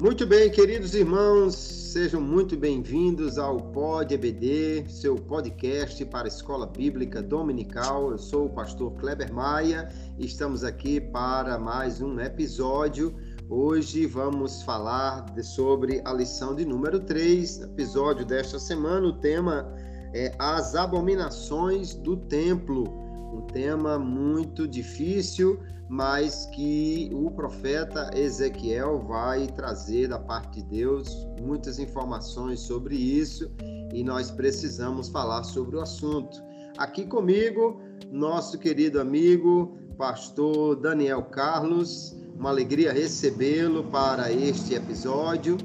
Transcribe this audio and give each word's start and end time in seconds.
Muito 0.00 0.26
bem, 0.26 0.48
queridos 0.50 0.94
irmãos, 0.94 1.54
sejam 1.54 2.22
muito 2.22 2.56
bem-vindos 2.56 3.36
ao 3.36 3.58
Pod 3.58 4.14
EBD, 4.14 4.86
seu 4.88 5.14
podcast 5.14 6.02
para 6.06 6.26
a 6.26 6.28
Escola 6.28 6.66
Bíblica 6.66 7.22
Dominical. 7.22 8.10
Eu 8.10 8.16
sou 8.16 8.46
o 8.46 8.48
pastor 8.48 8.92
Kleber 8.94 9.30
Maia 9.30 9.90
e 10.18 10.24
estamos 10.24 10.64
aqui 10.64 11.02
para 11.02 11.58
mais 11.58 12.00
um 12.00 12.18
episódio. 12.18 13.14
Hoje 13.50 14.06
vamos 14.06 14.62
falar 14.62 15.26
de, 15.34 15.42
sobre 15.42 16.00
a 16.06 16.14
lição 16.14 16.54
de 16.54 16.64
número 16.64 17.00
3, 17.00 17.60
episódio 17.60 18.24
desta 18.24 18.58
semana. 18.58 19.06
O 19.06 19.12
tema 19.12 19.70
é 20.14 20.34
As 20.38 20.74
Abominações 20.74 21.92
do 21.92 22.16
Templo, 22.16 23.09
um 23.32 23.40
tema 23.42 23.98
muito 23.98 24.66
difícil 24.66 25.58
mas 25.90 26.46
que 26.46 27.10
o 27.12 27.32
profeta 27.32 28.12
Ezequiel 28.14 29.00
vai 29.08 29.48
trazer 29.48 30.06
da 30.06 30.20
parte 30.20 30.62
de 30.62 30.68
Deus 30.68 31.26
muitas 31.42 31.80
informações 31.80 32.60
sobre 32.60 32.94
isso 32.94 33.50
e 33.92 34.04
nós 34.04 34.30
precisamos 34.30 35.08
falar 35.08 35.42
sobre 35.42 35.74
o 35.74 35.80
assunto. 35.80 36.40
Aqui 36.78 37.04
comigo, 37.04 37.82
nosso 38.08 38.56
querido 38.56 39.00
amigo, 39.00 39.76
pastor 39.98 40.76
Daniel 40.76 41.24
Carlos, 41.24 42.16
uma 42.36 42.50
alegria 42.50 42.92
recebê-lo 42.92 43.82
para 43.90 44.32
este 44.32 44.74
episódio. 44.74 45.58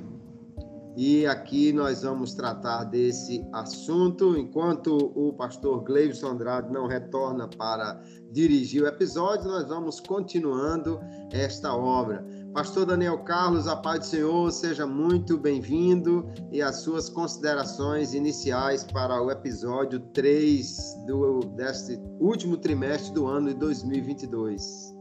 E 0.98 1.26
aqui 1.26 1.74
nós 1.74 2.04
vamos 2.04 2.34
tratar 2.34 2.86
desse 2.86 3.46
assunto. 3.52 4.38
Enquanto 4.38 5.12
o 5.14 5.34
pastor 5.34 5.84
Gleison 5.84 6.30
Andrade 6.30 6.72
não 6.72 6.88
retorna 6.88 7.50
para 7.50 8.02
dirigir 8.32 8.84
o 8.84 8.88
episódio, 8.88 9.50
nós 9.50 9.68
vamos 9.68 10.00
continuando 10.00 11.02
esta 11.34 11.76
obra. 11.76 12.26
Pastor 12.54 12.86
Daniel 12.86 13.18
Carlos, 13.26 13.68
a 13.68 13.76
paz 13.76 14.00
do 14.00 14.06
Senhor, 14.06 14.52
seja 14.54 14.88
muito 14.88 15.38
bem-vindo 15.38 16.26
e 16.50 16.62
as 16.62 16.78
suas 16.78 17.10
considerações 17.10 18.14
iniciais 18.14 18.86
para 18.86 19.22
o 19.22 19.30
episódio 19.30 20.00
3 20.14 21.04
do, 21.06 21.42
deste 21.58 22.00
último 22.22 22.56
trimestre 22.56 23.14
do 23.14 23.28
ano 23.28 23.50
de 23.50 23.56
2022. 23.56 24.96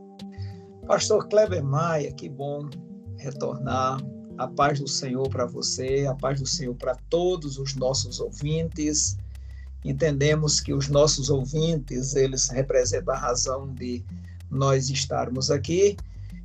Pastor 0.89 1.29
Kleber 1.29 1.63
Maia, 1.63 2.13
que 2.13 2.29
bom 2.29 2.69
retornar 3.17 3.99
a 4.37 4.49
paz 4.49 4.81
do 4.81 4.89
Senhor 4.89 5.29
para 5.29 5.47
você, 5.47 6.07
a 6.09 6.15
paz 6.15 6.41
do 6.41 6.47
Senhor 6.47 6.75
para 6.75 6.97
todos 7.09 7.59
os 7.59 7.75
nossos 7.75 8.21
ouvintes. 8.21 9.17
Entendemos 9.85 10.61
que 10.61 10.73
os 10.73 10.89
nossos 10.89 11.31
ouvintes, 11.31 12.15
eles 12.15 12.49
representam 12.49 13.15
a 13.15 13.19
razão 13.19 13.73
de 13.73 14.05
nós 14.51 14.89
estarmos 14.89 15.51
aqui. 15.51 15.97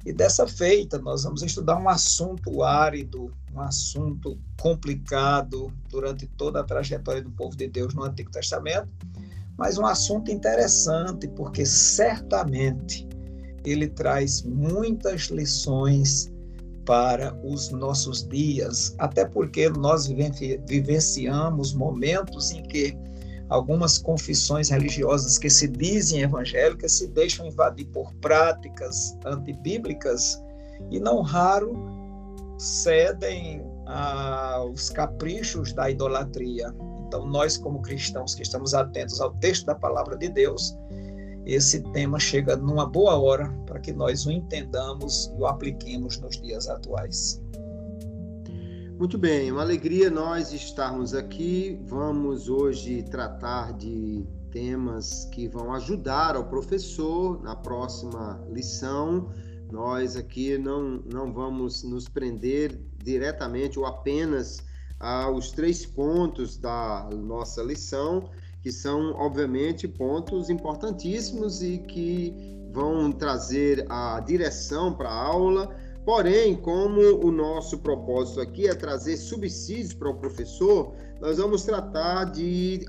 E 0.06 0.14
dessa 0.14 0.48
feita, 0.48 0.98
nós 0.98 1.24
vamos 1.24 1.42
estudar 1.42 1.78
um 1.78 1.90
assunto 1.90 2.64
árido, 2.64 3.32
um 3.54 3.60
assunto 3.60 4.38
complicado 4.60 5.72
durante 5.90 6.26
toda 6.26 6.62
a 6.62 6.64
trajetória 6.64 7.22
do 7.22 7.32
povo 7.32 7.56
de 7.56 7.68
Deus 7.68 7.94
no 7.94 8.04
Antigo 8.04 8.32
Testamento, 8.32 8.90
mas 9.58 9.78
um 9.78 9.86
assunto 9.86 10.32
interessante, 10.32 11.28
porque 11.28 11.66
certamente 11.66 13.08
ele 13.66 13.90
traz 13.90 14.42
muitas 14.42 15.24
lições 15.24 16.32
para 16.90 17.40
os 17.44 17.70
nossos 17.70 18.28
dias, 18.28 18.96
até 18.98 19.24
porque 19.24 19.70
nós 19.70 20.08
vivenciamos 20.08 21.72
momentos 21.72 22.50
em 22.50 22.64
que 22.64 22.98
algumas 23.48 24.00
confissões 24.00 24.70
religiosas 24.70 25.38
que 25.38 25.52
se 25.52 25.68
dizem 25.68 26.22
evangélicas 26.24 26.94
se 26.94 27.08
deixam 27.10 27.46
invadir 27.46 27.86
por 27.90 28.12
práticas 28.16 29.16
antibíblicas 29.24 30.42
e 30.90 31.00
não 31.00 31.22
raro 31.22 31.78
cedem 32.58 33.62
aos 33.86 34.90
caprichos 34.90 35.72
da 35.74 35.92
idolatria. 35.92 36.74
Então, 37.06 37.28
nós, 37.28 37.56
como 37.56 37.84
cristãos 37.84 38.34
que 38.34 38.42
estamos 38.42 38.74
atentos 38.74 39.22
ao 39.22 39.32
texto 39.36 39.68
da 39.68 39.76
palavra 39.76 40.18
de 40.18 40.28
Deus, 40.28 40.76
esse 41.46 41.82
tema 41.92 42.20
chega 42.20 42.56
numa 42.56 42.86
boa 42.86 43.18
hora 43.18 43.50
para 43.66 43.80
que 43.80 43.92
nós 43.92 44.26
o 44.26 44.32
entendamos 44.32 45.32
e 45.36 45.42
o 45.42 45.46
apliquemos 45.46 46.18
nos 46.20 46.40
dias 46.42 46.68
atuais. 46.68 47.42
Muito 49.00 49.18
bem, 49.18 49.50
uma 49.50 49.62
alegria 49.62 50.10
nós 50.10 50.52
estarmos 50.52 51.14
aqui. 51.14 51.80
Vamos 51.86 52.50
hoje 52.50 53.02
tratar 53.04 53.72
de 53.74 54.26
temas 54.52 55.26
que 55.32 55.48
vão 55.48 55.74
ajudar 55.74 56.36
ao 56.36 56.46
professor 56.46 57.42
na 57.42 57.56
próxima 57.56 58.46
lição. 58.52 59.32
Nós 59.72 60.18
aqui 60.18 60.58
não, 60.58 61.02
não 61.12 61.32
vamos 61.32 61.84
nos 61.84 62.10
prender 62.10 62.78
diretamente 63.02 63.80
ou 63.80 63.86
apenas 63.86 64.62
aos 65.00 65.52
três 65.52 65.86
pontos 65.86 66.58
da 66.58 67.10
nossa 67.14 67.64
lição, 67.64 68.30
que 68.62 68.72
são, 68.72 69.14
obviamente, 69.16 69.88
pontos 69.88 70.50
importantíssimos 70.50 71.62
e 71.62 71.78
que 71.78 72.34
vão 72.72 73.12
trazer 73.12 73.86
a 73.90 74.20
direção 74.20 74.94
para 74.94 75.10
a 75.10 75.28
aula. 75.28 75.76
Porém, 76.06 76.56
como 76.56 77.02
o 77.24 77.32
nosso 77.32 77.80
propósito 77.80 78.42
aqui 78.42 78.68
é 78.68 78.74
trazer 78.74 79.18
subsídios 79.18 79.94
para 79.94 80.10
o 80.10 80.16
professor, 80.16 80.94
nós 81.22 81.38
vamos 81.38 81.64
tratar 81.64 82.26
de 82.26 82.86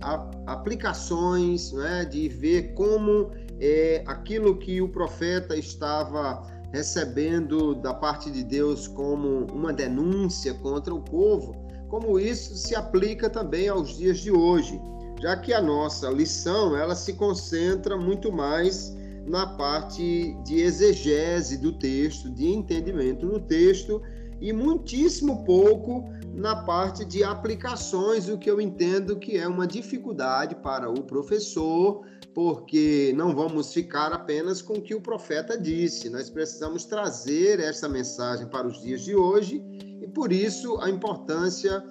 aplicações, 0.47 1.73
né, 1.73 2.05
de 2.05 2.29
ver 2.29 2.75
como 2.75 3.31
é, 3.61 4.03
aquilo 4.07 4.57
que 4.57 4.81
o 4.81 4.89
profeta 4.89 5.57
estava 5.57 6.43
recebendo 6.73 7.75
da 7.75 7.93
parte 7.93 8.31
de 8.31 8.45
Deus 8.45 8.87
como 8.87 9.47
uma 9.53 9.73
denúncia 9.73 10.55
contra 10.55 10.95
o 10.95 11.01
povo, 11.01 11.67
como 11.89 12.19
isso 12.19 12.57
se 12.57 12.75
aplica 12.77 13.29
também 13.29 13.69
aos 13.69 13.99
dias 13.99 14.19
de 14.21 14.31
hoje 14.31 14.81
já 15.21 15.37
que 15.37 15.53
a 15.53 15.61
nossa 15.61 16.09
lição 16.09 16.77
ela 16.77 16.95
se 16.95 17.13
concentra 17.13 17.97
muito 17.97 18.33
mais 18.33 18.97
na 19.27 19.47
parte 19.47 20.35
de 20.45 20.61
exegese 20.61 21.59
do 21.59 21.73
texto, 21.73 22.31
de 22.31 22.49
entendimento 22.49 23.27
do 23.27 23.39
texto 23.39 24.03
e 24.41 24.53
muitíssimo 24.53 25.45
pouco 25.45 26.09
na 26.35 26.57
parte 26.65 27.05
de 27.05 27.23
aplicações, 27.23 28.29
o 28.29 28.39
que 28.39 28.51
eu 28.51 28.61
entendo 28.61 29.19
que 29.19 29.37
é 29.37 29.47
uma 29.47 29.67
dificuldade 29.67 30.55
para 30.55 30.89
o 30.89 31.03
professor, 31.03 32.03
porque 32.35 33.13
não 33.15 33.35
vamos 33.35 33.75
ficar 33.75 34.13
apenas 34.13 34.63
com 34.63 34.75
o 34.75 34.83
que 34.83 34.95
o 34.95 35.03
profeta 35.03 35.59
disse, 35.59 36.09
nós 36.09 36.31
precisamos 36.31 36.87
trazer 36.87 37.61
essa 37.61 37.89
mensagem 37.89 38.47
para 38.47 38.67
os 38.67 38.81
dias 38.81 39.03
de 39.03 39.15
hoje 39.15 39.63
e 40.01 40.07
por 40.09 40.33
isso 40.33 40.81
a 40.81 40.89
importância 40.89 41.85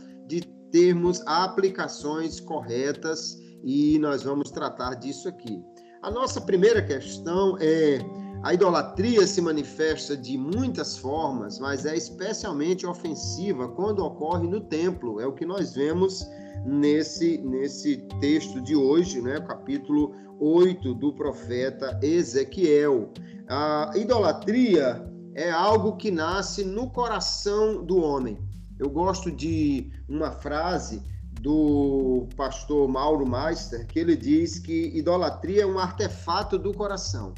termos 0.71 1.21
aplicações 1.25 2.39
corretas 2.39 3.39
e 3.63 3.99
nós 3.99 4.23
vamos 4.23 4.51
tratar 4.51 4.95
disso 4.95 5.27
aqui. 5.27 5.61
A 6.01 6.09
nossa 6.09 6.39
primeira 6.39 6.81
questão 6.81 7.57
é: 7.59 7.99
a 8.43 8.53
idolatria 8.53 9.27
se 9.27 9.41
manifesta 9.41 10.15
de 10.15 10.37
muitas 10.37 10.97
formas, 10.97 11.59
mas 11.59 11.85
é 11.85 11.95
especialmente 11.95 12.85
ofensiva 12.85 13.67
quando 13.67 13.99
ocorre 14.03 14.47
no 14.47 14.61
templo. 14.61 15.19
É 15.19 15.27
o 15.27 15.33
que 15.33 15.45
nós 15.45 15.73
vemos 15.73 16.25
nesse, 16.65 17.37
nesse 17.39 17.97
texto 18.21 18.61
de 18.61 18.75
hoje, 18.75 19.21
né? 19.21 19.41
capítulo 19.41 20.13
8 20.39 20.93
do 20.93 21.13
profeta 21.13 21.99
Ezequiel. 22.01 23.11
A 23.49 23.91
idolatria 23.95 25.05
é 25.35 25.51
algo 25.51 25.97
que 25.97 26.09
nasce 26.09 26.63
no 26.63 26.89
coração 26.89 27.83
do 27.83 27.97
homem. 27.97 28.37
Eu 28.79 28.89
gosto 28.89 29.29
de 29.29 29.91
uma 30.07 30.31
frase 30.31 31.03
do 31.41 32.27
pastor 32.37 32.87
Mauro 32.87 33.27
Meister, 33.27 33.85
que 33.85 33.99
ele 33.99 34.15
diz 34.15 34.57
que 34.57 34.87
idolatria 34.95 35.63
é 35.63 35.65
um 35.65 35.77
artefato 35.77 36.57
do 36.57 36.73
coração. 36.73 37.33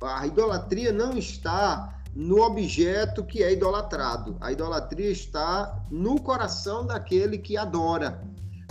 A 0.00 0.26
idolatria 0.26 0.92
não 0.92 1.16
está 1.18 2.00
no 2.14 2.42
objeto 2.42 3.22
que 3.22 3.42
é 3.42 3.52
idolatrado. 3.52 4.38
A 4.40 4.50
idolatria 4.50 5.10
está 5.10 5.84
no 5.90 6.18
coração 6.18 6.86
daquele 6.86 7.36
que 7.36 7.58
adora. 7.58 8.22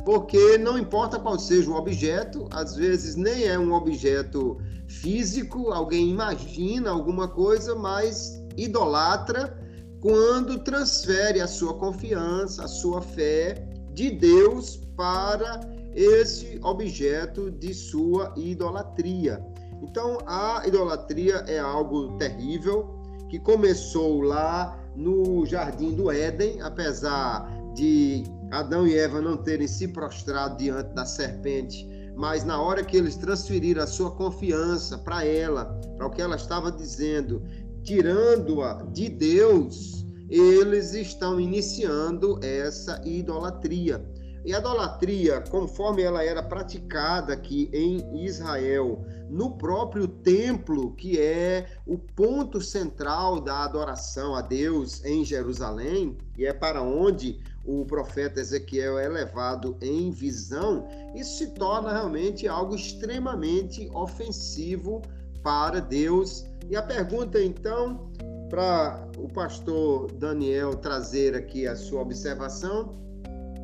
Porque 0.03 0.57
não 0.57 0.79
importa 0.79 1.19
qual 1.19 1.38
seja 1.38 1.69
o 1.69 1.75
objeto, 1.75 2.47
às 2.51 2.75
vezes 2.75 3.15
nem 3.15 3.44
é 3.45 3.57
um 3.57 3.71
objeto 3.71 4.57
físico, 4.88 5.71
alguém 5.71 6.09
imagina 6.09 6.89
alguma 6.89 7.27
coisa, 7.27 7.75
mas 7.75 8.44
idolatra 8.55 9.64
quando 10.05 10.59
transfere 10.59 11.41
a 11.41 11.47
sua 11.47 11.73
confiança, 11.73 12.63
a 12.63 12.67
sua 12.67 13.01
fé 13.01 13.67
de 13.91 14.11
Deus 14.11 14.79
para 14.95 15.61
esse 15.95 16.59
objeto 16.61 17.49
de 17.49 17.73
sua 17.73 18.31
idolatria. 18.37 19.43
Então, 19.81 20.19
a 20.27 20.61
idolatria 20.63 21.43
é 21.47 21.57
algo 21.57 22.19
terrível 22.19 23.01
que 23.29 23.39
começou 23.39 24.21
lá 24.21 24.79
no 24.95 25.43
jardim 25.43 25.95
do 25.95 26.11
Éden, 26.11 26.61
apesar 26.61 27.49
de 27.73 28.25
Adão 28.51 28.85
e 28.85 28.95
Eva 28.95 29.19
não 29.19 29.37
terem 29.37 29.67
se 29.67 29.87
prostrado 29.87 30.57
diante 30.57 30.93
da 30.93 31.03
serpente, 31.03 31.83
mas 32.15 32.45
na 32.45 32.61
hora 32.61 32.83
que 32.83 32.95
eles 32.95 33.15
transferiram 33.15 33.81
a 33.81 33.87
sua 33.87 34.11
confiança 34.11 34.99
para 34.99 35.25
ela, 35.25 35.65
para 35.97 36.05
o 36.05 36.11
que 36.11 36.21
ela 36.21 36.35
estava 36.35 36.71
dizendo, 36.71 37.41
tirando-a 37.85 38.83
de 38.91 39.07
Deus, 39.07 40.05
eles 40.29 40.93
estão 40.93 41.39
iniciando 41.39 42.39
essa 42.43 42.99
idolatria. 43.05 44.03
E 44.43 44.53
a 44.53 44.59
idolatria, 44.59 45.41
conforme 45.49 46.03
ela 46.03 46.23
era 46.23 46.41
praticada 46.43 47.33
aqui 47.33 47.69
em 47.73 48.23
Israel, 48.23 49.03
no 49.29 49.57
próprio 49.57 50.07
templo, 50.07 50.95
que 50.95 51.19
é 51.19 51.67
o 51.85 51.97
ponto 51.97 52.61
central 52.61 53.39
da 53.39 53.63
adoração 53.63 54.35
a 54.35 54.41
Deus 54.41 55.03
em 55.03 55.23
Jerusalém, 55.23 56.17
e 56.38 56.45
é 56.45 56.53
para 56.53 56.81
onde 56.81 57.39
o 57.63 57.85
profeta 57.85 58.39
Ezequiel 58.39 58.99
é 58.99 59.07
levado 59.07 59.77
em 59.81 60.11
visão, 60.11 60.88
isso 61.15 61.39
se 61.39 61.47
torna 61.53 61.91
realmente 61.91 62.47
algo 62.47 62.75
extremamente 62.75 63.89
ofensivo 63.93 65.01
para 65.41 65.79
Deus. 65.79 66.45
E 66.69 66.75
a 66.75 66.81
pergunta 66.81 67.41
então, 67.41 68.09
para 68.50 69.07
o 69.17 69.27
pastor 69.27 70.12
Daniel 70.13 70.75
trazer 70.75 71.35
aqui 71.35 71.67
a 71.67 71.75
sua 71.75 72.01
observação, 72.01 72.94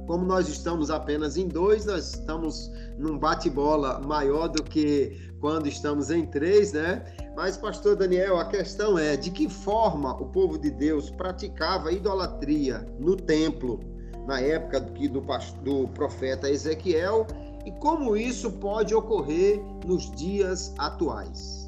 como 0.05 0.25
nós 0.25 0.49
estamos 0.49 0.91
apenas 0.91 1.37
em 1.37 1.47
dois, 1.47 1.85
nós 1.85 2.15
estamos 2.15 2.71
num 2.97 3.17
bate-bola 3.17 3.99
maior 3.99 4.47
do 4.47 4.61
que 4.63 5.31
quando 5.39 5.67
estamos 5.67 6.11
em 6.11 6.25
três, 6.25 6.73
né? 6.73 7.03
Mas, 7.35 7.57
pastor 7.57 7.95
Daniel, 7.95 8.37
a 8.37 8.45
questão 8.45 8.97
é 8.97 9.15
de 9.15 9.31
que 9.31 9.49
forma 9.49 10.13
o 10.21 10.25
povo 10.25 10.57
de 10.57 10.69
Deus 10.69 11.09
praticava 11.09 11.91
idolatria 11.91 12.85
no 12.99 13.15
templo, 13.15 13.79
na 14.27 14.39
época 14.39 14.79
do, 14.79 15.21
do, 15.63 15.87
profeta 15.89 16.49
Ezequiel, 16.49 17.25
e 17.65 17.71
como 17.71 18.15
isso 18.15 18.51
pode 18.51 18.93
ocorrer 18.93 19.61
nos 19.85 20.11
dias 20.11 20.73
atuais. 20.77 21.60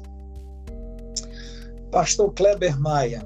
Pastor 1.94 2.34
Kleber 2.34 2.76
Maia, 2.80 3.24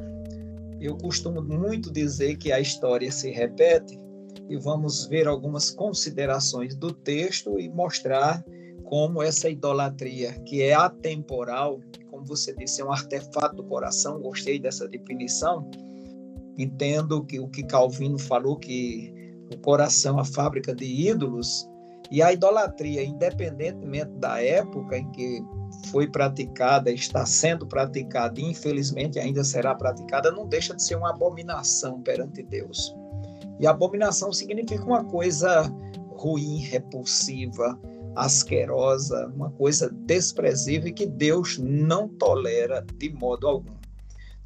eu 0.78 0.94
costumo 0.98 1.40
muito 1.40 1.90
dizer 1.90 2.36
que 2.36 2.52
a 2.52 2.60
história 2.60 3.10
se 3.10 3.30
repete 3.30 3.98
e 4.46 4.58
vamos 4.58 5.06
ver 5.06 5.26
algumas 5.26 5.70
considerações 5.70 6.76
do 6.76 6.92
texto 6.92 7.58
e 7.58 7.66
mostrar 7.70 8.44
como 8.84 9.22
essa 9.22 9.48
idolatria, 9.48 10.34
que 10.40 10.60
é 10.60 10.74
atemporal, 10.74 11.80
como 12.10 12.26
você 12.26 12.54
disse, 12.54 12.82
é 12.82 12.84
um 12.84 12.92
artefato 12.92 13.56
do 13.56 13.64
coração, 13.64 14.20
gostei 14.20 14.58
dessa 14.58 14.86
definição. 14.86 15.70
Entendo 16.58 17.24
que 17.24 17.40
o 17.40 17.48
que 17.48 17.62
Calvino 17.62 18.18
falou 18.18 18.58
que 18.58 19.14
o 19.50 19.56
coração 19.60 20.18
é 20.18 20.20
a 20.20 20.26
fábrica 20.26 20.74
de 20.74 20.84
ídolos 20.84 21.66
e 22.10 22.22
a 22.22 22.32
idolatria, 22.32 23.04
independentemente 23.04 24.10
da 24.12 24.42
época 24.42 24.96
em 24.96 25.10
que 25.10 25.44
foi 25.90 26.08
praticada, 26.08 26.90
está 26.90 27.26
sendo 27.26 27.66
praticada 27.66 28.40
e 28.40 28.44
infelizmente 28.44 29.18
ainda 29.18 29.44
será 29.44 29.74
praticada, 29.74 30.30
não 30.30 30.46
deixa 30.46 30.74
de 30.74 30.82
ser 30.82 30.96
uma 30.96 31.10
abominação 31.10 32.00
perante 32.00 32.42
Deus. 32.42 32.94
E 33.60 33.66
abominação 33.66 34.32
significa 34.32 34.84
uma 34.84 35.04
coisa 35.04 35.70
ruim, 36.16 36.58
repulsiva, 36.58 37.78
asquerosa, 38.16 39.26
uma 39.34 39.50
coisa 39.50 39.90
desprezível 39.90 40.92
que 40.92 41.06
Deus 41.06 41.58
não 41.58 42.08
tolera 42.08 42.84
de 42.96 43.10
modo 43.10 43.46
algum. 43.46 43.76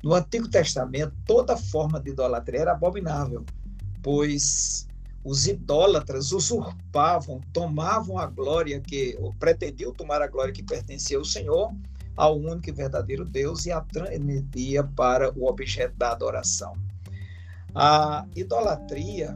No 0.03 0.15
Antigo 0.15 0.49
Testamento, 0.49 1.15
toda 1.25 1.57
forma 1.57 2.01
de 2.01 2.11
idolatria 2.11 2.63
era 2.63 2.73
abominável, 2.73 3.45
pois 4.03 4.87
os 5.25 5.47
idólatras 5.47 6.33
usurpavam, 6.33 7.41
tomavam 7.53 8.19
a 8.19 8.27
glória 8.27 8.81
que, 8.81 9.17
ou 9.21 9.33
pretendiam 9.35 9.93
tomar 9.93 10.21
a 10.21 10.27
glória 10.27 10.53
que 10.53 10.63
pertencia 10.63 11.17
ao 11.17 11.25
Senhor, 11.25 11.73
ao 12.17 12.37
único 12.37 12.69
e 12.69 12.73
verdadeiro 12.73 13.25
Deus, 13.25 13.65
e 13.67 13.73
a 13.73 13.81
transmitia 13.81 14.83
para 14.83 15.33
o 15.39 15.47
objeto 15.47 15.97
da 15.97 16.13
adoração. 16.13 16.75
A 17.75 18.27
idolatria 18.35 19.35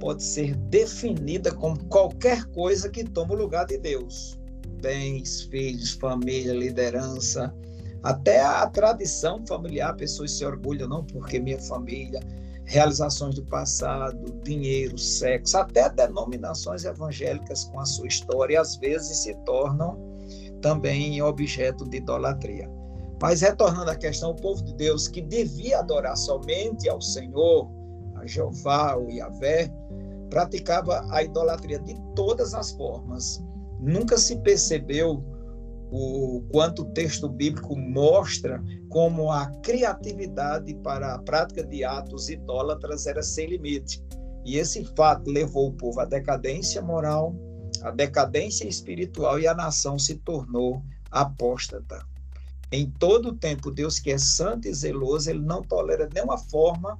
pode 0.00 0.22
ser 0.22 0.56
definida 0.56 1.54
como 1.54 1.82
qualquer 1.84 2.44
coisa 2.46 2.90
que 2.90 3.04
toma 3.04 3.34
o 3.34 3.36
lugar 3.36 3.66
de 3.66 3.78
Deus. 3.78 4.38
Bens, 4.82 5.42
filhos, 5.42 5.92
família, 5.92 6.52
liderança, 6.52 7.54
até 8.02 8.40
a 8.40 8.66
tradição 8.66 9.46
familiar, 9.46 9.94
pessoas 9.94 10.32
se 10.32 10.44
orgulham, 10.44 10.88
não 10.88 11.04
porque 11.04 11.38
minha 11.38 11.60
família, 11.60 12.20
realizações 12.64 13.34
do 13.34 13.44
passado, 13.44 14.32
dinheiro, 14.42 14.96
sexo, 14.98 15.58
até 15.58 15.88
denominações 15.90 16.84
evangélicas 16.84 17.64
com 17.64 17.80
a 17.80 17.84
sua 17.84 18.06
história, 18.06 18.60
às 18.60 18.76
vezes 18.76 19.18
se 19.18 19.34
tornam 19.44 19.98
também 20.60 21.20
objeto 21.20 21.88
de 21.88 21.98
idolatria. 21.98 22.70
Mas 23.20 23.40
retornando 23.40 23.90
à 23.90 23.96
questão, 23.96 24.30
o 24.30 24.36
povo 24.36 24.64
de 24.64 24.74
Deus 24.74 25.06
que 25.06 25.20
devia 25.20 25.80
adorar 25.80 26.16
somente 26.16 26.88
ao 26.88 27.00
Senhor, 27.00 27.70
a 28.16 28.26
Jeová, 28.26 28.96
o 28.96 29.10
Yahvé, 29.10 29.70
praticava 30.30 31.06
a 31.10 31.22
idolatria 31.22 31.78
de 31.78 31.94
todas 32.16 32.54
as 32.54 32.72
formas. 32.72 33.42
Nunca 33.78 34.16
se 34.16 34.36
percebeu 34.36 35.22
o 35.94 36.42
quanto 36.50 36.82
o 36.82 36.92
texto 36.92 37.28
bíblico 37.28 37.76
mostra 37.76 38.64
como 38.88 39.30
a 39.30 39.46
criatividade 39.60 40.74
para 40.76 41.14
a 41.14 41.18
prática 41.18 41.62
de 41.62 41.84
atos 41.84 42.30
idólatras 42.30 43.06
era 43.06 43.22
sem 43.22 43.46
limite. 43.46 44.02
E 44.42 44.56
esse 44.56 44.82
fato 44.96 45.30
levou 45.30 45.68
o 45.68 45.74
povo 45.74 46.00
à 46.00 46.06
decadência 46.06 46.80
moral, 46.80 47.36
à 47.82 47.90
decadência 47.90 48.66
espiritual 48.66 49.38
e 49.38 49.46
a 49.46 49.54
nação 49.54 49.98
se 49.98 50.14
tornou 50.14 50.82
apóstata. 51.10 52.02
Em 52.72 52.90
todo 52.90 53.28
o 53.28 53.36
tempo, 53.36 53.70
Deus 53.70 53.98
que 53.98 54.12
é 54.12 54.18
santo 54.18 54.66
e 54.66 54.72
zeloso, 54.72 55.28
ele 55.28 55.40
não 55.40 55.60
tolera 55.60 56.08
nenhuma 56.12 56.38
forma 56.38 56.98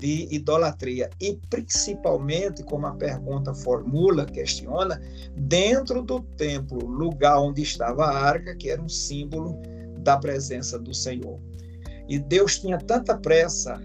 de 0.00 0.26
idolatria. 0.34 1.10
E 1.20 1.38
principalmente, 1.48 2.64
como 2.64 2.86
a 2.86 2.94
pergunta 2.94 3.54
formula, 3.54 4.24
questiona, 4.24 5.00
dentro 5.36 6.02
do 6.02 6.20
templo, 6.36 6.84
lugar 6.86 7.38
onde 7.38 7.62
estava 7.62 8.06
a 8.06 8.18
arca, 8.18 8.56
que 8.56 8.70
era 8.70 8.82
um 8.82 8.88
símbolo 8.88 9.60
da 9.98 10.16
presença 10.16 10.78
do 10.78 10.94
Senhor. 10.94 11.38
E 12.08 12.18
Deus 12.18 12.58
tinha 12.58 12.78
tanta 12.78 13.16
pressa 13.16 13.80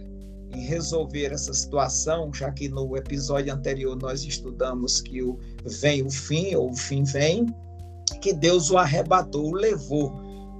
em 0.51 0.61
resolver 0.61 1.33
essa 1.33 1.53
situação, 1.53 2.33
já 2.33 2.49
que 2.49 2.69
no 2.69 2.95
episódio 2.95 3.53
anterior 3.53 3.97
nós 4.01 4.23
estudamos 4.23 5.01
que 5.01 5.21
o 5.21 5.37
vem 5.81 6.01
o 6.01 6.09
fim, 6.09 6.55
ou 6.55 6.71
o 6.71 6.75
fim 6.75 7.03
vem, 7.03 7.53
que 8.21 8.31
Deus 8.31 8.71
o 8.71 8.77
arrebatou, 8.77 9.51
o 9.51 9.53
levou 9.53 10.13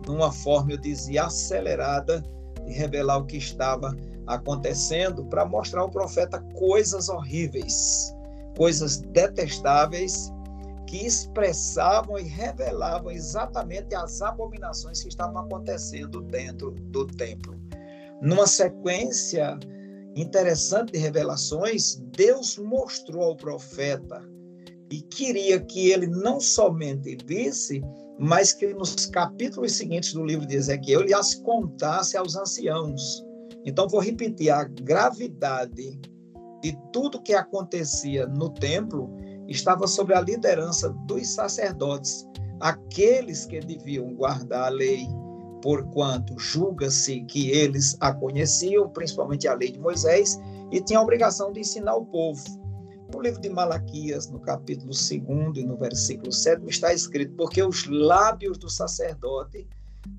numa 0.06 0.32
forma, 0.32 0.74
eu 0.74 0.78
dizia, 0.78 1.24
acelerada 1.24 2.22
de 2.66 2.74
revelar 2.74 3.18
o 3.18 3.26
que 3.26 3.38
estava 3.38 3.96
acontecendo 4.28 5.26
para 5.26 5.46
mostrar 5.46 5.82
ao 5.82 5.90
profeta 5.90 6.40
coisas 6.56 7.10
horríveis, 7.10 8.14
coisas 8.58 8.98
detestáveis 8.98 10.32
que 10.88 11.06
expressavam 11.06 12.18
e 12.18 12.24
revelavam 12.24 13.12
exatamente 13.12 13.96
as 13.96 14.22
abominações 14.22 15.02
que 15.02 15.10
estavam 15.10 15.40
acontecendo 15.40 16.22
dentro 16.22 16.72
do 16.72 17.06
templo. 17.06 17.60
Numa 18.22 18.48
sequência 18.48 19.58
interessante 20.16 20.94
de 20.94 21.00
revelações, 21.00 21.96
Deus 22.16 22.58
mostrou 22.58 23.24
ao 23.24 23.36
profeta 23.36 24.24
e 24.90 25.02
queria 25.02 25.60
que 25.60 25.90
ele 25.90 26.08
não 26.08 26.40
somente 26.40 27.18
visse, 27.26 27.82
mas 28.18 28.54
que 28.54 28.74
nos 28.74 29.08
capítulos 29.08 29.74
seguintes 29.74 30.14
do 30.14 30.24
livro 30.24 30.46
de 30.46 30.56
Ezequiel 30.56 31.02
ele 31.02 31.14
as 31.14 31.36
contasse 31.36 32.16
aos 32.16 32.36
anciãos. 32.36 33.25
Então, 33.66 33.88
vou 33.88 34.00
repetir: 34.00 34.52
a 34.52 34.64
gravidade 34.64 36.00
de 36.62 36.78
tudo 36.94 37.22
que 37.22 37.34
acontecia 37.34 38.28
no 38.28 38.50
templo 38.50 39.10
estava 39.48 39.88
sobre 39.88 40.14
a 40.14 40.22
liderança 40.22 40.90
dos 41.08 41.28
sacerdotes, 41.28 42.28
aqueles 42.60 43.46
que 43.46 43.60
deviam 43.60 44.14
guardar 44.14 44.66
a 44.66 44.70
lei, 44.70 45.08
porquanto 45.62 46.38
julga-se 46.38 47.22
que 47.26 47.50
eles 47.50 47.98
a 48.00 48.14
conheciam, 48.14 48.90
principalmente 48.90 49.48
a 49.48 49.54
lei 49.54 49.72
de 49.72 49.80
Moisés, 49.80 50.40
e 50.72 50.82
tinham 50.82 51.02
a 51.02 51.04
obrigação 51.04 51.52
de 51.52 51.60
ensinar 51.60 51.96
o 51.96 52.06
povo. 52.06 52.44
No 53.14 53.22
livro 53.22 53.40
de 53.40 53.50
Malaquias, 53.50 54.30
no 54.30 54.40
capítulo 54.40 54.92
2 54.92 55.12
e 55.12 55.64
no 55.64 55.78
versículo 55.78 56.32
7, 56.32 56.64
está 56.68 56.94
escrito: 56.94 57.34
Porque 57.36 57.62
os 57.62 57.86
lábios 57.88 58.58
do 58.58 58.70
sacerdote 58.70 59.68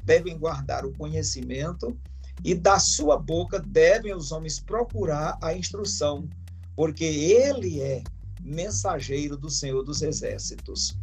devem 0.04 0.38
guardar 0.38 0.86
o 0.86 0.92
conhecimento, 0.96 1.96
e 2.44 2.54
da 2.54 2.78
sua 2.78 3.18
boca 3.18 3.58
devem 3.58 4.14
os 4.14 4.32
homens 4.32 4.60
procurar 4.60 5.38
a 5.42 5.54
instrução, 5.54 6.28
porque 6.74 7.04
ele 7.04 7.80
é 7.80 8.02
mensageiro 8.42 9.36
do 9.36 9.50
Senhor 9.50 9.82
dos 9.82 10.02
Exércitos. 10.02 10.96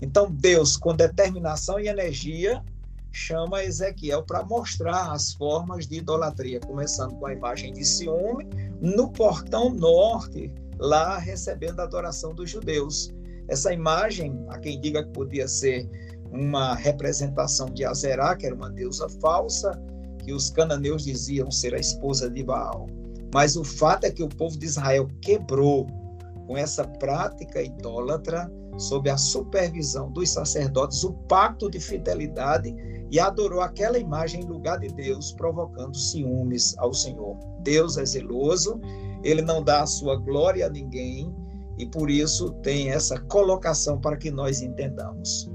Então, 0.00 0.30
Deus, 0.30 0.76
com 0.76 0.94
determinação 0.94 1.78
e 1.78 1.88
energia, 1.88 2.62
chama 3.12 3.62
Ezequiel 3.62 4.22
para 4.22 4.44
mostrar 4.44 5.12
as 5.12 5.32
formas 5.32 5.86
de 5.86 5.96
idolatria, 5.96 6.60
começando 6.60 7.14
com 7.16 7.26
a 7.26 7.32
imagem 7.32 7.72
de 7.72 7.84
ciúme 7.84 8.48
no 8.80 9.10
portão 9.12 9.70
norte 9.70 10.52
lá 10.78 11.18
recebendo 11.18 11.80
a 11.80 11.84
adoração 11.84 12.34
dos 12.34 12.50
judeus. 12.50 13.12
Essa 13.48 13.72
imagem, 13.72 14.44
a 14.48 14.58
quem 14.58 14.80
diga 14.80 15.04
que 15.04 15.12
podia 15.12 15.46
ser 15.46 15.88
uma 16.30 16.74
representação 16.74 17.66
de 17.66 17.84
Azerá, 17.84 18.34
que 18.34 18.46
era 18.46 18.54
uma 18.54 18.70
deusa 18.70 19.08
falsa, 19.20 19.72
que 20.22 20.32
os 20.32 20.50
cananeus 20.50 21.04
diziam 21.04 21.50
ser 21.50 21.74
a 21.74 21.78
esposa 21.78 22.30
de 22.30 22.42
Baal. 22.42 22.86
Mas 23.34 23.56
o 23.56 23.64
fato 23.64 24.04
é 24.04 24.10
que 24.10 24.22
o 24.22 24.28
povo 24.28 24.58
de 24.58 24.66
Israel 24.66 25.08
quebrou 25.20 25.86
com 26.46 26.56
essa 26.56 26.84
prática 26.84 27.62
idólatra, 27.62 28.50
sob 28.76 29.08
a 29.08 29.16
supervisão 29.16 30.10
dos 30.10 30.30
sacerdotes, 30.30 31.04
o 31.04 31.12
pacto 31.12 31.70
de 31.70 31.78
fidelidade 31.78 32.74
e 33.10 33.20
adorou 33.20 33.60
aquela 33.60 33.98
imagem 33.98 34.42
em 34.42 34.46
lugar 34.46 34.78
de 34.78 34.88
Deus, 34.88 35.32
provocando 35.32 35.96
ciúmes 35.96 36.74
ao 36.78 36.92
Senhor. 36.92 37.36
Deus 37.60 37.96
é 37.96 38.04
zeloso, 38.04 38.80
ele 39.22 39.42
não 39.42 39.62
dá 39.62 39.82
a 39.82 39.86
sua 39.86 40.16
glória 40.16 40.66
a 40.66 40.70
ninguém 40.70 41.34
e 41.78 41.86
por 41.86 42.10
isso 42.10 42.50
tem 42.62 42.90
essa 42.90 43.20
colocação 43.20 44.00
para 44.00 44.16
que 44.16 44.30
nós 44.30 44.62
entendamos. 44.62 45.50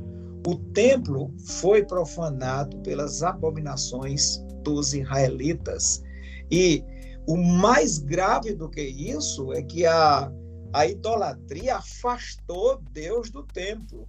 O 0.47 0.55
templo 0.55 1.33
foi 1.45 1.83
profanado 1.83 2.77
pelas 2.77 3.21
abominações 3.21 4.41
dos 4.67 4.93
israelitas 4.93 6.03
e 6.51 6.83
o 7.25 7.37
mais 7.37 7.97
grave 7.97 8.53
do 8.53 8.69
que 8.69 8.81
isso 8.81 9.53
é 9.53 9.61
que 9.61 9.85
a, 9.85 10.31
a 10.73 10.87
idolatria 10.87 11.77
afastou 11.77 12.81
Deus 12.91 13.29
do 13.29 13.43
templo. 13.43 14.07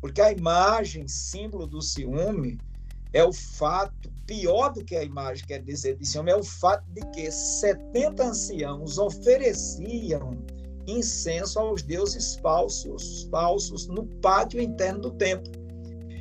Porque 0.00 0.20
a 0.20 0.32
imagem, 0.32 1.06
símbolo 1.08 1.66
do 1.66 1.82
ciúme, 1.82 2.58
é 3.12 3.24
o 3.24 3.32
fato, 3.32 4.12
pior 4.26 4.72
do 4.72 4.84
que 4.84 4.94
a 4.94 5.02
imagem 5.02 5.46
quer 5.46 5.62
dizer 5.62 5.96
de 5.96 6.06
ciúme, 6.06 6.30
é 6.30 6.36
o 6.36 6.44
fato 6.44 6.84
de 6.92 7.00
que 7.12 7.30
70 7.30 8.24
anciãos 8.24 8.98
ofereciam 8.98 10.38
incenso 10.86 11.58
aos 11.58 11.82
deuses 11.82 12.36
falsos, 12.36 13.28
falsos 13.30 13.86
no 13.88 14.06
pátio 14.20 14.60
interno 14.60 15.00
do 15.00 15.10
templo. 15.12 15.52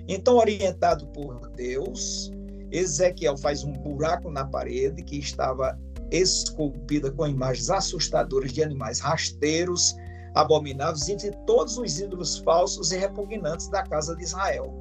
Então, 0.07 0.37
orientado 0.37 1.07
por 1.07 1.49
Deus, 1.49 2.31
Ezequiel 2.71 3.37
faz 3.37 3.63
um 3.63 3.71
buraco 3.71 4.29
na 4.29 4.45
parede 4.45 5.01
que 5.03 5.17
estava 5.17 5.77
esculpida 6.11 7.11
com 7.11 7.27
imagens 7.27 7.69
assustadoras 7.69 8.51
de 8.51 8.63
animais 8.63 8.99
rasteiros, 8.99 9.95
abomináveis 10.35 11.07
e 11.07 11.15
de 11.15 11.31
todos 11.45 11.77
os 11.77 11.99
ídolos 11.99 12.37
falsos 12.39 12.91
e 12.91 12.97
repugnantes 12.97 13.69
da 13.69 13.83
casa 13.83 14.15
de 14.15 14.23
Israel. 14.23 14.73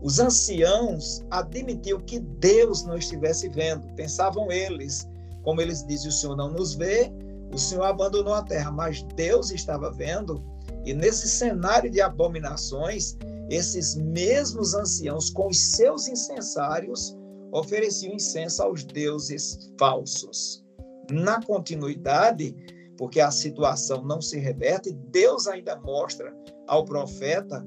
Os 0.00 0.20
anciãos 0.20 1.24
admitiam 1.30 2.00
que 2.00 2.20
Deus 2.20 2.84
não 2.84 2.96
estivesse 2.96 3.48
vendo, 3.48 3.86
pensavam 3.94 4.50
eles, 4.50 5.08
como 5.42 5.60
eles 5.60 5.84
dizem, 5.86 6.08
o 6.08 6.12
Senhor 6.12 6.36
não 6.36 6.50
nos 6.50 6.74
vê, 6.74 7.12
o 7.52 7.58
Senhor 7.58 7.84
abandonou 7.84 8.34
a 8.34 8.42
terra, 8.42 8.70
mas 8.70 9.02
Deus 9.16 9.50
estava 9.50 9.90
vendo, 9.90 10.42
e 10.84 10.94
nesse 10.94 11.28
cenário 11.28 11.90
de 11.90 12.00
abominações, 12.00 13.16
esses 13.48 13.94
mesmos 13.96 14.74
anciãos, 14.74 15.30
com 15.30 15.48
os 15.48 15.72
seus 15.72 16.06
incensários, 16.08 17.16
ofereciam 17.52 18.14
incenso 18.14 18.62
aos 18.62 18.84
deuses 18.84 19.72
falsos. 19.78 20.64
Na 21.10 21.42
continuidade, 21.42 22.54
porque 22.98 23.20
a 23.20 23.30
situação 23.30 24.04
não 24.04 24.20
se 24.20 24.38
reverte, 24.38 24.92
Deus 25.10 25.46
ainda 25.46 25.80
mostra 25.80 26.34
ao 26.66 26.84
profeta 26.84 27.66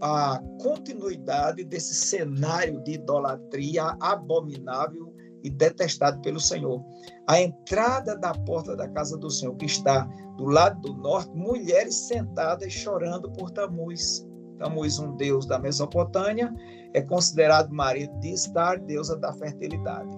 a 0.00 0.38
continuidade 0.60 1.64
desse 1.64 1.94
cenário 1.94 2.82
de 2.82 2.92
idolatria 2.92 3.96
abominável 4.00 5.14
e 5.42 5.48
detestado 5.48 6.20
pelo 6.20 6.40
Senhor. 6.40 6.84
A 7.26 7.40
entrada 7.40 8.16
da 8.16 8.34
porta 8.34 8.76
da 8.76 8.88
casa 8.88 9.16
do 9.16 9.30
Senhor, 9.30 9.54
que 9.56 9.66
está 9.66 10.04
do 10.36 10.46
lado 10.46 10.80
do 10.80 10.94
norte, 10.94 11.30
mulheres 11.34 11.94
sentadas 11.94 12.72
chorando 12.72 13.30
por 13.32 13.50
Tamuz. 13.50 14.26
Tamuz, 14.64 14.98
um 14.98 15.14
deus 15.14 15.44
da 15.44 15.58
Mesopotâmia, 15.58 16.50
é 16.94 17.02
considerado 17.02 17.70
marido 17.70 18.18
de 18.20 18.30
Estar, 18.30 18.78
deusa 18.78 19.14
da 19.14 19.30
fertilidade. 19.34 20.08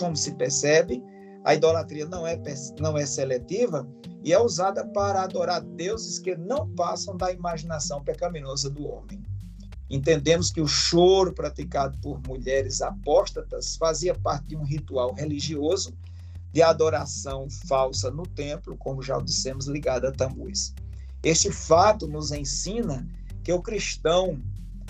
Como 0.00 0.16
se 0.16 0.32
percebe, 0.32 1.04
a 1.44 1.54
idolatria 1.54 2.06
não 2.06 2.26
é, 2.26 2.40
não 2.80 2.96
é 2.96 3.04
seletiva 3.04 3.86
e 4.24 4.32
é 4.32 4.40
usada 4.40 4.86
para 4.86 5.22
adorar 5.22 5.60
deuses 5.60 6.18
que 6.18 6.34
não 6.34 6.66
passam 6.74 7.18
da 7.18 7.30
imaginação 7.30 8.02
pecaminosa 8.02 8.70
do 8.70 8.88
homem. 8.88 9.22
Entendemos 9.90 10.50
que 10.50 10.62
o 10.62 10.66
choro 10.66 11.34
praticado 11.34 11.98
por 11.98 12.18
mulheres 12.26 12.80
apóstatas 12.80 13.76
fazia 13.76 14.14
parte 14.14 14.46
de 14.46 14.56
um 14.56 14.64
ritual 14.64 15.12
religioso 15.12 15.92
de 16.50 16.62
adoração 16.62 17.46
falsa 17.66 18.10
no 18.10 18.22
templo, 18.22 18.74
como 18.78 19.02
já 19.02 19.20
dissemos, 19.20 19.66
ligado 19.66 20.06
a 20.06 20.12
Tamuz. 20.12 20.74
Este 21.22 21.52
fato 21.52 22.06
nos 22.06 22.32
ensina 22.32 23.06
que 23.42 23.52
o 23.52 23.60
cristão 23.60 24.40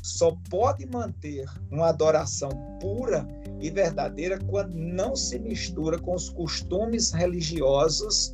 só 0.02 0.36
pode 0.50 0.84
manter 0.86 1.48
uma 1.70 1.88
adoração 1.88 2.50
pura 2.80 3.26
e 3.60 3.70
verdadeira 3.70 4.38
quando 4.48 4.74
não 4.74 5.14
se 5.14 5.38
mistura 5.38 5.98
com 5.98 6.14
os 6.14 6.28
costumes 6.28 7.12
religiosos 7.12 8.32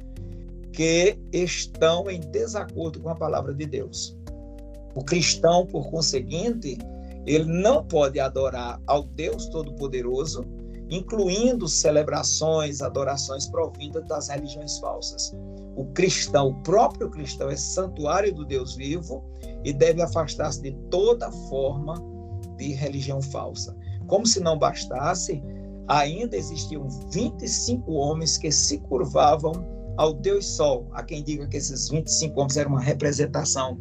que 0.72 1.18
estão 1.32 2.10
em 2.10 2.20
desacordo 2.20 3.00
com 3.00 3.10
a 3.10 3.14
palavra 3.14 3.52
de 3.52 3.66
Deus. 3.66 4.16
O 4.94 5.04
cristão, 5.04 5.66
por 5.66 5.90
conseguinte, 5.90 6.78
ele 7.26 7.44
não 7.44 7.84
pode 7.84 8.18
adorar 8.18 8.80
ao 8.87 9.02
Deus 9.02 9.46
Todo-Poderoso, 9.46 10.44
incluindo 10.88 11.68
celebrações, 11.68 12.80
adorações 12.80 13.46
provindas 13.46 14.06
das 14.08 14.28
religiões 14.28 14.78
falsas. 14.78 15.34
O 15.78 15.85
cristão, 15.92 16.49
o 16.49 16.62
próprio 16.64 17.08
cristão, 17.08 17.49
é 17.49 17.54
santuário 17.54 18.35
do 18.35 18.44
Deus 18.44 18.75
vivo 18.75 19.25
e 19.62 19.73
deve 19.73 20.02
afastar-se 20.02 20.61
de 20.61 20.73
toda 20.90 21.30
forma 21.30 21.94
de 22.56 22.73
religião 22.73 23.23
falsa. 23.23 23.76
Como 24.08 24.26
se 24.26 24.40
não 24.40 24.58
bastasse, 24.58 25.40
ainda 25.87 26.37
existiam 26.37 26.88
25 27.12 27.92
homens 27.92 28.37
que 28.37 28.50
se 28.50 28.78
curvavam 28.78 29.52
ao 29.97 30.12
Deus 30.12 30.47
Sol. 30.47 30.88
Há 30.94 31.04
quem 31.04 31.23
diga 31.23 31.47
que 31.47 31.58
esses 31.58 31.88
25 31.88 32.40
homens 32.40 32.56
eram 32.56 32.73
uma 32.73 32.80
representação 32.80 33.78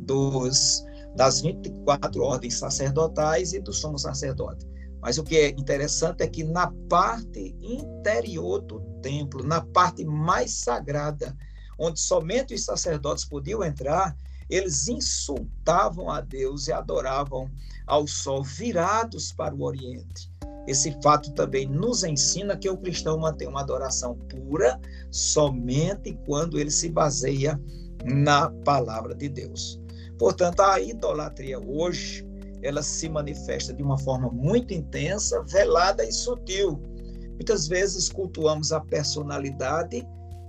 dos, 0.00 0.84
das 1.16 1.40
24 1.40 2.22
ordens 2.22 2.58
sacerdotais 2.58 3.54
e 3.54 3.60
do 3.60 3.72
sumo 3.72 3.98
sacerdote. 3.98 4.68
Mas 5.00 5.16
o 5.16 5.24
que 5.24 5.38
é 5.38 5.48
interessante 5.48 6.22
é 6.22 6.26
que 6.26 6.44
na 6.44 6.70
parte 6.86 7.56
interior 7.62 8.60
do 8.60 8.89
templo, 9.00 9.42
na 9.42 9.60
parte 9.60 10.04
mais 10.04 10.52
sagrada, 10.52 11.36
onde 11.78 12.00
somente 12.00 12.54
os 12.54 12.64
sacerdotes 12.64 13.24
podiam 13.24 13.64
entrar, 13.64 14.16
eles 14.48 14.88
insultavam 14.88 16.10
a 16.10 16.20
Deus 16.20 16.68
e 16.68 16.72
adoravam 16.72 17.50
ao 17.86 18.06
sol 18.06 18.42
virados 18.42 19.32
para 19.32 19.54
o 19.54 19.62
Oriente. 19.62 20.30
Esse 20.66 20.96
fato 21.02 21.32
também 21.32 21.66
nos 21.66 22.04
ensina 22.04 22.56
que 22.56 22.68
o 22.68 22.76
cristão 22.76 23.18
mantém 23.18 23.48
uma 23.48 23.60
adoração 23.60 24.14
pura 24.14 24.78
somente 25.10 26.18
quando 26.26 26.58
ele 26.58 26.70
se 26.70 26.88
baseia 26.88 27.60
na 28.04 28.50
palavra 28.64 29.14
de 29.14 29.28
Deus. 29.28 29.80
Portanto, 30.18 30.60
a 30.60 30.80
idolatria 30.80 31.58
hoje, 31.58 32.26
ela 32.62 32.82
se 32.82 33.08
manifesta 33.08 33.72
de 33.72 33.82
uma 33.82 33.98
forma 33.98 34.28
muito 34.30 34.74
intensa, 34.74 35.42
velada 35.44 36.04
e 36.04 36.12
sutil. 36.12 36.78
Muitas 37.40 37.66
vezes 37.66 38.10
cultuamos 38.10 38.70
a 38.70 38.80
personalidade 38.80 40.06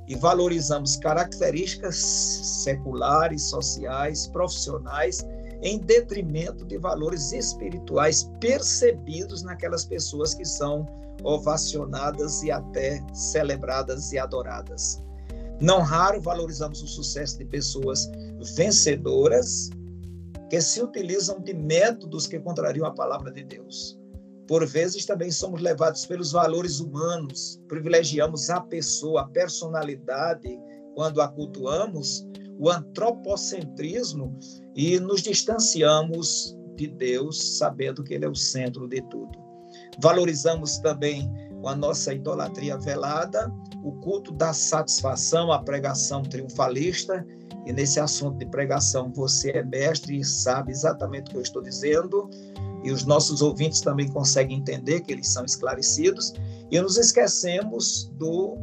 e 0.10 0.16
valorizamos 0.18 0.98
características 0.98 1.96
seculares, 1.96 3.44
sociais, 3.44 4.28
profissionais, 4.28 5.26
em 5.62 5.80
detrimento 5.80 6.66
de 6.66 6.78
valores 6.78 7.32
espirituais 7.32 8.30
percebidos 8.42 9.42
naquelas 9.42 9.86
pessoas 9.86 10.34
que 10.34 10.44
são 10.44 10.86
ovacionadas 11.24 12.44
e 12.44 12.52
até 12.52 13.02
celebradas 13.14 14.12
e 14.12 14.20
adoradas. 14.20 15.02
Não 15.62 15.80
raro 15.80 16.20
valorizamos 16.20 16.84
o 16.84 16.88
sucesso 16.88 17.38
de 17.38 17.46
pessoas 17.46 18.12
vencedoras 18.58 19.70
que 20.50 20.60
se 20.60 20.84
utilizam 20.84 21.40
de 21.40 21.54
métodos 21.54 22.28
que 22.28 22.38
contrariam 22.38 22.86
a 22.86 22.92
palavra 22.92 23.32
de 23.32 23.44
Deus. 23.44 24.01
Por 24.48 24.66
vezes 24.66 25.06
também 25.06 25.32
somos 25.32 25.62
levados 25.62 26.06
pelos 26.06 26.32
valores 26.32 26.80
humanos, 26.80 27.62
privilegiamos 27.68 28.50
a 28.50 28.60
pessoa, 28.62 29.22
a 29.22 29.28
personalidade, 29.28 30.60
quando 30.96 31.22
a 31.22 31.28
cultuamos, 31.28 32.26
o 32.60 32.70
antropocentrismo 32.70 34.38
e 34.76 35.00
nos 35.00 35.22
distanciamos 35.22 36.58
de 36.76 36.88
Deus, 36.88 37.58
sabendo 37.58 38.04
que 38.04 38.14
Ele 38.14 38.26
é 38.26 38.30
o 38.30 38.36
centro 38.36 38.88
de 38.88 39.02
tudo. 39.04 39.40
Valorizamos 40.02 40.80
também 40.80 41.32
com 41.62 41.70
a 41.70 41.76
nossa 41.76 42.14
idolatria 42.14 42.78
velada 42.78 43.52
o 43.84 43.92
culto 43.94 44.32
da 44.32 44.54
satisfação, 44.54 45.52
a 45.52 45.60
pregação 45.60 46.22
triunfalista. 46.22 47.26
E 47.66 47.72
nesse 47.72 48.00
assunto 48.00 48.38
de 48.40 48.46
pregação, 48.48 49.12
você 49.12 49.52
é 49.52 49.64
mestre 49.64 50.20
e 50.20 50.24
sabe 50.24 50.72
exatamente 50.72 51.30
o 51.30 51.32
que 51.32 51.38
eu 51.38 51.42
estou 51.42 51.62
dizendo 51.62 52.30
e 52.84 52.92
os 52.92 53.06
nossos 53.06 53.42
ouvintes 53.42 53.82
também 53.82 54.08
conseguem 54.08 54.58
entender 54.58 55.02
que 55.02 55.12
eles 55.12 55.28
são 55.28 55.46
esclarecidos, 55.46 56.34
e 56.70 56.80
nos 56.80 56.98
esquecemos 56.98 58.12
do 58.14 58.58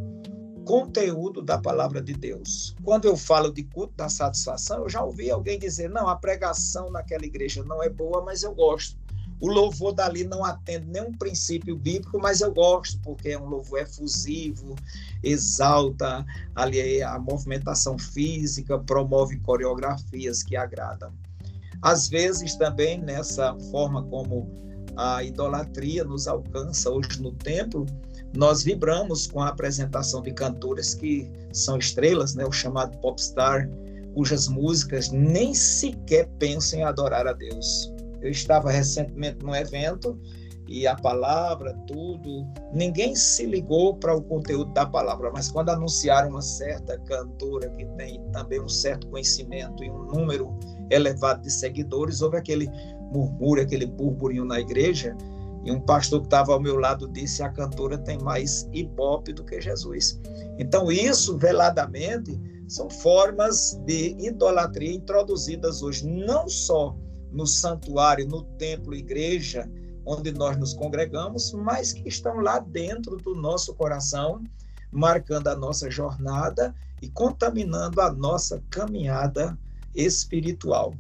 conteúdo 0.65 1.41
da 1.41 1.57
palavra 1.59 2.03
de 2.03 2.13
Deus. 2.13 2.75
Quando 2.85 3.07
eu 3.07 3.17
falo 3.17 3.51
de 3.51 3.63
culto 3.63 3.95
da 3.97 4.09
satisfação, 4.09 4.83
eu 4.83 4.89
já 4.89 5.03
ouvi 5.03 5.31
alguém 5.31 5.59
dizer: 5.59 5.89
não, 5.89 6.09
a 6.09 6.17
pregação 6.17 6.91
naquela 6.91 7.25
igreja 7.25 7.65
não 7.65 7.83
é 7.83 7.89
boa, 7.89 8.23
mas 8.23 8.43
eu 8.43 8.55
gosto. 8.55 8.99
O 9.41 9.49
louvor 9.49 9.93
dali 9.93 10.25
não 10.25 10.45
atende 10.45 10.87
nenhum 10.87 11.13
princípio 11.13 11.77
bíblico, 11.77 12.19
mas 12.21 12.41
eu 12.41 12.53
gosto, 12.53 13.01
porque 13.03 13.31
é 13.31 13.39
um 13.39 13.47
louvor 13.47 13.81
efusivo, 13.81 14.75
exalta 15.23 16.27
ali 16.57 17.01
a 17.03 17.19
movimentação 17.19 17.97
física, 17.97 18.79
promove 18.81 19.39
coreografias 19.39 20.43
que 20.43 20.57
agradam. 20.57 21.13
Às 21.83 22.09
vezes 22.09 22.57
também 22.57 22.99
nessa 23.01 23.57
forma 23.71 24.03
como 24.05 24.51
a 24.97 25.23
idolatria 25.23 26.03
nos 26.05 26.27
alcança 26.27 26.91
hoje 26.91 27.23
no 27.23 27.33
templo, 27.33 27.87
nós 28.37 28.63
vibramos 28.63 29.27
com 29.27 29.41
a 29.41 29.49
apresentação 29.49 30.21
de 30.21 30.33
cantores 30.33 30.95
que 30.95 31.31
são 31.53 31.79
estrelas, 31.79 32.35
né, 32.35 32.45
o 32.45 32.53
chamado 32.53 32.99
popstar, 32.99 33.69
cujas 34.15 34.49
músicas 34.49 35.11
nem 35.11 35.55
sequer 35.55 36.29
pensam 36.39 36.81
em 36.81 36.83
adorar 36.83 37.27
a 37.27 37.33
Deus. 37.33 37.93
Eu 38.21 38.31
estava 38.31 38.71
recentemente 38.71 39.45
num 39.45 39.55
evento 39.55 40.21
e 40.69 40.87
a 40.87 40.95
palavra, 40.97 41.73
tudo, 41.87 42.47
ninguém 42.75 43.15
se 43.15 43.47
ligou 43.47 43.97
para 43.97 44.15
o 44.15 44.23
conteúdo 44.23 44.71
da 44.75 44.85
palavra, 44.85 45.31
mas 45.33 45.51
quando 45.51 45.71
anunciaram 45.71 46.31
uma 46.31 46.43
certa 46.43 46.99
cantora 46.99 47.71
que 47.71 47.87
tem 47.97 48.21
também 48.33 48.61
um 48.61 48.69
certo 48.69 49.07
conhecimento 49.07 49.83
e 49.83 49.91
um 49.91 50.05
número 50.05 50.59
elevado 50.91 51.43
de 51.43 51.51
seguidores, 51.51 52.23
houve 52.23 52.37
aquele 52.37 52.69
murmúrio, 53.13 53.63
aquele 53.63 53.87
burburinho 53.87 54.45
na 54.45 54.61
igreja, 54.61 55.17
e 55.65 55.71
um 55.71 55.81
pastor 55.81 56.21
que 56.21 56.27
estava 56.27 56.53
ao 56.53 56.61
meu 56.61 56.77
lado 56.77 57.09
disse: 57.09 57.43
a 57.43 57.49
cantora 57.51 57.99
tem 57.99 58.19
mais 58.19 58.69
ibope 58.73 59.33
do 59.33 59.45
que 59.45 59.61
Jesus. 59.61 60.21
Então, 60.59 60.91
isso 60.91 61.37
veladamente 61.37 62.41
são 62.69 62.89
formas 62.89 63.81
de 63.85 64.17
idolatria 64.19 64.95
introduzidas 64.95 65.83
hoje, 65.83 66.07
não 66.07 66.49
só 66.49 66.97
no 67.33 67.47
santuário, 67.47 68.27
no 68.27 68.43
templo, 68.43 68.95
igreja, 68.95 69.69
onde 70.05 70.33
nós 70.33 70.57
nos 70.57 70.73
congregamos, 70.73 71.53
mas 71.53 71.93
que 71.93 72.09
estão 72.09 72.41
lá 72.41 72.59
dentro 72.59 73.17
do 73.17 73.35
nosso 73.35 73.75
coração, 73.75 74.43
marcando 74.91 75.49
a 75.49 75.57
nossa 75.57 75.91
jornada 75.91 76.75
e 77.03 77.09
contaminando 77.11 78.01
a 78.01 78.11
nossa 78.11 78.63
caminhada 78.71 79.59
espiritual. 79.99 80.95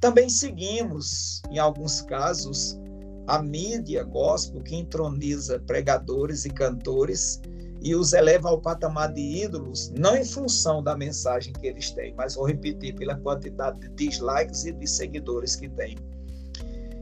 Também 0.00 0.28
seguimos, 0.28 1.40
em 1.50 1.58
alguns 1.58 2.02
casos, 2.02 2.78
a 3.26 3.42
mídia 3.42 4.04
gospel 4.04 4.62
que 4.62 4.76
entroniza 4.76 5.58
pregadores 5.60 6.44
e 6.44 6.50
cantores 6.50 7.40
e 7.80 7.94
os 7.94 8.12
eleva 8.12 8.50
ao 8.50 8.60
patamar 8.60 9.12
de 9.12 9.20
ídolos, 9.20 9.90
não 9.90 10.16
em 10.16 10.24
função 10.24 10.82
da 10.82 10.96
mensagem 10.96 11.52
que 11.52 11.66
eles 11.66 11.90
têm, 11.90 12.14
mas 12.14 12.34
vou 12.34 12.46
repetir, 12.46 12.94
pela 12.94 13.16
quantidade 13.16 13.80
de 13.80 13.88
dislikes 13.94 14.64
e 14.64 14.72
de 14.72 14.86
seguidores 14.86 15.56
que 15.56 15.68
têm. 15.68 15.96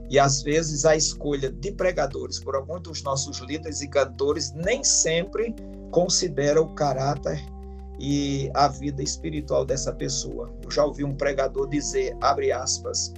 E 0.09 0.19
às 0.19 0.43
vezes 0.43 0.85
a 0.85 0.95
escolha 0.95 1.51
de 1.51 1.73
pregadores 1.73 2.39
por 2.39 2.55
alguns 2.55 2.83
dos 2.83 3.03
nossos 3.03 3.39
líderes 3.39 3.81
e 3.81 3.89
cantores 3.89 4.53
nem 4.53 4.85
sempre 4.85 5.55
considera 5.91 6.61
o 6.61 6.75
caráter 6.75 7.43
e 8.03 8.51
a 8.53 8.67
vida 8.67 9.01
espiritual 9.01 9.65
dessa 9.65 9.93
pessoa. 9.93 10.53
Eu 10.65 10.71
já 10.73 10.85
ouvi 10.85 11.05
um 11.05 11.15
pregador 11.15 11.69
dizer, 11.69 12.17
abre 12.21 12.51
aspas, 12.51 13.15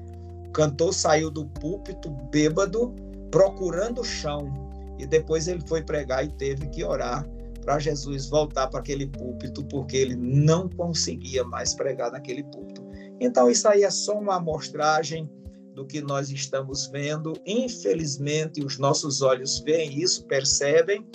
cantor 0.53 0.93
saiu 0.93 1.31
do 1.31 1.47
púlpito 1.47 2.11
bêbado, 2.31 2.95
procurando 3.31 4.03
o 4.03 4.05
chão, 4.05 4.53
e 4.99 5.07
depois 5.07 5.49
ele 5.49 5.63
foi 5.67 5.83
pregar 5.83 6.23
e 6.23 6.29
teve 6.29 6.69
que 6.69 6.85
orar 6.85 7.27
para 7.63 7.79
Jesus 7.79 8.27
voltar 8.27 8.69
para 8.69 8.81
aquele 8.81 9.07
púlpito, 9.07 9.65
porque 9.65 9.97
ele 9.97 10.15
não 10.17 10.69
conseguia 10.69 11.43
mais 11.45 11.73
pregar 11.73 12.13
naquele 12.13 12.45
púlpito. 12.45 12.85
Então, 13.19 13.51
isso 13.51 13.67
aí 13.67 13.85
é 13.85 13.91
só 13.91 14.19
uma 14.19 14.37
amostragem 14.37 15.31
do 15.75 15.87
que 15.87 16.03
nós 16.03 16.29
estamos 16.29 16.89
vendo. 16.89 17.33
Infelizmente, 17.47 18.63
os 18.63 18.79
nossos 18.79 19.23
olhos 19.23 19.61
veem 19.61 19.99
isso, 19.99 20.27
percebem, 20.27 21.07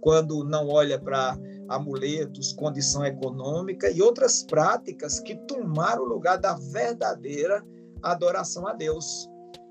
quando 0.00 0.42
não 0.42 0.68
olha 0.68 0.98
para 0.98 1.38
amuletos, 1.68 2.52
condição 2.52 3.04
econômica 3.04 3.90
e 3.90 4.02
outras 4.02 4.42
práticas 4.42 5.20
que 5.20 5.36
tomaram 5.46 6.02
o 6.02 6.08
lugar 6.08 6.38
da 6.38 6.54
verdadeira 6.54 7.64
adoração 8.02 8.66
a 8.66 8.72
Deus. 8.72 9.28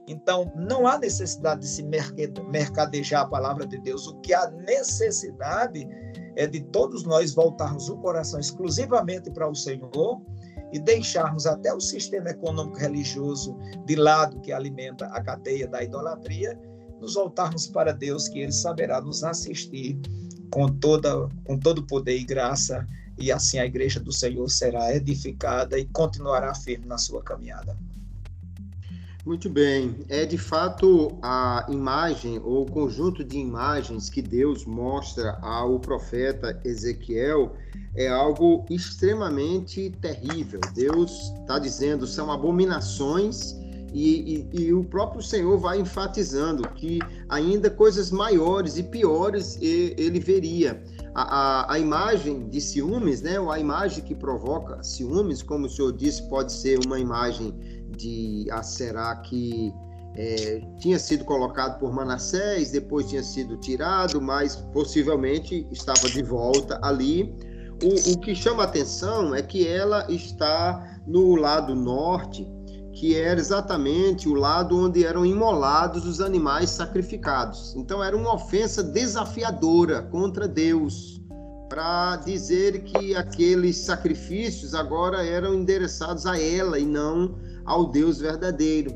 Então, 0.08 0.52
não 0.56 0.86
há 0.86 0.98
necessidade 0.98 1.62
de 1.62 1.68
se 1.68 1.84
mercadejar 1.84 3.22
a 3.22 3.28
palavra 3.28 3.66
de 3.66 3.80
Deus. 3.80 4.08
O 4.08 4.20
que 4.20 4.34
há 4.34 4.50
necessidade 4.52 5.88
é 6.36 6.46
de 6.46 6.62
todos 6.62 7.04
nós 7.04 7.34
voltarmos 7.34 7.90
o 7.90 7.98
coração 7.98 8.40
exclusivamente 8.40 9.32
para 9.32 9.48
o 9.48 9.56
Senhor 9.56 10.22
e 10.74 10.80
deixarmos 10.80 11.46
até 11.46 11.74
o 11.74 11.80
sistema 11.80 12.32
econômico 12.32 12.80
religioso 12.80 13.56
de 13.86 13.96
lado 13.96 14.42
que 14.42 14.52
alimenta 14.52 15.06
a 15.08 15.22
cadeia 15.22 15.68
da 15.68 15.84
idolatria, 15.84 16.60
nos 17.00 17.14
voltarmos 17.14 17.68
para 17.68 17.94
Deus, 17.94 18.28
que 18.28 18.40
Ele 18.40 18.52
saberá 18.52 19.00
nos 19.00 19.24
assistir 19.24 20.00
com 20.54 20.68
toda 20.68 21.28
com 21.44 21.58
todo 21.58 21.82
poder 21.82 22.16
e 22.16 22.24
graça, 22.24 22.88
e 23.18 23.32
assim 23.32 23.58
a 23.58 23.66
igreja 23.66 24.00
do 24.00 24.12
Senhor 24.12 24.48
será 24.50 24.96
edificada 24.96 25.80
e 25.80 25.86
continuará 25.86 26.54
firme 26.54 26.86
na 26.86 27.00
sua 27.00 27.24
caminhada. 27.24 27.76
Muito 29.26 29.50
bem. 29.50 29.96
É 30.10 30.26
de 30.26 30.38
fato 30.38 31.18
a 31.24 31.66
imagem 31.70 32.40
ou 32.44 32.64
o 32.64 32.72
conjunto 32.72 33.24
de 33.24 33.38
imagens 33.38 34.10
que 34.10 34.22
Deus 34.22 34.64
mostra 34.66 35.40
ao 35.42 35.80
profeta 35.80 36.60
Ezequiel 36.64 37.56
é 37.96 38.08
algo 38.08 38.64
extremamente 38.70 39.90
terrível. 40.02 40.60
Deus 40.76 41.32
está 41.40 41.58
dizendo 41.58 42.06
são 42.06 42.32
abominações 42.32 43.56
e, 43.94 44.48
e, 44.54 44.62
e, 44.62 44.74
o 44.74 44.84
próprio 44.84 45.22
Senhor 45.22 45.58
vai 45.58 45.80
enfatizando 45.80 46.68
que 46.70 47.00
ainda 47.30 47.70
coisas 47.70 48.10
maiores 48.10 48.78
e 48.78 48.84
piores 48.84 49.58
ele 49.62 50.20
veria. 50.20 50.84
A, 51.14 51.22
a, 51.22 51.74
a, 51.74 51.80
imagem 51.80 52.50
de 52.50 52.60
ciúmes, 52.60 53.22
né, 53.22 53.40
ou 53.40 53.52
a 53.52 53.60
imagem 53.60 54.04
que 54.04 54.16
provoca 54.16 54.82
ciúmes, 54.82 55.44
como 55.44 55.68
o 55.68 55.70
senhor 55.70 55.94
disse, 55.94 56.28
pode 56.28 56.52
ser 56.52 56.80
uma 56.84 57.00
imagem 57.00 57.54
de 57.96 58.48
Aserá 58.50 59.16
que 59.18 59.72
é, 60.16 60.62
tinha 60.80 60.98
sido 61.00 61.24
colocado 61.26 61.80
por 61.80 61.92
Manassés, 61.92 62.72
depois 62.72 63.08
tinha 63.10 63.24
sido 63.24 63.58
tirado, 63.58 64.22
mas 64.22 64.56
possivelmente 64.74 65.68
estava 65.72 66.10
de 66.10 66.24
volta 66.24 66.80
ali. 66.84 67.36
O, 67.84 68.14
o 68.14 68.20
que 68.20 68.36
chama 68.36 68.64
atenção 68.64 69.34
é 69.34 69.42
que 69.42 69.68
ela 69.68 70.06
está 70.10 71.00
no 71.06 71.36
lado 71.36 71.76
norte, 71.76 72.48
que 72.94 73.16
era 73.16 73.40
exatamente 73.40 74.30
o 74.30 74.34
lado 74.34 74.78
onde 74.78 75.04
eram 75.04 75.26
imolados 75.26 76.06
os 76.06 76.22
animais 76.22 76.70
sacrificados. 76.70 77.74
Então 77.76 78.04
era 78.04 78.16
uma 78.16 78.36
ofensa 78.36 78.84
desafiadora 78.84 80.04
contra 80.04 80.48
Deus, 80.48 81.20
para 81.68 82.18
dizer 82.18 82.84
que 82.84 83.16
aqueles 83.16 83.78
sacrifícios 83.78 84.76
agora 84.76 85.26
eram 85.26 85.56
endereçados 85.56 86.28
a 86.28 86.40
ela 86.40 86.78
e 86.78 86.86
não 86.86 87.36
ao 87.66 87.88
Deus 87.88 88.20
verdadeiro. 88.20 88.94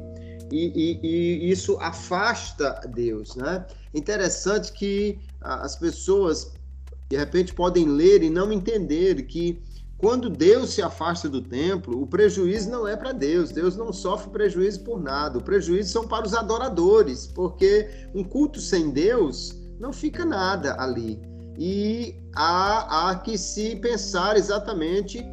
E, 0.52 0.72
e, 0.76 1.48
e 1.48 1.52
isso 1.52 1.76
afasta 1.80 2.80
Deus, 2.94 3.36
né? 3.36 3.66
Interessante 3.94 4.72
que 4.72 5.18
as 5.42 5.76
pessoas 5.76 6.54
de 7.10 7.18
repente 7.18 7.54
podem 7.54 7.88
ler 7.88 8.22
e 8.22 8.30
não 8.30 8.52
entender 8.52 9.24
que 9.24 9.60
quando 9.98 10.30
Deus 10.30 10.72
se 10.72 10.82
afasta 10.82 11.28
do 11.28 11.42
templo, 11.42 12.00
o 12.02 12.06
prejuízo 12.06 12.70
não 12.70 12.88
é 12.88 12.96
para 12.96 13.12
Deus. 13.12 13.52
Deus 13.52 13.76
não 13.76 13.92
sofre 13.92 14.30
prejuízo 14.30 14.84
por 14.84 15.02
nada. 15.02 15.40
O 15.40 15.44
prejuízo 15.44 15.92
são 15.92 16.08
para 16.08 16.26
os 16.26 16.36
adoradores, 16.36 17.26
porque 17.26 17.90
um 18.14 18.24
culto 18.24 18.62
sem 18.62 18.92
Deus 18.92 19.56
não 19.80 19.92
fica 19.92 20.24
nada 20.24 20.80
ali. 20.80 21.20
E 21.58 22.16
há, 22.36 23.10
há 23.10 23.16
que 23.16 23.38
se 23.38 23.76
pensar 23.78 24.38
exatamente 24.38 25.26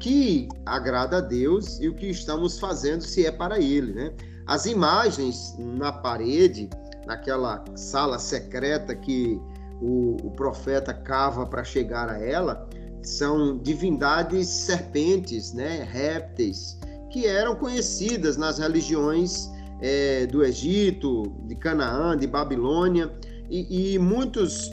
que 0.00 0.48
agrada 0.64 1.18
a 1.18 1.20
Deus 1.20 1.78
e 1.78 1.88
o 1.88 1.94
que 1.94 2.06
estamos 2.06 2.58
fazendo 2.58 3.02
se 3.02 3.26
é 3.26 3.30
para 3.30 3.60
Ele, 3.60 3.92
né? 3.92 4.12
As 4.46 4.64
imagens 4.64 5.54
na 5.58 5.92
parede, 5.92 6.68
naquela 7.06 7.62
sala 7.76 8.18
secreta 8.18 8.96
que 8.96 9.40
o, 9.80 10.16
o 10.24 10.30
profeta 10.30 10.94
cava 10.94 11.46
para 11.46 11.62
chegar 11.62 12.08
a 12.08 12.18
ela, 12.18 12.68
são 13.08 13.58
divindades 13.58 14.48
serpentes, 14.48 15.52
né? 15.52 15.86
Répteis, 15.90 16.78
que 17.10 17.26
eram 17.26 17.54
conhecidas 17.54 18.36
nas 18.36 18.58
religiões 18.58 19.50
é, 19.80 20.26
do 20.26 20.44
Egito, 20.44 21.34
de 21.46 21.54
Canaã, 21.56 22.16
de 22.16 22.26
Babilônia, 22.26 23.12
e, 23.50 23.94
e 23.94 23.98
muitos 23.98 24.70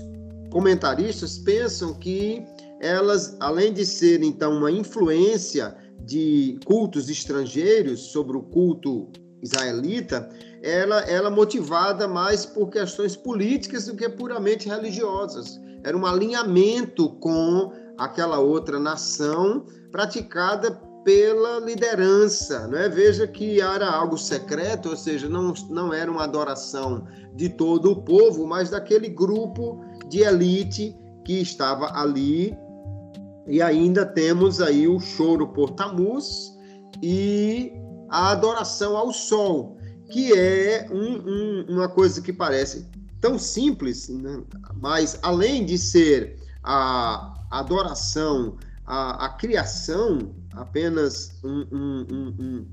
comentaristas 0.49 1.37
pensam 1.37 1.93
que 1.93 2.45
elas, 2.79 3.35
além 3.39 3.73
de 3.73 3.85
serem 3.85 4.29
então 4.29 4.57
uma 4.57 4.71
influência 4.71 5.75
de 6.05 6.57
cultos 6.65 7.09
estrangeiros 7.09 7.99
sobre 8.11 8.37
o 8.37 8.41
culto 8.41 9.09
israelita, 9.41 10.29
ela 10.61 11.01
ela 11.01 11.29
motivada 11.29 12.07
mais 12.07 12.45
por 12.45 12.69
questões 12.69 13.15
políticas 13.15 13.85
do 13.85 13.95
que 13.95 14.07
puramente 14.09 14.67
religiosas. 14.67 15.59
Era 15.83 15.97
um 15.97 16.05
alinhamento 16.05 17.09
com 17.19 17.71
aquela 17.99 18.39
outra 18.39 18.79
nação 18.79 19.65
praticada 19.91 20.71
pela 21.03 21.59
liderança, 21.59 22.67
não 22.67 22.77
é? 22.77 22.89
Veja 22.89 23.27
que 23.27 23.61
era 23.61 23.89
algo 23.89 24.17
secreto, 24.17 24.89
ou 24.89 24.97
seja, 24.97 25.27
não, 25.29 25.53
não 25.69 25.93
era 25.93 26.11
uma 26.11 26.23
adoração 26.23 27.07
de 27.35 27.49
todo 27.49 27.91
o 27.91 28.01
povo, 28.03 28.45
mas 28.45 28.69
daquele 28.69 29.09
grupo 29.09 29.83
de 30.07 30.21
elite 30.21 30.95
que 31.25 31.41
estava 31.41 31.91
ali. 31.93 32.55
E 33.47 33.61
ainda 33.61 34.05
temos 34.05 34.61
aí 34.61 34.87
o 34.87 34.99
choro 34.99 35.47
por 35.47 35.71
Tamuz 35.71 36.53
e 37.01 37.73
a 38.09 38.31
adoração 38.31 38.95
ao 38.95 39.11
sol, 39.11 39.77
que 40.11 40.33
é 40.37 40.87
um, 40.91 41.17
um, 41.17 41.65
uma 41.69 41.89
coisa 41.89 42.21
que 42.21 42.33
parece 42.33 42.87
tão 43.21 43.39
simples, 43.39 44.09
né? 44.09 44.43
mas 44.75 45.17
além 45.21 45.65
de 45.65 45.77
ser 45.77 46.37
a 46.71 47.33
adoração, 47.49 48.57
a, 48.85 49.25
a 49.25 49.29
criação, 49.29 50.35
apenas 50.53 51.31
um, 51.43 51.65
um, 51.71 52.05
um, 52.39 52.65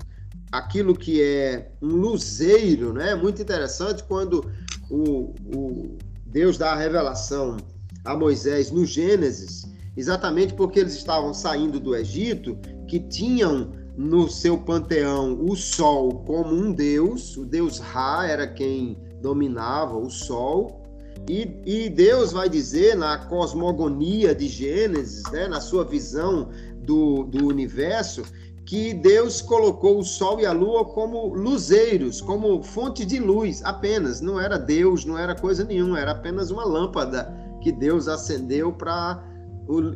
aquilo 0.51 0.95
que 0.95 1.19
é 1.19 1.71
um 1.81 1.95
luzeiro, 1.95 2.93
né? 2.93 3.15
Muito 3.15 3.41
interessante 3.41 4.03
quando 4.03 4.45
o, 4.87 5.33
o 5.51 5.97
Deus 6.27 6.59
dá 6.59 6.73
a 6.73 6.75
revelação 6.75 7.57
a 8.05 8.15
Moisés 8.15 8.69
no 8.69 8.85
Gênesis, 8.85 9.65
exatamente 9.97 10.53
porque 10.53 10.79
eles 10.79 10.93
estavam 10.93 11.33
saindo 11.33 11.79
do 11.79 11.95
Egito, 11.95 12.55
que 12.87 12.99
tinham 12.99 13.71
no 13.97 14.29
seu 14.29 14.59
panteão 14.59 15.43
o 15.43 15.55
sol 15.55 16.23
como 16.23 16.53
um 16.53 16.71
deus, 16.71 17.35
o 17.35 17.43
deus 17.43 17.79
Ra 17.79 18.27
era 18.27 18.45
quem 18.45 18.95
dominava 19.23 19.97
o 19.97 20.11
sol, 20.11 20.86
e, 21.27 21.61
e, 21.65 21.89
Deus 21.89 22.31
vai 22.31 22.47
dizer 22.47 22.95
na 22.95 23.17
cosmogonia 23.17 24.33
de 24.33 24.47
Gênesis, 24.47 25.23
né, 25.31 25.47
na 25.47 25.59
sua 25.59 25.83
visão 25.83 26.49
do, 26.77 27.23
do 27.23 27.47
universo, 27.47 28.23
que 28.65 28.93
Deus 28.93 29.41
colocou 29.41 29.99
o 29.99 30.03
sol 30.03 30.39
e 30.39 30.45
a 30.45 30.51
lua 30.51 30.85
como 30.85 31.33
luzeiros, 31.33 32.21
como 32.21 32.63
fonte 32.63 33.05
de 33.05 33.19
luz 33.19 33.61
apenas. 33.63 34.21
Não 34.21 34.39
era 34.39 34.57
Deus, 34.57 35.05
não 35.05 35.17
era 35.17 35.35
coisa 35.35 35.63
nenhuma, 35.63 35.99
era 35.99 36.11
apenas 36.11 36.49
uma 36.49 36.65
lâmpada 36.65 37.33
que 37.61 37.71
Deus 37.71 38.07
acendeu 38.07 38.71
para 38.71 39.21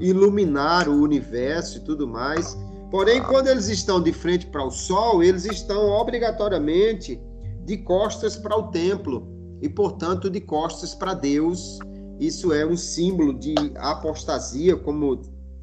iluminar 0.01 0.89
o 0.89 1.01
universo 1.01 1.77
e 1.77 1.81
tudo 1.81 2.07
mais. 2.07 2.57
Porém, 2.89 3.23
quando 3.23 3.47
eles 3.47 3.69
estão 3.69 4.01
de 4.01 4.11
frente 4.11 4.47
para 4.47 4.65
o 4.65 4.71
sol, 4.71 5.23
eles 5.23 5.45
estão 5.45 5.89
obrigatoriamente 5.89 7.21
de 7.65 7.77
costas 7.77 8.35
para 8.35 8.57
o 8.57 8.63
templo 8.63 9.30
e, 9.61 9.69
portanto, 9.69 10.29
de 10.29 10.41
costas 10.41 10.95
para 10.95 11.13
Deus. 11.13 11.79
Isso 12.19 12.51
é 12.53 12.65
um 12.65 12.77
símbolo 12.77 13.33
de 13.33 13.55
apostasia, 13.77 14.75
como 14.75 15.21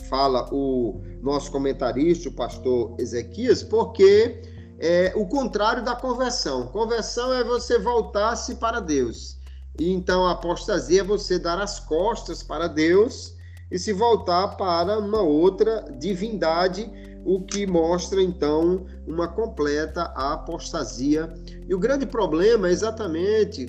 fala 0.09 0.49
o 0.53 1.01
nosso 1.23 1.51
comentarista, 1.51 2.29
o 2.29 2.33
pastor 2.33 2.97
Ezequias, 2.99 3.63
porque 3.63 4.41
é 4.79 5.13
o 5.17 5.27
contrário 5.27 5.85
da 5.85 5.95
conversão. 5.95 6.69
Conversão 6.69 7.33
é 7.33 7.45
você 7.45 7.79
voltar-se 7.79 8.57
para 8.57 8.81
Deus. 8.81 9.39
E 9.79 9.93
então 9.93 10.27
a 10.27 10.33
apostasia 10.33 11.01
é 11.01 11.05
você 11.05 11.39
dar 11.39 11.61
as 11.61 11.79
costas 11.79 12.43
para 12.43 12.67
Deus 12.67 13.37
e 13.71 13.79
se 13.79 13.93
voltar 13.93 14.57
para 14.57 14.99
uma 14.99 15.21
outra 15.21 15.85
divindade 15.99 16.91
o 17.25 17.43
que 17.43 17.67
mostra 17.67 18.23
então 18.23 18.87
uma 19.07 19.29
completa 19.29 20.05
apostasia. 20.15 21.33
E 21.69 21.75
o 21.75 21.79
grande 21.79 22.07
problema 22.07 22.69
é 22.69 22.73
exatamente 22.73 23.69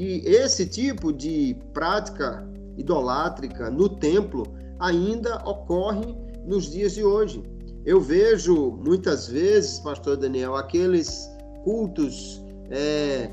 que 0.00 0.22
esse 0.24 0.64
tipo 0.64 1.12
de 1.12 1.54
prática 1.74 2.48
idolátrica 2.78 3.70
no 3.70 3.86
templo 3.86 4.46
ainda 4.78 5.36
ocorre 5.46 6.16
nos 6.46 6.70
dias 6.70 6.94
de 6.94 7.04
hoje. 7.04 7.42
Eu 7.84 8.00
vejo 8.00 8.78
muitas 8.82 9.28
vezes, 9.28 9.78
Pastor 9.80 10.16
Daniel, 10.16 10.56
aqueles 10.56 11.30
cultos 11.64 12.42
é, 12.70 13.30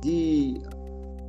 de 0.00 0.62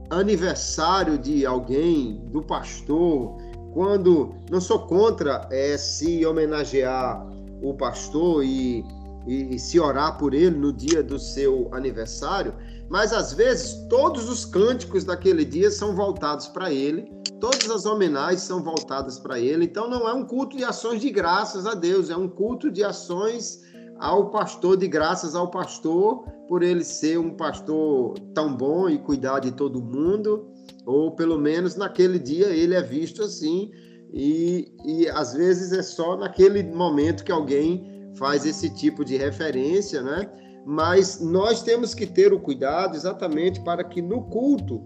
aniversário 0.09 1.17
de 1.17 1.45
alguém, 1.45 2.21
do 2.31 2.41
pastor, 2.41 3.35
quando 3.73 4.35
não 4.49 4.61
sou 4.61 4.79
contra 4.87 5.49
é, 5.51 5.77
se 5.77 6.25
homenagear 6.25 7.27
o 7.61 7.73
pastor 7.73 8.41
e, 8.41 8.85
e, 9.27 9.59
se 9.59 9.79
orar 9.79 10.17
por 10.17 10.33
ele 10.33 10.57
no 10.57 10.71
dia 10.71 11.03
do 11.03 11.19
seu 11.19 11.69
aniversário, 11.73 12.55
mas 12.89 13.11
às 13.11 13.33
vezes 13.33 13.73
todos 13.89 14.29
os 14.29 14.45
cânticos 14.45 15.03
daquele 15.03 15.43
dia 15.43 15.69
são 15.69 15.95
voltados 15.95 16.47
para 16.47 16.71
ele, 16.71 17.11
todas 17.39 17.69
as 17.69 17.85
homenagens 17.85 18.41
são 18.41 18.63
voltadas 18.63 19.19
para 19.19 19.39
ele. 19.39 19.65
Então 19.65 19.89
não 19.89 20.07
é 20.07 20.13
um 20.13 20.25
culto 20.25 20.55
de 20.55 20.63
ações 20.63 21.01
de 21.01 21.09
graças 21.09 21.65
a 21.65 21.73
Deus, 21.73 22.09
é 22.09 22.15
um 22.15 22.29
culto 22.29 22.71
de 22.71 22.83
ações 22.83 23.61
ao 23.99 24.29
pastor, 24.29 24.77
de 24.77 24.87
graças 24.87 25.35
ao 25.35 25.51
pastor, 25.51 26.23
por 26.47 26.63
ele 26.63 26.83
ser 26.83 27.19
um 27.19 27.31
pastor 27.31 28.17
tão 28.33 28.55
bom 28.55 28.87
e 28.89 28.97
cuidar 28.97 29.39
de 29.39 29.51
todo 29.51 29.81
mundo, 29.81 30.47
ou 30.85 31.11
pelo 31.11 31.37
menos 31.37 31.75
naquele 31.75 32.17
dia 32.17 32.47
ele 32.47 32.73
é 32.73 32.81
visto 32.81 33.21
assim 33.21 33.69
e, 34.13 34.71
e 34.85 35.09
às 35.09 35.33
vezes 35.33 35.71
é 35.71 35.81
só 35.81 36.15
naquele 36.15 36.63
momento 36.63 37.23
que 37.23 37.31
alguém 37.31 37.96
faz 38.17 38.45
esse 38.45 38.69
tipo 38.69 39.05
de 39.05 39.17
referência, 39.17 40.01
né? 40.01 40.29
Mas 40.65 41.21
nós 41.21 41.63
temos 41.63 41.93
que 41.93 42.05
ter 42.05 42.33
o 42.33 42.39
cuidado 42.39 42.95
exatamente 42.95 43.61
para 43.61 43.83
que 43.83 44.01
no 44.01 44.23
culto 44.23 44.83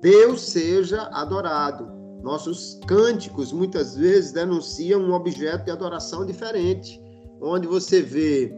Deus 0.00 0.40
seja 0.42 1.02
adorado. 1.12 1.90
Nossos 2.22 2.80
cânticos 2.86 3.52
muitas 3.52 3.96
vezes 3.96 4.32
denunciam 4.32 5.00
um 5.00 5.12
objeto 5.12 5.64
de 5.64 5.70
adoração 5.70 6.24
diferente, 6.24 7.00
onde 7.40 7.66
você 7.66 8.00
vê 8.00 8.54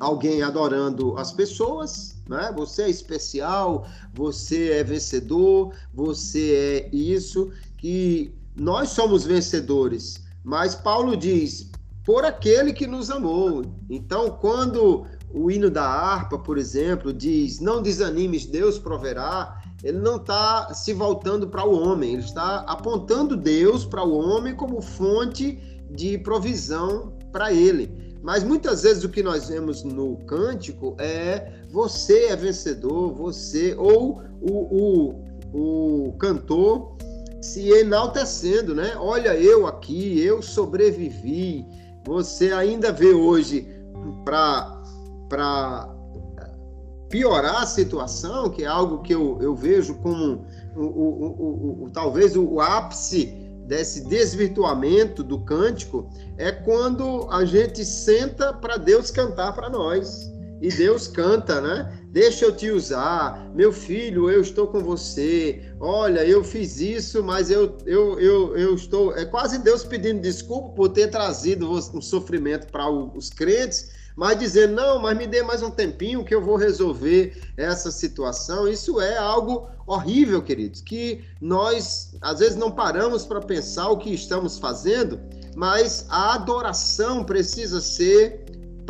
alguém 0.00 0.42
adorando 0.42 1.16
as 1.16 1.32
pessoas, 1.32 2.16
né? 2.28 2.52
Você 2.56 2.82
é 2.82 2.90
especial, 2.90 3.86
você 4.12 4.72
é 4.72 4.84
vencedor, 4.84 5.72
você 5.94 6.90
é 6.92 6.96
isso 6.96 7.50
que 7.78 8.34
nós 8.54 8.90
somos 8.90 9.24
vencedores, 9.24 10.20
mas 10.44 10.74
Paulo 10.74 11.16
diz: 11.16 11.71
por 12.04 12.24
aquele 12.24 12.72
que 12.72 12.86
nos 12.86 13.10
amou. 13.10 13.64
Então, 13.88 14.30
quando 14.30 15.06
o 15.32 15.50
hino 15.50 15.70
da 15.70 15.84
harpa, 15.84 16.38
por 16.38 16.58
exemplo, 16.58 17.12
diz: 17.12 17.60
não 17.60 17.82
desanimes, 17.82 18.46
Deus 18.46 18.78
proverá, 18.78 19.60
ele 19.82 19.98
não 19.98 20.16
está 20.16 20.72
se 20.74 20.92
voltando 20.92 21.48
para 21.48 21.64
o 21.64 21.76
homem, 21.76 22.14
ele 22.14 22.22
está 22.22 22.60
apontando 22.60 23.36
Deus 23.36 23.84
para 23.84 24.04
o 24.04 24.16
homem 24.16 24.54
como 24.54 24.80
fonte 24.80 25.58
de 25.90 26.18
provisão 26.18 27.12
para 27.30 27.52
ele. 27.52 28.12
Mas 28.22 28.44
muitas 28.44 28.82
vezes 28.82 29.02
o 29.02 29.08
que 29.08 29.22
nós 29.22 29.48
vemos 29.48 29.82
no 29.82 30.16
cântico 30.26 30.94
é 30.98 31.52
você 31.70 32.26
é 32.26 32.36
vencedor, 32.36 33.12
você, 33.12 33.74
ou 33.76 34.22
o, 34.40 35.16
o, 35.52 36.08
o 36.08 36.12
cantor 36.18 36.96
se 37.42 37.68
enaltecendo, 37.70 38.74
né? 38.74 38.94
Olha 38.96 39.34
eu 39.34 39.66
aqui, 39.66 40.20
eu 40.20 40.40
sobrevivi. 40.40 41.66
Você 42.04 42.52
ainda 42.52 42.92
vê 42.92 43.12
hoje 43.12 43.68
para 44.24 45.88
piorar 47.08 47.62
a 47.62 47.66
situação, 47.66 48.50
que 48.50 48.64
é 48.64 48.66
algo 48.66 49.02
que 49.02 49.14
eu, 49.14 49.38
eu 49.40 49.54
vejo 49.54 49.94
como 49.96 50.44
o, 50.74 50.82
o, 50.82 51.84
o 51.84 51.90
talvez 51.90 52.36
o 52.36 52.60
ápice 52.60 53.26
desse 53.66 54.04
desvirtuamento 54.06 55.22
do 55.22 55.40
cântico, 55.40 56.08
é 56.36 56.50
quando 56.50 57.28
a 57.30 57.44
gente 57.44 57.84
senta 57.84 58.52
para 58.52 58.76
Deus 58.76 59.10
cantar 59.10 59.52
para 59.54 59.70
nós. 59.70 60.30
E 60.60 60.68
Deus 60.68 61.08
canta, 61.08 61.60
né? 61.60 62.01
Deixa 62.12 62.44
eu 62.44 62.54
te 62.54 62.70
usar, 62.70 63.50
meu 63.54 63.72
filho, 63.72 64.30
eu 64.30 64.42
estou 64.42 64.66
com 64.66 64.80
você. 64.80 65.62
Olha, 65.80 66.22
eu 66.22 66.44
fiz 66.44 66.78
isso, 66.78 67.24
mas 67.24 67.50
eu, 67.50 67.78
eu, 67.86 68.20
eu, 68.20 68.54
eu 68.54 68.74
estou. 68.74 69.16
É 69.16 69.24
quase 69.24 69.58
Deus 69.58 69.82
pedindo 69.82 70.20
desculpa 70.20 70.74
por 70.74 70.90
ter 70.90 71.08
trazido 71.08 71.70
um 71.72 72.02
sofrimento 72.02 72.70
para 72.70 72.86
os 72.90 73.30
crentes, 73.30 73.92
mas 74.14 74.38
dizendo: 74.38 74.74
não, 74.74 74.98
mas 74.98 75.16
me 75.16 75.26
dê 75.26 75.42
mais 75.42 75.62
um 75.62 75.70
tempinho 75.70 76.22
que 76.22 76.34
eu 76.34 76.42
vou 76.42 76.56
resolver 76.56 77.34
essa 77.56 77.90
situação. 77.90 78.68
Isso 78.68 79.00
é 79.00 79.16
algo 79.16 79.70
horrível, 79.86 80.42
queridos, 80.42 80.82
que 80.82 81.24
nós 81.40 82.14
às 82.20 82.40
vezes 82.40 82.56
não 82.56 82.70
paramos 82.70 83.24
para 83.24 83.40
pensar 83.40 83.88
o 83.88 83.96
que 83.96 84.12
estamos 84.12 84.58
fazendo, 84.58 85.18
mas 85.56 86.04
a 86.10 86.34
adoração 86.34 87.24
precisa 87.24 87.80
ser 87.80 88.41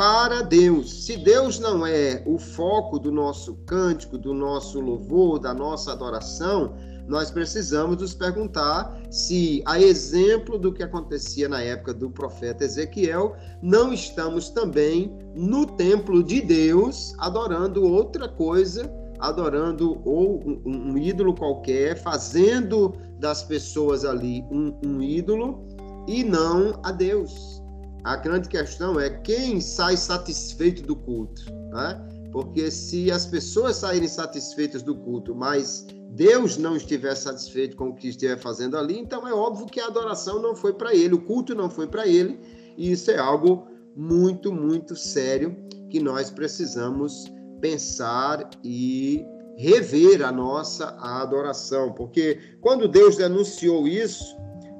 para 0.02 0.42
Deus. 0.42 1.04
Se 1.04 1.16
Deus 1.16 1.60
não 1.60 1.86
é 1.86 2.24
o 2.26 2.36
foco 2.36 2.98
do 2.98 3.12
nosso 3.12 3.54
cântico, 3.64 4.18
do 4.18 4.34
nosso 4.34 4.80
louvor, 4.80 5.38
da 5.38 5.54
nossa 5.54 5.92
adoração, 5.92 6.74
nós 7.06 7.30
precisamos 7.30 7.98
nos 7.98 8.12
perguntar 8.12 9.00
se, 9.12 9.62
a 9.64 9.80
exemplo 9.80 10.58
do 10.58 10.72
que 10.72 10.82
acontecia 10.82 11.48
na 11.48 11.62
época 11.62 11.94
do 11.94 12.10
profeta 12.10 12.64
Ezequiel, 12.64 13.36
não 13.62 13.92
estamos 13.92 14.50
também 14.50 15.16
no 15.36 15.66
templo 15.66 16.20
de 16.20 16.40
Deus 16.40 17.14
adorando 17.18 17.84
outra 17.84 18.28
coisa, 18.28 18.92
adorando 19.20 20.02
ou 20.04 20.40
um, 20.44 20.62
um 20.66 20.98
ídolo 20.98 21.32
qualquer, 21.32 21.96
fazendo 22.02 22.92
das 23.20 23.44
pessoas 23.44 24.04
ali 24.04 24.44
um, 24.50 24.76
um 24.84 25.00
ídolo 25.00 25.64
e 26.08 26.24
não 26.24 26.80
a 26.82 26.90
Deus. 26.90 27.61
A 28.04 28.16
grande 28.16 28.48
questão 28.48 28.98
é 28.98 29.08
quem 29.08 29.60
sai 29.60 29.96
satisfeito 29.96 30.82
do 30.82 30.96
culto, 30.96 31.44
né? 31.70 32.04
Porque 32.32 32.70
se 32.70 33.10
as 33.12 33.26
pessoas 33.26 33.76
saírem 33.76 34.08
satisfeitas 34.08 34.82
do 34.82 34.96
culto, 34.96 35.34
mas 35.34 35.86
Deus 36.10 36.56
não 36.56 36.76
estiver 36.76 37.14
satisfeito 37.14 37.76
com 37.76 37.90
o 37.90 37.94
que 37.94 38.08
estiver 38.08 38.38
fazendo 38.38 38.76
ali, 38.76 38.98
então 38.98 39.28
é 39.28 39.32
óbvio 39.32 39.66
que 39.66 39.80
a 39.80 39.86
adoração 39.86 40.42
não 40.42 40.56
foi 40.56 40.72
para 40.72 40.94
ele, 40.94 41.14
o 41.14 41.20
culto 41.22 41.54
não 41.54 41.70
foi 41.70 41.86
para 41.86 42.06
ele, 42.06 42.40
e 42.76 42.90
isso 42.90 43.10
é 43.10 43.18
algo 43.18 43.68
muito, 43.94 44.52
muito 44.52 44.96
sério 44.96 45.56
que 45.88 46.00
nós 46.00 46.30
precisamos 46.30 47.24
pensar 47.60 48.50
e 48.64 49.24
rever 49.56 50.22
a 50.22 50.32
nossa 50.32 50.96
adoração, 50.98 51.92
porque 51.92 52.38
quando 52.60 52.88
Deus 52.88 53.16
denunciou 53.16 53.86
isso 53.86 54.36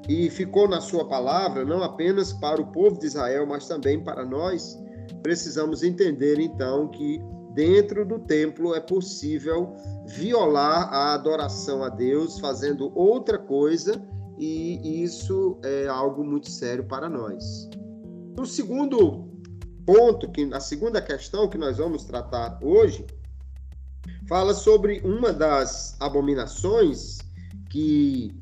e 0.09 0.29
ficou 0.31 0.69
na 0.69 0.81
sua 0.81 1.07
palavra, 1.07 1.65
não 1.65 1.83
apenas 1.83 2.33
para 2.33 2.61
o 2.61 2.67
povo 2.67 2.99
de 2.99 3.07
Israel, 3.07 3.47
mas 3.47 3.69
também 3.69 4.03
para 4.03 4.25
nós, 4.25 4.79
precisamos 5.23 5.83
entender 5.83 6.41
então 6.41 6.89
que 6.89 7.21
dentro 7.55 8.05
do 8.05 8.19
templo 8.19 8.75
é 8.75 8.81
possível 8.81 9.77
violar 10.07 10.93
a 10.93 11.15
adoração 11.15 11.85
a 11.85 11.89
Deus 11.89 12.39
fazendo 12.39 12.91
outra 12.99 13.39
coisa 13.39 14.03
e 14.39 15.03
isso 15.05 15.59
é 15.63 15.87
algo 15.87 16.25
muito 16.25 16.51
sério 16.51 16.85
para 16.85 17.09
nós. 17.09 17.69
O 18.39 18.45
segundo 18.45 19.31
ponto, 19.87 20.31
que 20.31 20.49
a 20.53 20.61
segunda 20.61 21.01
questão 21.01 21.49
que 21.49 21.59
nós 21.59 21.79
vamos 21.79 22.05
tratar 22.05 22.59
hoje, 22.63 23.07
fala 24.29 24.55
sobre 24.55 25.01
uma 25.05 25.33
das 25.33 25.97
abominações 26.01 27.19
que 27.71 28.42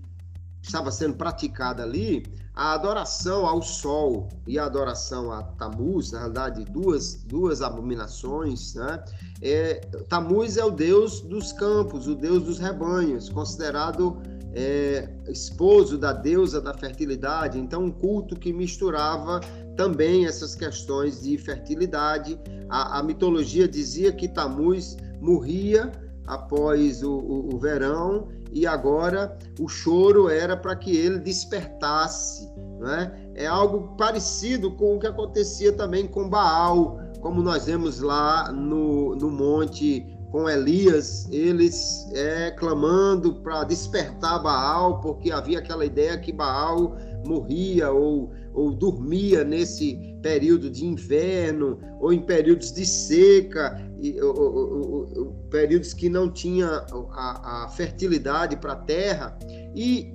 estava 0.62 0.90
sendo 0.90 1.14
praticada 1.14 1.82
ali, 1.82 2.22
a 2.54 2.74
adoração 2.74 3.46
ao 3.46 3.62
sol 3.62 4.28
e 4.46 4.58
a 4.58 4.66
adoração 4.66 5.32
a 5.32 5.42
Tamuz, 5.42 6.12
na 6.12 6.18
realidade, 6.18 6.64
duas, 6.64 7.14
duas 7.24 7.62
abominações. 7.62 8.74
Né? 8.74 9.04
É, 9.40 9.74
Tamuz 10.08 10.56
é 10.56 10.64
o 10.64 10.70
deus 10.70 11.20
dos 11.20 11.52
campos, 11.52 12.06
o 12.06 12.14
deus 12.14 12.42
dos 12.42 12.58
rebanhos, 12.58 13.28
considerado 13.28 14.20
é, 14.52 15.08
esposo 15.28 15.96
da 15.96 16.12
deusa 16.12 16.60
da 16.60 16.74
fertilidade, 16.74 17.58
então 17.58 17.84
um 17.84 17.90
culto 17.90 18.34
que 18.36 18.52
misturava 18.52 19.40
também 19.76 20.26
essas 20.26 20.54
questões 20.54 21.22
de 21.22 21.38
fertilidade. 21.38 22.38
A, 22.68 22.98
a 22.98 23.02
mitologia 23.02 23.66
dizia 23.66 24.12
que 24.12 24.28
Tamuz 24.28 24.96
morria 25.20 25.90
após 26.30 27.02
o, 27.02 27.12
o, 27.12 27.54
o 27.54 27.58
verão 27.58 28.28
e 28.52 28.66
agora 28.66 29.36
o 29.58 29.68
choro 29.68 30.28
era 30.28 30.56
para 30.56 30.76
que 30.76 30.96
ele 30.96 31.18
despertasse. 31.18 32.48
Né? 32.78 33.32
É 33.34 33.46
algo 33.46 33.96
parecido 33.96 34.70
com 34.76 34.96
o 34.96 34.98
que 35.00 35.06
acontecia 35.06 35.72
também 35.72 36.06
com 36.06 36.28
Baal, 36.28 37.00
como 37.20 37.42
nós 37.42 37.66
vemos 37.66 38.00
lá 38.00 38.50
no, 38.52 39.16
no 39.16 39.30
monte 39.30 40.06
com 40.30 40.48
Elias, 40.48 41.28
eles 41.32 42.08
é, 42.12 42.52
clamando 42.52 43.34
para 43.42 43.64
despertar 43.64 44.40
Baal, 44.40 45.00
porque 45.00 45.32
havia 45.32 45.58
aquela 45.58 45.84
ideia 45.84 46.16
que 46.16 46.32
Baal 46.32 46.96
morria 47.26 47.90
ou, 47.90 48.30
ou 48.54 48.70
dormia 48.70 49.42
nesse 49.42 49.98
período 50.22 50.70
de 50.70 50.86
inverno, 50.86 51.78
ou 52.00 52.12
em 52.12 52.20
períodos 52.20 52.72
de 52.72 52.86
seca, 52.86 53.76
e, 54.00 54.20
ou, 54.20 54.34
ou, 54.34 55.18
ou, 55.18 55.32
períodos 55.50 55.92
que 55.92 56.08
não 56.08 56.30
tinha 56.30 56.86
a, 57.12 57.64
a 57.64 57.68
fertilidade 57.68 58.56
para 58.56 58.72
a 58.72 58.76
terra. 58.76 59.38
E 59.74 60.12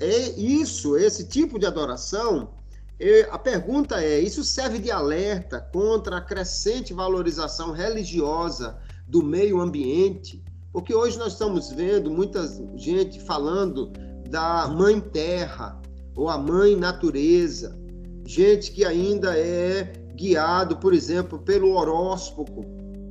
é 0.00 0.30
isso, 0.38 0.96
esse 0.96 1.26
tipo 1.26 1.58
de 1.58 1.66
adoração, 1.66 2.50
a 3.30 3.38
pergunta 3.38 4.02
é: 4.02 4.18
isso 4.18 4.42
serve 4.42 4.78
de 4.78 4.90
alerta 4.90 5.60
contra 5.72 6.16
a 6.16 6.20
crescente 6.20 6.92
valorização 6.92 7.70
religiosa 7.72 8.76
do 9.06 9.22
meio 9.22 9.60
ambiente? 9.60 10.42
Porque 10.72 10.94
hoje 10.94 11.18
nós 11.18 11.32
estamos 11.32 11.70
vendo 11.70 12.10
muita 12.10 12.46
gente 12.76 13.20
falando 13.20 13.92
da 14.28 14.68
mãe 14.68 15.00
terra 15.00 15.80
ou 16.14 16.28
a 16.28 16.36
mãe 16.36 16.76
natureza, 16.76 17.78
gente 18.26 18.72
que 18.72 18.84
ainda 18.84 19.38
é 19.38 19.92
guiado, 20.14 20.76
por 20.78 20.92
exemplo, 20.92 21.38
pelo 21.38 21.74
horóscopo, 21.74 22.64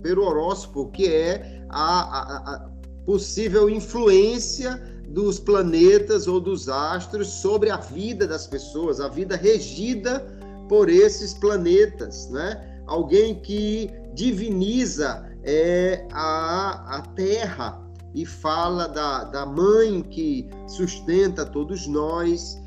pelo 0.07 0.23
horóscopo 0.23 0.89
que 0.91 1.05
é 1.05 1.61
a, 1.67 1.99
a, 1.99 2.55
a 2.55 2.69
possível 3.05 3.69
influência 3.69 4.81
dos 5.09 5.37
planetas 5.37 6.29
ou 6.29 6.39
dos 6.39 6.69
astros 6.69 7.27
sobre 7.27 7.69
a 7.69 7.75
vida 7.75 8.25
das 8.25 8.47
pessoas, 8.47 9.01
a 9.01 9.09
vida 9.09 9.35
regida 9.35 10.25
por 10.69 10.87
esses 10.87 11.33
planetas, 11.33 12.29
né? 12.29 12.81
Alguém 12.85 13.35
que 13.41 13.91
diviniza 14.13 15.29
é, 15.43 16.07
a, 16.13 16.99
a 16.99 17.01
terra 17.01 17.85
e 18.15 18.25
fala 18.25 18.87
da, 18.87 19.25
da 19.25 19.45
mãe 19.45 20.01
que 20.03 20.49
sustenta 20.67 21.45
todos 21.45 21.85
nós. 21.85 22.57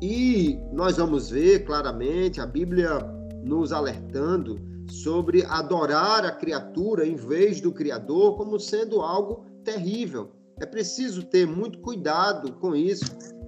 E 0.00 0.56
nós 0.72 0.98
vamos 0.98 1.30
ver 1.30 1.64
claramente 1.64 2.40
a 2.40 2.46
Bíblia 2.46 2.98
nos 3.42 3.72
alertando 3.72 4.75
sobre 4.88 5.44
adorar 5.44 6.24
a 6.24 6.32
criatura 6.32 7.06
em 7.06 7.16
vez 7.16 7.60
do 7.60 7.72
Criador 7.72 8.36
como 8.36 8.58
sendo 8.58 9.00
algo 9.00 9.44
terrível. 9.64 10.32
É 10.60 10.66
preciso 10.66 11.22
ter 11.22 11.46
muito 11.46 11.80
cuidado 11.80 12.52
com 12.54 12.74
isso. 12.74 13.04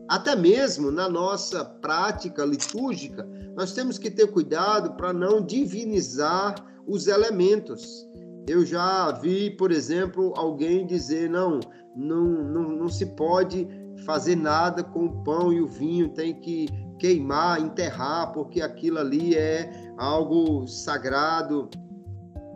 Até 0.09 0.35
mesmo 0.35 0.90
na 0.90 1.09
nossa 1.09 1.64
prática 1.64 2.44
litúrgica, 2.44 3.27
nós 3.55 3.72
temos 3.72 3.98
que 3.98 4.11
ter 4.11 4.27
cuidado 4.29 4.94
para 4.96 5.12
não 5.12 5.44
divinizar 5.44 6.55
os 6.87 7.07
elementos. 7.07 8.07
Eu 8.46 8.64
já 8.64 9.12
vi, 9.12 9.51
por 9.51 9.70
exemplo, 9.70 10.33
alguém 10.37 10.87
dizer: 10.87 11.29
não, 11.29 11.61
não, 11.94 12.24
não, 12.24 12.62
não 12.70 12.88
se 12.88 13.05
pode 13.05 13.68
fazer 14.07 14.37
nada 14.37 14.83
com 14.83 15.07
o 15.07 15.24
pão 15.24 15.53
e 15.53 15.61
o 15.61 15.66
vinho, 15.66 16.09
tem 16.09 16.35
que 16.40 16.68
queimar, 16.98 17.61
enterrar, 17.61 18.32
porque 18.32 18.61
aquilo 18.61 18.98
ali 18.98 19.34
é 19.34 19.92
algo 19.96 20.66
sagrado 20.66 21.68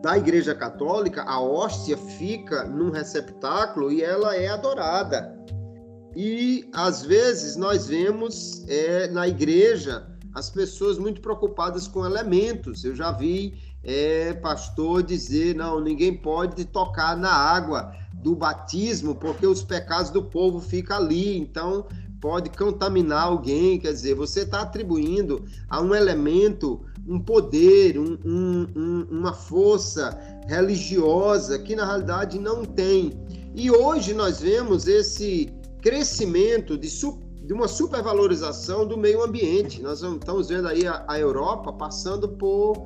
da 0.02 0.18
Igreja 0.18 0.54
Católica, 0.54 1.22
a 1.22 1.40
hóstia 1.40 1.96
fica 1.96 2.64
num 2.64 2.90
receptáculo 2.90 3.92
e 3.92 4.02
ela 4.02 4.36
é 4.36 4.48
adorada. 4.48 5.32
E 6.14 6.68
às 6.74 7.02
vezes 7.02 7.56
nós 7.56 7.86
vemos 7.86 8.64
é, 8.68 9.08
na 9.08 9.26
igreja 9.28 10.06
as 10.34 10.50
pessoas 10.50 10.98
muito 10.98 11.20
preocupadas 11.20 11.86
com 11.86 12.04
elementos. 12.04 12.84
Eu 12.84 12.94
já 12.94 13.12
vi 13.12 13.54
é, 13.82 14.34
pastor 14.34 15.02
dizer: 15.02 15.54
não, 15.54 15.80
ninguém 15.80 16.16
pode 16.16 16.64
tocar 16.66 17.16
na 17.16 17.32
água 17.32 17.94
do 18.14 18.34
batismo, 18.34 19.14
porque 19.14 19.46
os 19.46 19.62
pecados 19.62 20.10
do 20.10 20.22
povo 20.22 20.60
ficam 20.60 20.96
ali. 20.96 21.38
Então 21.38 21.86
pode 22.22 22.50
contaminar 22.50 23.24
alguém. 23.24 23.80
Quer 23.80 23.92
dizer, 23.92 24.14
você 24.14 24.42
está 24.42 24.62
atribuindo 24.62 25.44
a 25.68 25.80
um 25.82 25.92
elemento 25.92 26.80
um 27.06 27.18
poder, 27.18 27.98
um, 27.98 28.16
um, 28.24 29.06
uma 29.10 29.32
força 29.32 30.16
religiosa 30.46 31.58
que 31.58 31.74
na 31.74 31.84
realidade 31.84 32.38
não 32.38 32.64
tem. 32.64 33.12
E 33.56 33.70
hoje 33.72 34.14
nós 34.14 34.40
vemos 34.40 34.86
esse 34.86 35.52
crescimento 35.82 36.78
de, 36.78 36.88
de 36.88 37.52
uma 37.52 37.66
supervalorização 37.66 38.86
do 38.86 38.96
meio 38.96 39.20
ambiente. 39.24 39.82
Nós 39.82 40.00
estamos 40.00 40.48
vendo 40.48 40.68
aí 40.68 40.86
a, 40.86 41.04
a 41.08 41.18
Europa 41.18 41.72
passando 41.72 42.28
por 42.28 42.76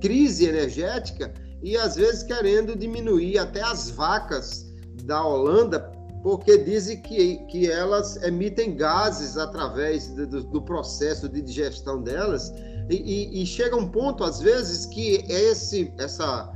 crise 0.00 0.46
energética 0.46 1.34
e 1.60 1.76
às 1.76 1.96
vezes 1.96 2.22
querendo 2.22 2.76
diminuir 2.76 3.38
até 3.38 3.60
as 3.60 3.90
vacas 3.90 4.72
da 5.02 5.24
Holanda 5.24 5.93
porque 6.24 6.56
dizem 6.56 7.02
que, 7.02 7.36
que 7.48 7.70
elas 7.70 8.16
emitem 8.22 8.74
gases 8.74 9.36
através 9.36 10.08
do, 10.08 10.42
do 10.42 10.62
processo 10.62 11.28
de 11.28 11.42
digestão 11.42 12.02
delas. 12.02 12.50
E, 12.88 12.96
e, 12.96 13.42
e, 13.42 13.46
chega 13.46 13.76
um 13.76 13.86
ponto, 13.86 14.24
às 14.24 14.40
vezes, 14.40 14.86
que 14.86 15.22
esse, 15.28 15.92
essa 15.98 16.50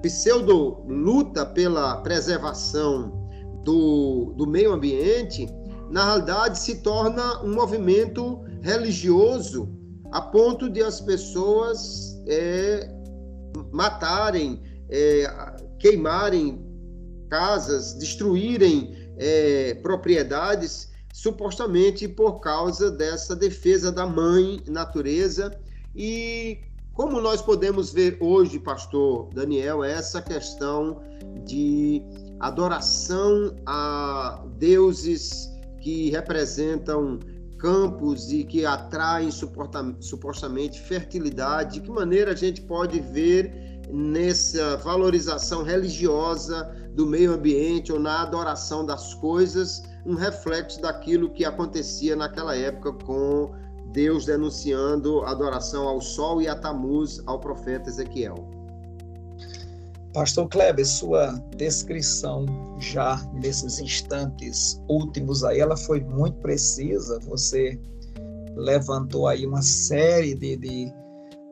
pseudo 0.00 0.82
luta 0.88 1.44
pela 1.44 1.98
preservação 1.98 3.28
do, 3.62 4.32
do 4.38 4.46
meio 4.46 4.72
ambiente, 4.72 5.46
na 5.90 6.06
realidade, 6.06 6.58
se 6.58 6.76
torna 6.76 7.42
um 7.42 7.54
movimento 7.54 8.42
religioso, 8.62 9.68
a 10.12 10.22
ponto 10.22 10.66
de 10.70 10.82
as 10.82 10.98
pessoas 11.02 12.18
é, 12.26 12.88
matarem, 13.70 14.62
é, 14.88 15.26
queimarem 15.78 16.63
casas, 17.34 17.94
destruírem 17.94 18.94
é, 19.16 19.74
propriedades 19.82 20.92
supostamente 21.12 22.06
por 22.06 22.38
causa 22.38 22.92
dessa 22.92 23.34
defesa 23.34 23.90
da 23.90 24.06
mãe 24.06 24.62
natureza. 24.68 25.52
E 25.96 26.60
como 26.92 27.20
nós 27.20 27.42
podemos 27.42 27.92
ver 27.92 28.18
hoje, 28.20 28.60
pastor 28.60 29.30
Daniel, 29.34 29.82
essa 29.82 30.22
questão 30.22 31.02
de 31.44 32.00
adoração 32.38 33.56
a 33.66 34.44
deuses 34.56 35.50
que 35.80 36.10
representam 36.10 37.18
campos 37.58 38.30
e 38.30 38.44
que 38.44 38.64
atraem 38.64 39.30
supostamente 39.98 40.80
fertilidade? 40.80 41.74
De 41.74 41.80
que 41.80 41.90
maneira 41.90 42.30
a 42.30 42.36
gente 42.36 42.60
pode 42.60 43.00
ver 43.00 43.74
nessa 43.90 44.76
valorização 44.78 45.62
religiosa 45.62 46.83
do 46.94 47.06
meio 47.06 47.32
ambiente 47.34 47.92
ou 47.92 47.98
na 47.98 48.22
adoração 48.22 48.86
das 48.86 49.14
coisas 49.14 49.82
um 50.06 50.14
reflexo 50.14 50.80
daquilo 50.80 51.30
que 51.30 51.44
acontecia 51.44 52.14
naquela 52.14 52.56
época 52.56 52.92
com 53.04 53.50
Deus 53.92 54.26
denunciando 54.26 55.22
adoração 55.22 55.88
ao 55.88 56.00
sol 56.00 56.40
e 56.40 56.48
a 56.48 56.54
Tamuz 56.54 57.22
ao 57.26 57.40
profeta 57.40 57.88
Ezequiel? 57.88 58.34
Pastor 60.12 60.48
Kleber, 60.48 60.86
sua 60.86 61.32
descrição 61.56 62.46
já 62.78 63.20
nesses 63.34 63.80
instantes 63.80 64.80
últimos 64.88 65.42
aí, 65.42 65.58
ela 65.58 65.76
foi 65.76 66.00
muito 66.00 66.38
precisa. 66.38 67.18
Você 67.20 67.80
levantou 68.54 69.26
aí 69.26 69.44
uma 69.44 69.62
série 69.62 70.34
de, 70.34 70.56
de, 70.56 70.92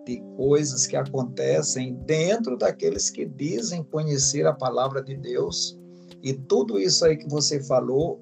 de 0.06 0.20
coisas 0.36 0.86
que 0.86 0.96
acontecem 0.96 1.94
dentro 2.04 2.56
daqueles 2.56 3.10
que 3.10 3.24
dizem 3.24 3.84
conhecer 3.84 4.46
a 4.46 4.52
palavra 4.52 5.02
de 5.02 5.16
Deus. 5.16 5.78
E 6.22 6.32
tudo 6.32 6.78
isso 6.78 7.04
aí 7.04 7.16
que 7.16 7.28
você 7.28 7.62
falou, 7.62 8.20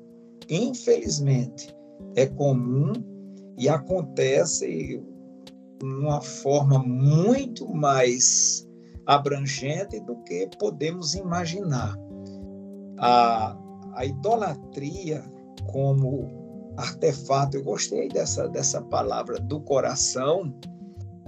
infelizmente, 0.48 1.74
é 2.16 2.26
comum 2.26 2.92
e 3.58 3.68
acontece 3.68 5.02
uma 5.82 6.20
forma 6.20 6.78
muito 6.78 7.68
mais 7.68 8.66
abrangente 9.06 10.00
do 10.00 10.16
que 10.22 10.48
podemos 10.58 11.14
imaginar. 11.14 11.96
A, 12.98 13.56
a 13.94 14.04
idolatria 14.04 15.22
como 15.72 16.28
artefato, 16.76 17.56
eu 17.56 17.64
gostei 17.64 18.08
dessa, 18.08 18.48
dessa 18.48 18.80
palavra 18.82 19.38
do 19.40 19.60
coração, 19.60 20.54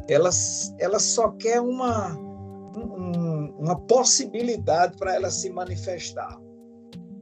ela, 0.09 0.31
ela 0.79 0.99
só 0.99 1.31
quer 1.31 1.61
uma, 1.61 2.17
um, 2.17 3.55
uma 3.59 3.79
possibilidade 3.87 4.97
para 4.97 5.15
ela 5.15 5.31
se 5.31 5.51
manifestar. 5.51 6.39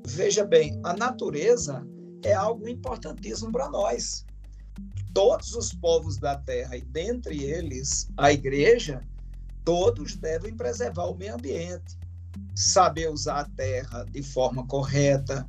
Veja 0.06 0.44
bem, 0.44 0.78
a 0.82 0.94
natureza 0.94 1.86
é 2.24 2.32
algo 2.32 2.68
importantíssimo 2.68 3.52
para 3.52 3.68
nós. 3.68 4.24
Todos 5.12 5.54
os 5.54 5.72
povos 5.74 6.18
da 6.18 6.36
terra, 6.36 6.76
e 6.76 6.82
dentre 6.82 7.42
eles 7.42 8.08
a 8.16 8.32
igreja, 8.32 9.02
todos 9.64 10.16
devem 10.16 10.56
preservar 10.56 11.06
o 11.06 11.16
meio 11.16 11.34
ambiente, 11.34 11.98
saber 12.54 13.10
usar 13.10 13.40
a 13.40 13.44
terra 13.56 14.04
de 14.10 14.22
forma 14.22 14.66
correta, 14.66 15.46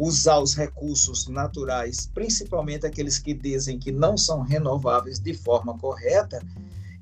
usar 0.00 0.38
os 0.40 0.54
recursos 0.54 1.26
naturais, 1.26 2.10
principalmente 2.12 2.86
aqueles 2.86 3.18
que 3.18 3.32
dizem 3.32 3.78
que 3.78 3.90
não 3.90 4.16
são 4.16 4.42
renováveis 4.42 5.18
de 5.18 5.32
forma 5.34 5.76
correta, 5.78 6.40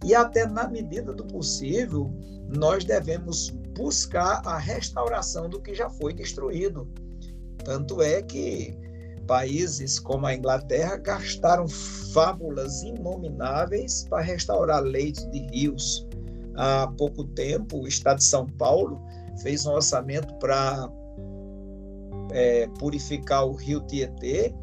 e 0.04 0.14
até 0.14 0.46
na 0.46 0.68
medida 0.68 1.12
do 1.12 1.24
possível, 1.24 2.12
nós 2.48 2.84
devemos 2.84 3.50
buscar 3.74 4.42
a 4.44 4.58
restauração 4.58 5.48
do 5.48 5.60
que 5.60 5.74
já 5.74 5.88
foi 5.88 6.12
destruído. 6.12 6.86
Tanto 7.64 8.02
é 8.02 8.22
que 8.22 8.78
países 9.26 9.98
como 9.98 10.26
a 10.26 10.34
Inglaterra 10.34 10.96
gastaram 10.98 11.66
fábulas 11.66 12.82
inomináveis 12.82 14.06
para 14.08 14.22
restaurar 14.22 14.82
leitos 14.82 15.28
de 15.30 15.38
rios, 15.50 16.06
há 16.54 16.86
pouco 16.98 17.24
tempo, 17.24 17.78
o 17.78 17.88
Estado 17.88 18.18
de 18.18 18.24
São 18.24 18.46
Paulo 18.46 19.00
fez 19.42 19.64
um 19.66 19.72
orçamento 19.72 20.34
para 20.34 20.90
é, 22.30 22.68
purificar 22.78 23.46
o 23.46 23.52
rio 23.52 23.80
Tietê, 23.86 24.54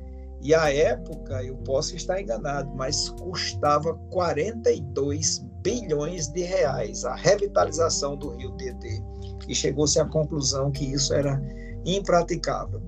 e 0.41 0.55
à 0.55 0.73
época, 0.73 1.43
eu 1.43 1.55
posso 1.57 1.95
estar 1.95 2.19
enganado, 2.19 2.71
mas 2.75 3.09
custava 3.09 3.93
42 4.09 5.39
bilhões 5.61 6.27
de 6.27 6.41
reais 6.41 7.05
a 7.05 7.15
revitalização 7.15 8.17
do 8.17 8.29
rio 8.29 8.55
Tietê. 8.57 9.01
E 9.47 9.53
chegou-se 9.53 9.99
à 9.99 10.05
conclusão 10.05 10.71
que 10.71 10.85
isso 10.85 11.13
era 11.13 11.39
impraticável. 11.85 12.81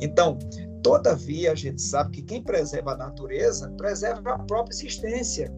Então, 0.00 0.36
todavia, 0.82 1.52
a 1.52 1.54
gente 1.54 1.80
sabe 1.80 2.10
que 2.10 2.22
quem 2.22 2.42
preserva 2.42 2.92
a 2.92 2.96
natureza 2.96 3.70
preserva 3.76 4.34
a 4.34 4.38
própria 4.40 4.74
existência. 4.74 5.52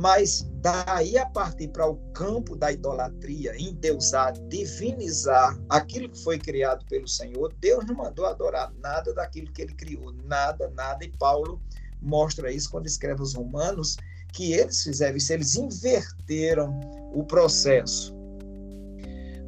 Mas 0.00 0.48
daí 0.62 1.18
a 1.18 1.26
partir 1.26 1.68
para 1.68 1.86
o 1.86 1.96
campo 2.14 2.56
da 2.56 2.72
idolatria, 2.72 3.54
endeusar, 3.60 4.32
divinizar 4.48 5.60
aquilo 5.68 6.08
que 6.08 6.18
foi 6.22 6.38
criado 6.38 6.86
pelo 6.86 7.06
Senhor, 7.06 7.52
Deus 7.60 7.84
não 7.84 7.96
mandou 7.96 8.24
adorar 8.24 8.72
nada 8.80 9.12
daquilo 9.12 9.52
que 9.52 9.60
ele 9.60 9.74
criou, 9.74 10.10
nada, 10.24 10.72
nada. 10.74 11.04
E 11.04 11.12
Paulo 11.18 11.60
mostra 12.00 12.50
isso 12.50 12.70
quando 12.70 12.86
escreve 12.86 13.20
os 13.20 13.34
Romanos, 13.34 13.98
que 14.32 14.54
eles 14.54 14.82
fizeram 14.82 15.18
isso, 15.18 15.34
eles 15.34 15.54
inverteram 15.54 16.80
o 17.12 17.22
processo. 17.22 18.16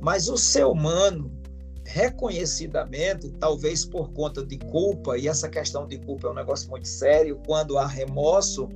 Mas 0.03 0.29
o 0.29 0.37
ser 0.37 0.67
humano, 0.67 1.33
reconhecidamente, 1.85 3.31
talvez 3.39 3.85
por 3.85 4.13
conta 4.13 4.45
de 4.45 4.59
culpa, 4.59 5.19
e 5.19 5.29
essa 5.29 5.49
questão 5.49 5.87
de 5.87 5.99
culpa 5.99 6.29
é 6.29 6.31
um 6.31 6.35
negócio 6.35 6.71
muito 6.71 6.89
sério, 6.89 7.41
quando 7.47 7.79
há 7.79 7.87
remorso, 7.87 8.69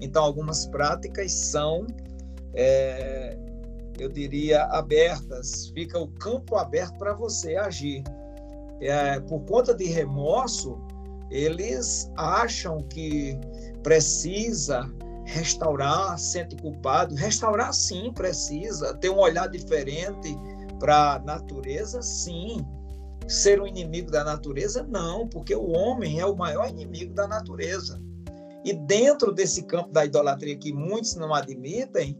então 0.00 0.24
algumas 0.24 0.66
práticas 0.66 1.32
são, 1.32 1.86
é, 2.54 3.36
eu 3.98 4.08
diria, 4.08 4.64
abertas, 4.64 5.68
fica 5.74 5.98
o 5.98 6.08
campo 6.08 6.56
aberto 6.56 6.96
para 6.98 7.14
você 7.14 7.56
agir. 7.56 8.02
É, 8.80 9.20
por 9.20 9.40
conta 9.44 9.74
de 9.74 9.84
remorso, 9.84 10.78
eles 11.30 12.10
acham 12.16 12.82
que 12.82 13.38
precisa 13.82 14.90
restaurar, 15.24 16.18
sente 16.18 16.56
culpado. 16.56 17.14
Restaurar, 17.14 17.72
sim, 17.72 18.12
precisa. 18.12 18.94
Ter 18.94 19.10
um 19.10 19.18
olhar 19.18 19.48
diferente 19.48 20.36
para 20.84 21.14
a 21.14 21.18
natureza, 21.18 22.02
sim. 22.02 22.58
Ser 23.26 23.58
um 23.58 23.66
inimigo 23.66 24.10
da 24.10 24.22
natureza, 24.22 24.82
não, 24.82 25.26
porque 25.26 25.54
o 25.54 25.70
homem 25.70 26.20
é 26.20 26.26
o 26.26 26.36
maior 26.36 26.68
inimigo 26.68 27.14
da 27.14 27.26
natureza. 27.26 27.98
E 28.62 28.74
dentro 28.74 29.32
desse 29.32 29.62
campo 29.62 29.90
da 29.90 30.04
idolatria 30.04 30.54
que 30.58 30.74
muitos 30.74 31.14
não 31.14 31.32
admitem, 31.32 32.18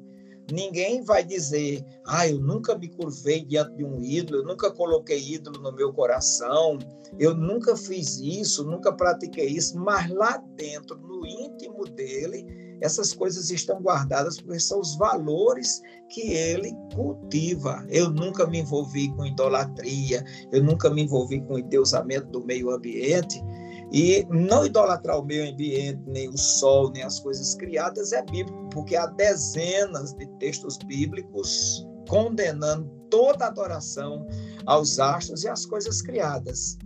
ninguém 0.51 1.03
vai 1.03 1.23
dizer: 1.23 1.85
ah, 2.07 2.27
eu 2.27 2.41
nunca 2.41 2.75
me 2.79 2.89
curvei 2.89 3.45
diante 3.45 3.77
de 3.77 3.85
um 3.85 4.03
ídolo, 4.03 4.39
eu 4.39 4.47
nunca 4.47 4.71
coloquei 4.71 5.35
ídolo 5.35 5.61
no 5.61 5.71
meu 5.71 5.93
coração, 5.93 6.79
eu 7.19 7.35
nunca 7.35 7.77
fiz 7.77 8.19
isso, 8.19 8.65
nunca 8.65 8.91
pratiquei 8.95 9.49
isso, 9.49 9.79
mas 9.79 10.09
lá 10.09 10.43
dentro, 10.57 10.97
no 10.97 11.27
íntimo 11.27 11.85
dele, 11.85 12.47
essas 12.85 13.15
coisas 13.15 13.51
estão 13.51 13.81
guardadas 13.81 14.39
porque 14.39 14.61
são 14.61 14.79
os 14.79 14.95
valores 14.97 15.81
que 16.11 16.21
ele 16.35 16.77
cultiva. 16.95 17.83
Eu 17.89 18.11
nunca 18.11 18.47
me 18.47 18.61
envolvi 18.61 19.11
com 19.17 19.25
idolatria, 19.25 20.23
eu 20.53 20.63
nunca 20.63 20.91
me 20.91 21.03
envolvi 21.03 21.41
com 21.41 21.55
o 21.55 21.59
endeusamento 21.59 22.27
do 22.29 22.45
meio 22.45 22.71
ambiente. 22.71 23.43
E 23.91 24.27
não 24.29 24.67
idolatrar 24.67 25.19
o 25.19 25.25
meio 25.25 25.51
ambiente, 25.51 26.03
nem 26.07 26.29
o 26.29 26.37
sol, 26.37 26.91
nem 26.91 27.03
as 27.03 27.21
coisas 27.21 27.55
criadas 27.55 28.13
é 28.13 28.23
bíblico, 28.23 28.69
porque 28.71 28.97
há 28.97 29.07
dezenas 29.07 30.13
de 30.13 30.27
textos 30.39 30.77
bíblicos 30.87 31.87
condenando 32.07 32.91
toda 33.09 33.47
adoração 33.47 34.27
aos 34.67 34.99
astros 34.99 35.43
e 35.45 35.49
às 35.49 35.65
coisas 35.65 36.03
criadas. 36.03 36.77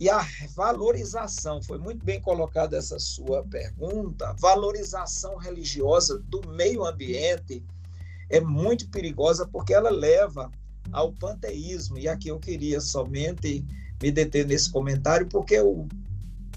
E 0.00 0.08
a 0.08 0.26
valorização, 0.56 1.62
foi 1.62 1.76
muito 1.76 2.02
bem 2.02 2.18
colocada 2.22 2.74
essa 2.74 2.98
sua 2.98 3.42
pergunta, 3.44 4.34
valorização 4.38 5.36
religiosa 5.36 6.18
do 6.18 6.40
meio 6.48 6.86
ambiente 6.86 7.62
é 8.30 8.40
muito 8.40 8.88
perigosa 8.88 9.46
porque 9.46 9.74
ela 9.74 9.90
leva 9.90 10.50
ao 10.90 11.12
panteísmo. 11.12 11.98
E 11.98 12.08
aqui 12.08 12.28
eu 12.28 12.38
queria 12.38 12.80
somente 12.80 13.62
me 14.02 14.10
deter 14.10 14.46
nesse 14.46 14.70
comentário, 14.70 15.26
porque 15.26 15.60
o 15.60 15.86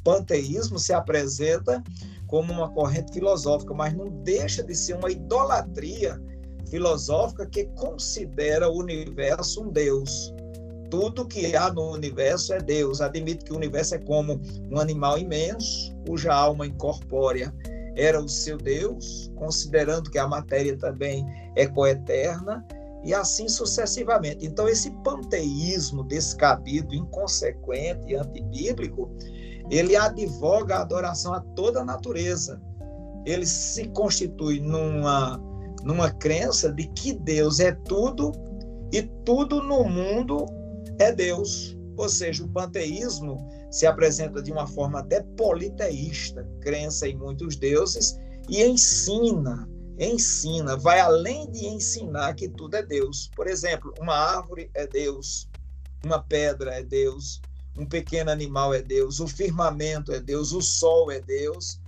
panteísmo 0.04 0.80
se 0.80 0.94
apresenta 0.94 1.84
como 2.28 2.54
uma 2.54 2.70
corrente 2.70 3.12
filosófica, 3.12 3.74
mas 3.74 3.94
não 3.94 4.10
deixa 4.24 4.64
de 4.64 4.74
ser 4.74 4.96
uma 4.96 5.12
idolatria 5.12 6.22
filosófica 6.70 7.46
que 7.46 7.66
considera 7.76 8.70
o 8.70 8.78
universo 8.78 9.64
um 9.64 9.70
Deus 9.70 10.34
tudo 10.94 11.26
que 11.26 11.56
há 11.56 11.74
no 11.74 11.92
universo 11.92 12.54
é 12.54 12.60
Deus. 12.60 13.02
Admite 13.02 13.46
que 13.46 13.52
o 13.52 13.56
universo 13.56 13.96
é 13.96 13.98
como 13.98 14.40
um 14.72 14.80
animal 14.80 15.18
imenso, 15.18 15.92
cuja 16.06 16.32
alma 16.32 16.68
incorpórea 16.68 17.52
era 17.96 18.22
o 18.22 18.30
seu 18.30 18.60
Deus, 18.60 19.32
considerando 19.36 20.12
que 20.12 20.20
a 20.20 20.28
matéria 20.28 20.78
também 20.78 21.26
é 21.56 21.66
coeterna, 21.66 22.64
e 23.04 23.12
assim 23.12 23.50
sucessivamente. 23.50 24.46
Então, 24.46 24.70
esse 24.70 24.92
panteísmo 25.04 26.04
descabido, 26.04 26.94
inconsequente 26.94 28.12
e 28.12 28.16
antibíblico, 28.16 29.10
ele 29.72 29.96
advoga 29.96 30.76
a 30.76 30.82
adoração 30.82 31.34
a 31.34 31.40
toda 31.56 31.82
a 31.82 31.86
natureza. 31.86 32.62
Ele 33.26 33.48
se 33.48 33.88
constitui 33.88 34.60
numa, 34.60 35.42
numa 35.84 36.12
crença 36.12 36.72
de 36.72 36.86
que 36.90 37.14
Deus 37.14 37.60
é 37.60 37.72
tudo 37.72 38.32
e 38.92 39.02
tudo 39.26 39.60
no 39.60 39.86
mundo 39.86 40.46
é 41.00 41.12
Deus. 41.12 41.78
Ou 41.96 42.10
seja, 42.10 42.44
o 42.44 42.50
panteísmo 42.50 43.48
se 43.70 43.86
apresenta 43.86 44.42
de 44.42 44.52
uma 44.52 44.68
forma 44.68 45.00
até 45.00 45.22
politeísta, 45.38 46.48
crença 46.62 47.08
em 47.08 47.16
muitos 47.16 47.56
deuses, 47.56 48.18
e 48.50 48.64
ensina, 48.64 49.70
ensina, 50.00 50.76
vai 50.76 51.00
além 51.00 51.50
de 51.52 51.66
ensinar 51.68 52.34
que 52.34 52.50
tudo 52.50 52.76
é 52.76 52.84
Deus. 52.84 53.30
Por 53.36 53.48
exemplo, 53.48 53.94
uma 54.00 54.16
árvore 54.16 54.70
é 54.74 54.88
Deus, 54.88 55.48
uma 56.04 56.22
pedra 56.22 56.74
é 56.74 56.84
Deus, 56.84 57.42
um 57.78 57.86
pequeno 57.86 58.30
animal 58.30 58.74
é 58.74 58.82
Deus, 58.82 59.20
o 59.20 59.28
firmamento 59.28 60.12
é 60.12 60.20
Deus, 60.20 60.52
o 60.52 60.62
sol 60.62 61.12
é 61.12 61.20
Deus, 61.22 61.80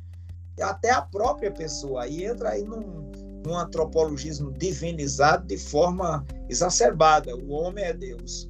até 0.62 0.92
a 0.92 1.02
própria 1.02 1.52
pessoa. 1.52 2.04
Aí 2.04 2.26
entra 2.26 2.50
aí 2.50 2.64
num, 2.64 3.12
num 3.46 3.58
antropologismo 3.58 4.52
divinizado 4.52 5.46
de 5.46 5.58
forma 5.58 6.26
exacerbada. 6.50 7.36
O 7.36 7.52
homem 7.52 7.84
é 7.84 7.94
Deus. 7.94 8.50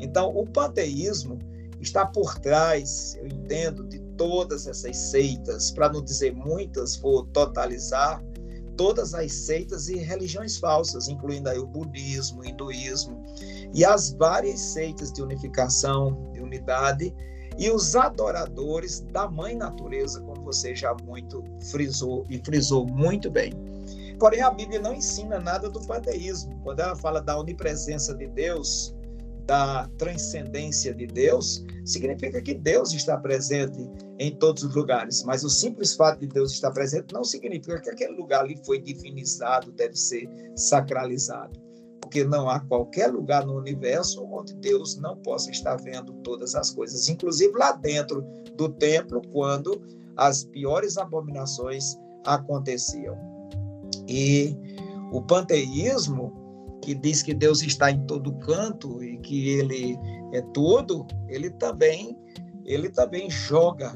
Então, 0.00 0.36
o 0.36 0.46
panteísmo 0.46 1.38
está 1.80 2.06
por 2.06 2.38
trás, 2.38 3.16
eu 3.20 3.26
entendo, 3.26 3.84
de 3.84 3.98
todas 4.16 4.66
essas 4.66 4.96
seitas, 4.96 5.70
para 5.70 5.90
não 5.92 6.02
dizer 6.02 6.34
muitas, 6.34 6.96
vou 6.96 7.24
totalizar, 7.26 8.22
todas 8.76 9.14
as 9.14 9.32
seitas 9.32 9.88
e 9.88 9.96
religiões 9.96 10.58
falsas, 10.58 11.08
incluindo 11.08 11.48
aí 11.48 11.58
o 11.58 11.66
budismo, 11.66 12.42
o 12.42 12.44
hinduísmo 12.44 13.24
e 13.74 13.84
as 13.84 14.12
várias 14.12 14.60
seitas 14.60 15.12
de 15.12 15.22
unificação, 15.22 16.30
de 16.32 16.40
unidade 16.40 17.14
e 17.58 17.70
os 17.70 17.96
adoradores 17.96 19.00
da 19.12 19.28
mãe 19.28 19.56
natureza, 19.56 20.20
como 20.20 20.42
você 20.42 20.76
já 20.76 20.94
muito 21.04 21.42
frisou 21.70 22.24
e 22.28 22.38
frisou 22.38 22.86
muito 22.86 23.30
bem. 23.30 23.52
Porém, 24.18 24.40
a 24.40 24.50
Bíblia 24.50 24.80
não 24.80 24.94
ensina 24.94 25.38
nada 25.38 25.68
do 25.68 25.80
panteísmo. 25.86 26.58
Quando 26.62 26.80
ela 26.80 26.96
fala 26.96 27.20
da 27.20 27.38
onipresença 27.38 28.14
de 28.14 28.26
Deus, 28.26 28.95
da 29.46 29.88
transcendência 29.96 30.92
de 30.92 31.06
Deus, 31.06 31.64
significa 31.84 32.42
que 32.42 32.52
Deus 32.52 32.92
está 32.92 33.16
presente 33.16 33.88
em 34.18 34.34
todos 34.34 34.64
os 34.64 34.74
lugares. 34.74 35.22
Mas 35.22 35.44
o 35.44 35.48
simples 35.50 35.94
fato 35.94 36.20
de 36.20 36.26
Deus 36.26 36.52
estar 36.52 36.72
presente 36.72 37.14
não 37.14 37.22
significa 37.22 37.80
que 37.80 37.90
aquele 37.90 38.16
lugar 38.16 38.40
ali 38.40 38.58
foi 38.64 38.80
divinizado, 38.80 39.70
deve 39.72 39.96
ser 39.96 40.28
sacralizado. 40.56 41.60
Porque 42.00 42.24
não 42.24 42.48
há 42.48 42.60
qualquer 42.60 43.08
lugar 43.08 43.46
no 43.46 43.56
universo 43.56 44.24
onde 44.24 44.54
Deus 44.54 44.96
não 44.96 45.16
possa 45.16 45.50
estar 45.50 45.76
vendo 45.76 46.12
todas 46.22 46.54
as 46.54 46.70
coisas, 46.70 47.08
inclusive 47.08 47.56
lá 47.56 47.72
dentro 47.72 48.24
do 48.56 48.68
templo, 48.68 49.22
quando 49.32 49.80
as 50.16 50.44
piores 50.44 50.96
abominações 50.96 51.96
aconteciam. 52.24 53.16
E 54.08 54.56
o 55.12 55.20
panteísmo, 55.22 56.45
que 56.86 56.94
diz 56.94 57.20
que 57.20 57.34
Deus 57.34 57.62
está 57.62 57.90
em 57.90 58.06
todo 58.06 58.32
canto 58.34 59.02
e 59.02 59.18
que 59.18 59.48
ele 59.48 59.98
é 60.32 60.40
tudo, 60.54 61.04
ele 61.28 61.50
também 61.50 62.16
ele 62.64 62.88
também 62.88 63.28
joga 63.28 63.92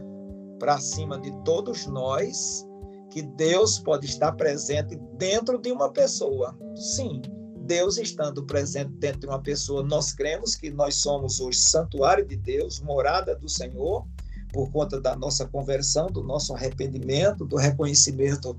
para 0.59 0.77
cima 0.81 1.17
de 1.21 1.31
todos 1.45 1.87
nós 1.87 2.67
que 3.09 3.23
Deus 3.23 3.79
pode 3.79 4.07
estar 4.07 4.33
presente 4.33 4.97
dentro 5.17 5.57
de 5.61 5.71
uma 5.71 5.93
pessoa. 5.93 6.59
Sim, 6.75 7.23
Deus 7.61 7.97
estando 7.97 8.45
presente 8.45 8.91
dentro 8.95 9.21
de 9.21 9.27
uma 9.29 9.41
pessoa, 9.41 9.85
nós 9.85 10.13
cremos 10.13 10.57
que 10.57 10.69
nós 10.69 10.97
somos 10.97 11.39
o 11.39 11.53
santuário 11.53 12.27
de 12.27 12.37
Deus, 12.37 12.81
morada 12.81 13.37
do 13.37 13.49
Senhor, 13.49 14.05
por 14.53 14.69
conta 14.73 15.01
da 15.01 15.15
nossa 15.15 15.47
conversão, 15.47 16.09
do 16.09 16.25
nosso 16.25 16.53
arrependimento, 16.55 17.45
do 17.45 17.55
reconhecimento 17.55 18.57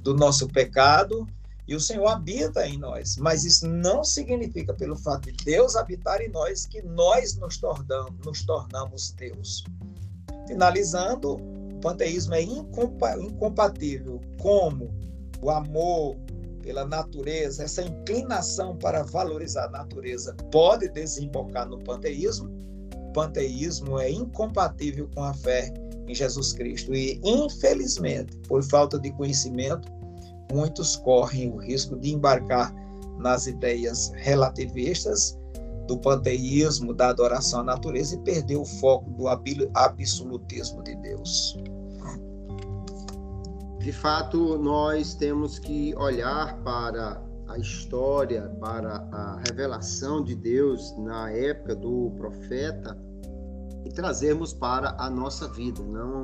do 0.00 0.14
nosso 0.14 0.48
pecado, 0.48 1.26
e 1.66 1.74
o 1.74 1.80
Senhor 1.80 2.06
habita 2.06 2.66
em 2.66 2.78
nós. 2.78 3.16
Mas 3.16 3.44
isso 3.44 3.66
não 3.66 4.04
significa, 4.04 4.74
pelo 4.74 4.96
fato 4.96 5.30
de 5.30 5.44
Deus 5.44 5.76
habitar 5.76 6.20
em 6.20 6.28
nós, 6.28 6.66
que 6.66 6.82
nós 6.82 7.36
nos 7.36 7.58
tornamos, 7.58 8.14
nos 8.24 8.42
tornamos 8.44 9.12
Deus. 9.12 9.64
Finalizando, 10.46 11.36
o 11.36 11.80
panteísmo 11.80 12.34
é 12.34 12.42
incompatível 12.42 14.20
como 14.40 14.92
o 15.40 15.50
amor 15.50 16.16
pela 16.62 16.86
natureza, 16.86 17.64
essa 17.64 17.82
inclinação 17.82 18.74
para 18.76 19.02
valorizar 19.02 19.66
a 19.66 19.70
natureza 19.70 20.34
pode 20.50 20.88
desembocar 20.88 21.68
no 21.68 21.78
panteísmo. 21.84 22.50
O 23.08 23.12
panteísmo 23.12 23.98
é 23.98 24.10
incompatível 24.10 25.08
com 25.14 25.22
a 25.22 25.34
fé 25.34 25.72
em 26.08 26.14
Jesus 26.14 26.54
Cristo. 26.54 26.94
E, 26.94 27.20
infelizmente, 27.22 28.36
por 28.48 28.62
falta 28.62 28.98
de 28.98 29.12
conhecimento, 29.12 29.92
muitos 30.52 30.96
correm 30.96 31.50
o 31.52 31.56
risco 31.56 31.96
de 31.96 32.12
embarcar 32.12 32.74
nas 33.18 33.46
ideias 33.46 34.12
relativistas 34.16 35.38
do 35.86 35.98
panteísmo, 35.98 36.94
da 36.94 37.08
adoração 37.08 37.60
à 37.60 37.64
natureza 37.64 38.14
e 38.14 38.18
perder 38.18 38.56
o 38.56 38.64
foco 38.64 39.10
do 39.10 39.28
absolutismo 39.28 40.82
de 40.82 40.94
Deus. 40.96 41.56
De 43.78 43.92
fato, 43.92 44.56
nós 44.58 45.14
temos 45.14 45.58
que 45.58 45.94
olhar 45.96 46.56
para 46.62 47.22
a 47.48 47.58
história, 47.58 48.48
para 48.58 49.06
a 49.12 49.42
revelação 49.46 50.24
de 50.24 50.34
Deus 50.34 50.96
na 50.98 51.30
época 51.30 51.76
do 51.76 52.10
profeta 52.16 52.98
e 53.84 53.90
trazermos 53.90 54.54
para 54.54 54.96
a 54.98 55.10
nossa 55.10 55.46
vida. 55.48 55.82
Não 55.82 56.22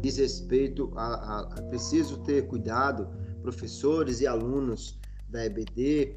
diz 0.00 0.16
respeito 0.16 0.90
a, 0.96 1.04
a, 1.04 1.40
a 1.40 1.62
preciso 1.64 2.16
ter 2.24 2.46
cuidado, 2.46 3.08
professores 3.42 4.20
e 4.20 4.26
alunos 4.26 4.98
da 5.28 5.44
EBD, 5.44 6.16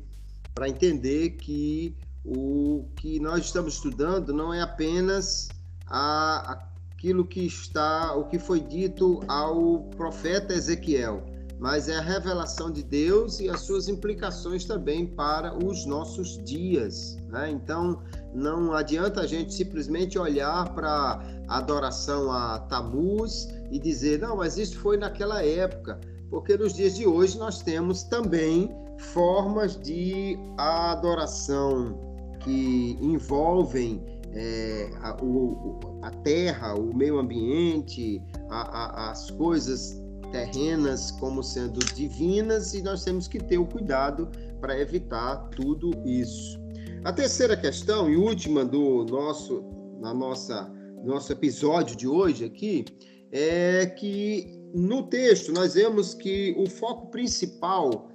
para 0.54 0.70
entender 0.70 1.32
que 1.32 1.96
o 2.24 2.86
que 2.96 3.20
nós 3.20 3.46
estamos 3.46 3.76
estudando 3.76 4.34
não 4.34 4.54
é 4.54 4.62
apenas 4.62 5.50
a, 5.86 6.66
aquilo 6.92 7.26
que 7.26 7.42
está, 7.42 8.16
o 8.16 8.26
que 8.26 8.40
foi 8.40 8.60
dito 8.60 9.22
ao 9.28 9.84
profeta 9.96 10.54
Ezequiel, 10.54 11.24
mas 11.60 11.88
é 11.88 11.96
a 11.98 12.02
revelação 12.02 12.72
de 12.72 12.84
Deus 12.84 13.40
e 13.40 13.50
as 13.50 13.62
suas 13.62 13.88
implicações 13.88 14.66
também 14.66 15.06
para 15.06 15.56
os 15.64 15.86
nossos 15.86 16.44
dias. 16.44 17.18
Né? 17.30 17.52
Então, 17.52 18.02
não 18.34 18.74
adianta 18.74 19.22
a 19.22 19.28
gente 19.28 19.54
simplesmente 19.54 20.20
olhar 20.20 20.74
para 20.74 21.22
a 21.48 21.58
adoração 21.58 22.32
a 22.32 22.60
Tamuz 22.60 23.48
e 23.72 23.80
dizer, 23.80 24.20
não, 24.20 24.38
mas 24.38 24.58
isso 24.58 24.78
foi 24.80 24.98
naquela 24.98 25.44
época, 25.44 26.00
porque 26.30 26.58
nos 26.58 26.74
dias 26.74 26.96
de 26.96 27.08
hoje 27.08 27.38
nós 27.38 27.62
temos 27.62 28.04
também 28.04 28.70
formas 29.14 29.80
de 29.80 30.38
adoração 30.58 32.00
que 32.40 32.98
envolvem 33.02 34.04
é, 34.34 34.90
a, 35.02 35.16
o, 35.24 35.80
a, 36.02 36.12
terra, 36.12 36.76
o 36.76 36.96
meio 36.96 37.18
ambiente, 37.18 38.22
a, 38.50 38.62
a, 38.62 39.12
as 39.12 39.32
coisas 39.32 40.02
terrenas 40.32 41.12
como 41.12 41.42
sendo 41.42 41.80
divinas 41.94 42.74
e 42.74 42.82
nós 42.82 43.04
temos 43.04 43.28
que 43.28 43.40
ter 43.40 43.58
o 43.58 43.66
cuidado 43.66 44.30
para 44.60 44.80
evitar 44.80 45.50
tudo 45.50 45.92
isso. 46.06 46.60
A 47.04 47.14
terceira 47.14 47.56
questão 47.56 48.10
e 48.10 48.18
última 48.18 48.66
do 48.66 49.06
nosso 49.06 49.64
na 50.00 50.14
nossa 50.14 50.70
nosso 51.04 51.32
episódio 51.32 51.96
de 51.96 52.08
hoje 52.08 52.46
aqui 52.46 52.84
é 53.32 53.86
que 53.86 54.60
no 54.76 55.04
texto 55.04 55.54
nós 55.54 55.74
vemos 55.74 56.14
que 56.14 56.54
o 56.58 56.70
foco 56.70 57.08
principal 57.08 58.10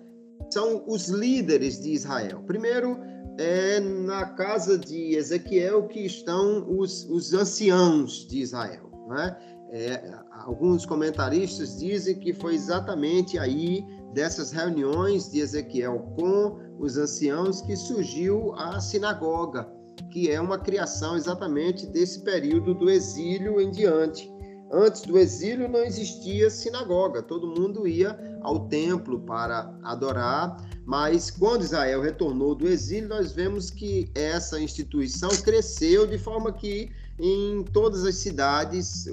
são 0.53 0.85
os 0.87 1.09
líderes 1.09 1.81
de 1.81 1.91
Israel. 1.91 2.43
Primeiro, 2.47 2.99
é 3.39 3.81
na 3.81 4.27
casa 4.27 4.79
de 4.79 5.17
Ezequiel 5.17 5.89
que 5.89 6.01
estão 6.01 6.67
os, 6.69 7.05
os 7.09 7.33
anciãos 7.33 8.27
de 8.29 8.41
Israel. 8.41 8.91
Né? 9.09 9.37
É, 9.73 10.13
alguns 10.33 10.85
comentaristas 10.85 11.79
dizem 11.79 12.19
que 12.19 12.35
foi 12.35 12.55
exatamente 12.55 13.39
aí 13.39 13.83
dessas 14.13 14.51
reuniões 14.51 15.31
de 15.31 15.41
Ezequiel 15.41 16.13
com 16.19 16.59
os 16.79 16.99
anciãos 16.99 17.63
que 17.63 17.75
surgiu 17.77 18.53
a 18.57 18.81
sinagoga, 18.81 19.67
que 20.11 20.31
é 20.31 20.41
uma 20.41 20.59
criação 20.59 21.17
exatamente 21.17 21.87
desse 21.87 22.21
período 22.21 22.75
do 22.75 22.91
exílio 22.91 23.61
em 23.61 23.71
diante. 23.71 24.31
Antes 24.73 25.03
do 25.03 25.18
exílio 25.18 25.68
não 25.68 25.81
existia 25.81 26.49
sinagoga, 26.49 27.23
todo 27.23 27.49
mundo 27.49 27.89
ia 27.89 28.16
ao 28.41 28.68
templo 28.68 29.18
para 29.21 29.75
adorar, 29.83 30.57
mas 30.87 31.29
quando 31.29 31.62
Israel 31.62 32.01
retornou 32.01 32.55
do 32.55 32.68
exílio, 32.68 33.09
nós 33.09 33.33
vemos 33.33 33.68
que 33.68 34.09
essa 34.14 34.61
instituição 34.61 35.29
cresceu 35.31 36.07
de 36.07 36.18
forma 36.18 36.53
que 36.53 36.91
em 37.18 37.62
todas 37.64 38.05
as 38.05 38.14
cidades 38.14 39.05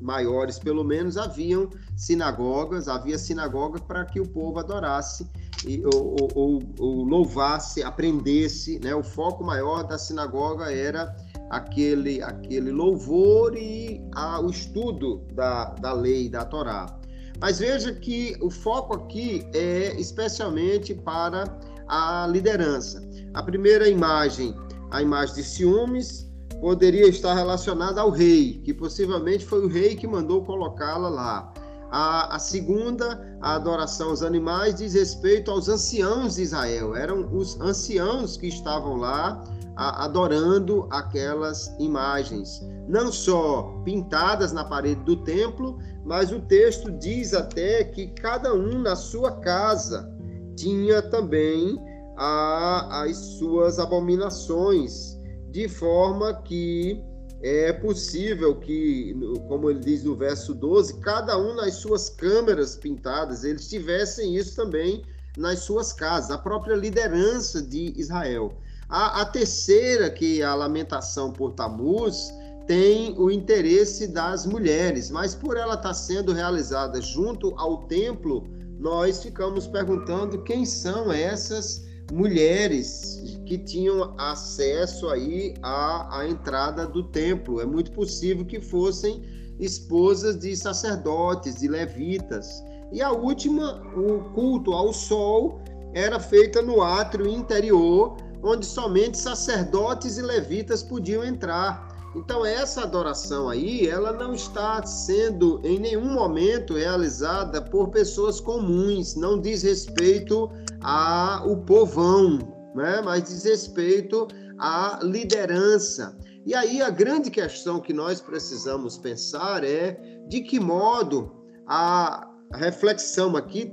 maiores, 0.00 0.58
pelo 0.58 0.82
menos, 0.82 1.16
haviam 1.16 1.70
sinagogas, 1.96 2.88
havia 2.88 3.16
sinagoga 3.16 3.78
para 3.80 4.04
que 4.04 4.18
o 4.18 4.26
povo 4.26 4.58
adorasse 4.58 5.28
e, 5.64 5.80
ou, 5.94 6.28
ou, 6.34 6.62
ou, 6.78 7.04
louvasse, 7.04 7.82
aprendesse. 7.82 8.80
Né? 8.80 8.92
O 8.94 9.04
foco 9.04 9.44
maior 9.44 9.84
da 9.84 9.96
sinagoga 9.96 10.72
era 10.72 11.14
aquele, 11.52 12.22
aquele 12.22 12.72
louvor 12.72 13.54
e 13.54 14.02
a, 14.14 14.40
o 14.40 14.48
estudo 14.48 15.22
da, 15.34 15.66
da 15.74 15.92
lei, 15.92 16.30
da 16.30 16.46
Torá. 16.46 16.98
Mas 17.38 17.58
veja 17.58 17.92
que 17.92 18.34
o 18.40 18.50
foco 18.50 18.94
aqui 18.94 19.46
é 19.52 19.94
especialmente 20.00 20.94
para 20.94 21.44
a 21.86 22.26
liderança. 22.26 23.06
A 23.34 23.42
primeira 23.42 23.86
imagem, 23.86 24.56
a 24.90 25.02
imagem 25.02 25.34
de 25.34 25.44
ciúmes, 25.44 26.26
poderia 26.58 27.06
estar 27.06 27.34
relacionada 27.34 28.00
ao 28.00 28.08
rei, 28.08 28.62
que 28.64 28.72
possivelmente 28.72 29.44
foi 29.44 29.62
o 29.62 29.68
rei 29.68 29.94
que 29.94 30.06
mandou 30.06 30.42
colocá-la 30.44 31.10
lá. 31.10 31.52
A, 31.90 32.36
a, 32.36 32.38
segunda, 32.38 33.36
a 33.42 33.56
adoração 33.56 34.10
aos 34.10 34.22
animais, 34.22 34.76
diz 34.76 34.94
respeito 34.94 35.50
aos 35.50 35.68
anciãos 35.68 36.36
de 36.36 36.42
Israel. 36.42 36.96
Eram 36.96 37.28
os 37.36 37.60
anciãos 37.60 38.38
que 38.38 38.46
estavam 38.46 38.96
lá 38.96 39.44
adorando 39.76 40.86
aquelas 40.90 41.74
imagens, 41.78 42.60
não 42.86 43.10
só 43.10 43.80
pintadas 43.84 44.52
na 44.52 44.64
parede 44.64 45.02
do 45.02 45.16
templo, 45.16 45.78
mas 46.04 46.30
o 46.30 46.40
texto 46.40 46.90
diz 46.90 47.32
até 47.32 47.84
que 47.84 48.08
cada 48.08 48.54
um 48.54 48.80
na 48.80 48.94
sua 48.94 49.40
casa 49.40 50.10
tinha 50.56 51.00
também 51.02 51.82
a, 52.16 53.04
as 53.04 53.16
suas 53.16 53.78
abominações, 53.78 55.18
de 55.50 55.68
forma 55.68 56.34
que 56.42 57.02
é 57.42 57.72
possível 57.72 58.54
que, 58.56 59.16
como 59.48 59.68
ele 59.68 59.80
diz 59.80 60.04
no 60.04 60.14
verso 60.14 60.54
12, 60.54 61.00
cada 61.00 61.36
um 61.36 61.54
nas 61.54 61.74
suas 61.74 62.08
câmeras 62.08 62.76
pintadas, 62.76 63.42
eles 63.42 63.68
tivessem 63.68 64.36
isso 64.36 64.54
também 64.54 65.02
nas 65.36 65.60
suas 65.60 65.92
casas, 65.92 66.30
a 66.30 66.38
própria 66.38 66.76
liderança 66.76 67.60
de 67.60 67.92
Israel. 67.98 68.52
A, 68.92 69.22
a 69.22 69.24
terceira, 69.24 70.10
que 70.10 70.42
é 70.42 70.44
a 70.44 70.54
lamentação 70.54 71.32
por 71.32 71.52
Tamuz, 71.52 72.30
tem 72.66 73.18
o 73.18 73.30
interesse 73.30 74.06
das 74.06 74.44
mulheres, 74.44 75.10
mas 75.10 75.34
por 75.34 75.56
ela 75.56 75.76
estar 75.76 75.94
sendo 75.94 76.30
realizada 76.30 77.00
junto 77.00 77.54
ao 77.56 77.84
templo, 77.84 78.46
nós 78.78 79.22
ficamos 79.22 79.66
perguntando 79.66 80.42
quem 80.44 80.66
são 80.66 81.10
essas 81.10 81.86
mulheres 82.12 83.40
que 83.46 83.56
tinham 83.56 84.14
acesso 84.18 85.08
aí 85.08 85.54
à, 85.62 86.18
à 86.20 86.28
entrada 86.28 86.86
do 86.86 87.02
templo. 87.04 87.62
É 87.62 87.64
muito 87.64 87.92
possível 87.92 88.44
que 88.44 88.60
fossem 88.60 89.22
esposas 89.58 90.38
de 90.38 90.54
sacerdotes, 90.54 91.60
de 91.60 91.66
levitas. 91.66 92.62
E 92.92 93.00
a 93.00 93.10
última, 93.10 93.82
o 93.96 94.30
culto 94.34 94.74
ao 94.74 94.92
sol, 94.92 95.62
era 95.94 96.20
feita 96.20 96.60
no 96.60 96.82
átrio 96.82 97.26
interior, 97.26 98.16
onde 98.42 98.66
somente 98.66 99.18
sacerdotes 99.18 100.18
e 100.18 100.22
levitas 100.22 100.82
podiam 100.82 101.24
entrar. 101.24 101.88
Então 102.14 102.44
essa 102.44 102.82
adoração 102.82 103.48
aí, 103.48 103.86
ela 103.86 104.12
não 104.12 104.34
está 104.34 104.84
sendo 104.84 105.60
em 105.64 105.78
nenhum 105.78 106.12
momento 106.12 106.74
realizada 106.74 107.62
por 107.62 107.88
pessoas 107.88 108.40
comuns, 108.40 109.14
não 109.14 109.40
diz 109.40 109.62
respeito 109.62 110.50
ao 110.82 111.56
povão, 111.58 112.38
né? 112.74 113.00
mas 113.02 113.24
diz 113.24 113.44
respeito 113.44 114.28
à 114.58 114.98
liderança. 115.02 116.18
E 116.44 116.54
aí 116.54 116.82
a 116.82 116.90
grande 116.90 117.30
questão 117.30 117.80
que 117.80 117.92
nós 117.92 118.20
precisamos 118.20 118.98
pensar 118.98 119.64
é 119.64 119.98
de 120.28 120.40
que 120.40 120.58
modo 120.58 121.32
a 121.66 122.28
reflexão 122.52 123.36
aqui 123.36 123.72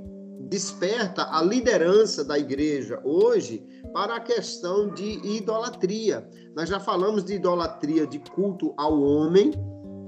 desperta 0.50 1.28
a 1.30 1.40
liderança 1.42 2.24
da 2.24 2.36
igreja 2.36 3.00
hoje 3.04 3.64
para 3.94 4.16
a 4.16 4.20
questão 4.20 4.92
de 4.92 5.24
idolatria. 5.24 6.28
Nós 6.56 6.68
já 6.68 6.80
falamos 6.80 7.24
de 7.24 7.34
idolatria 7.34 8.04
de 8.04 8.18
culto 8.18 8.74
ao 8.76 9.00
homem, 9.00 9.52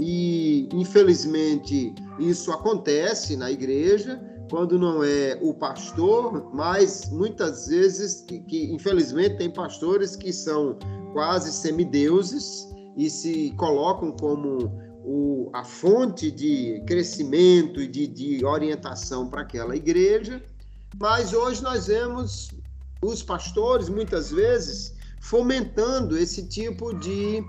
e 0.02 0.68
infelizmente 0.72 1.94
isso 2.18 2.50
acontece 2.50 3.36
na 3.36 3.52
igreja 3.52 4.20
quando 4.50 4.76
não 4.78 5.04
é 5.04 5.38
o 5.40 5.54
pastor, 5.54 6.50
mas 6.52 7.08
muitas 7.10 7.68
vezes 7.68 8.22
que, 8.22 8.40
que 8.40 8.72
infelizmente 8.72 9.36
tem 9.36 9.50
pastores 9.50 10.16
que 10.16 10.32
são 10.32 10.76
quase 11.12 11.52
semideuses 11.52 12.68
e 12.96 13.08
se 13.08 13.54
colocam 13.56 14.10
como 14.10 14.72
o, 15.04 15.50
a 15.52 15.64
fonte 15.64 16.30
de 16.30 16.82
crescimento 16.86 17.80
e 17.80 17.86
de, 17.86 18.06
de 18.06 18.44
orientação 18.44 19.28
para 19.28 19.42
aquela 19.42 19.76
igreja, 19.76 20.42
mas 20.98 21.32
hoje 21.32 21.62
nós 21.62 21.86
vemos 21.86 22.50
os 23.02 23.22
pastores, 23.22 23.88
muitas 23.88 24.30
vezes, 24.30 24.94
fomentando 25.20 26.16
esse 26.16 26.46
tipo 26.46 26.94
de, 26.94 27.44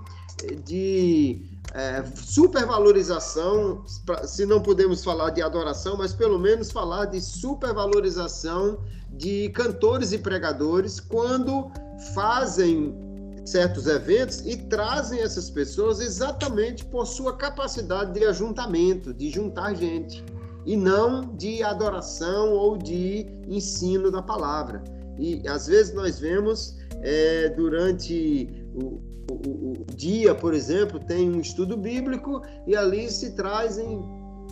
de 0.64 1.42
é, 1.72 2.04
supervalorização, 2.16 3.84
se 4.26 4.44
não 4.46 4.60
podemos 4.60 5.04
falar 5.04 5.30
de 5.30 5.42
adoração, 5.42 5.96
mas 5.96 6.12
pelo 6.12 6.38
menos 6.38 6.72
falar 6.72 7.06
de 7.06 7.20
supervalorização 7.20 8.78
de 9.10 9.48
cantores 9.50 10.12
e 10.12 10.18
pregadores 10.18 10.98
quando 10.98 11.70
fazem 12.14 13.13
certos 13.44 13.86
eventos 13.86 14.40
e 14.46 14.56
trazem 14.56 15.20
essas 15.20 15.50
pessoas 15.50 16.00
exatamente 16.00 16.84
por 16.84 17.06
sua 17.06 17.36
capacidade 17.36 18.12
de 18.12 18.24
ajuntamento, 18.24 19.12
de 19.12 19.30
juntar 19.30 19.74
gente, 19.74 20.24
e 20.64 20.76
não 20.76 21.34
de 21.36 21.62
adoração 21.62 22.52
ou 22.52 22.76
de 22.76 23.26
ensino 23.46 24.10
da 24.10 24.22
palavra. 24.22 24.82
E 25.18 25.46
às 25.46 25.66
vezes 25.66 25.94
nós 25.94 26.18
vemos 26.18 26.76
é, 27.02 27.50
durante 27.50 28.66
o, 28.74 29.00
o, 29.30 29.82
o, 29.82 29.86
dia, 29.94 30.34
por 30.34 30.54
exemplo, 30.54 30.98
tem 30.98 31.30
um 31.30 31.40
estudo 31.40 31.76
bíblico 31.76 32.42
e 32.66 32.74
ali 32.74 33.10
se 33.10 33.32
trazem 33.32 34.02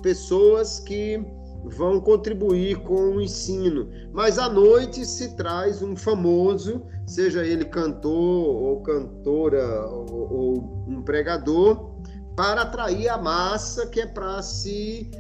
pessoas 0.03 0.81
que 0.81 1.25
vão 1.65 2.01
contribuir 2.01 2.79
com 2.83 3.17
o 3.17 3.21
ensino. 3.21 3.89
Mas 4.13 4.39
à 4.39 4.49
noite 4.49 5.05
se 5.05 5.37
traz 5.37 5.83
um 5.83 5.97
famoso, 5.97 6.83
seja 7.07 7.47
ele 7.47 7.65
cantor 7.65 8.13
ou 8.13 8.83
cantora 8.83 9.87
ou, 9.87 10.33
ou 10.33 10.85
um 10.89 11.03
pregador, 11.03 11.93
para 12.37 12.63
atrair 12.63 13.09
a 13.09 13.19
massa, 13.19 13.87
que 13.87 14.01
é 14.01 14.07
para 14.07 14.43
se 14.43 15.11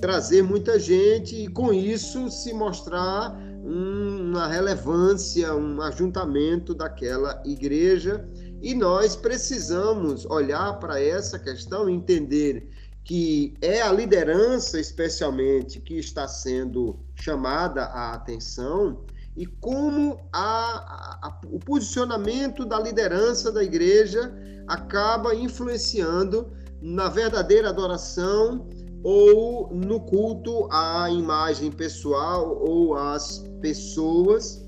trazer 0.00 0.42
muita 0.42 0.78
gente 0.78 1.36
e 1.36 1.48
com 1.48 1.72
isso 1.72 2.30
se 2.30 2.52
mostrar 2.54 3.38
uma 3.62 4.48
relevância, 4.48 5.54
um 5.54 5.80
ajuntamento 5.82 6.74
daquela 6.74 7.42
igreja. 7.44 8.26
E 8.62 8.74
nós 8.74 9.16
precisamos 9.16 10.26
olhar 10.26 10.78
para 10.78 11.00
essa 11.00 11.38
questão 11.38 11.88
e 11.88 11.94
entender 11.94 12.68
que 13.04 13.54
é 13.60 13.82
a 13.82 13.92
liderança, 13.92 14.78
especialmente, 14.78 15.80
que 15.80 15.98
está 15.98 16.28
sendo 16.28 16.98
chamada 17.14 17.84
a 17.84 18.14
atenção 18.14 19.04
e 19.36 19.46
como 19.46 20.20
a, 20.32 21.18
a, 21.22 21.40
o 21.50 21.58
posicionamento 21.58 22.64
da 22.64 22.78
liderança 22.78 23.50
da 23.50 23.62
igreja 23.62 24.32
acaba 24.66 25.34
influenciando 25.34 26.52
na 26.80 27.08
verdadeira 27.08 27.70
adoração 27.70 28.68
ou 29.02 29.74
no 29.74 30.00
culto 30.00 30.68
à 30.70 31.08
imagem 31.10 31.70
pessoal 31.70 32.62
ou 32.62 32.94
às 32.94 33.38
pessoas. 33.60 34.62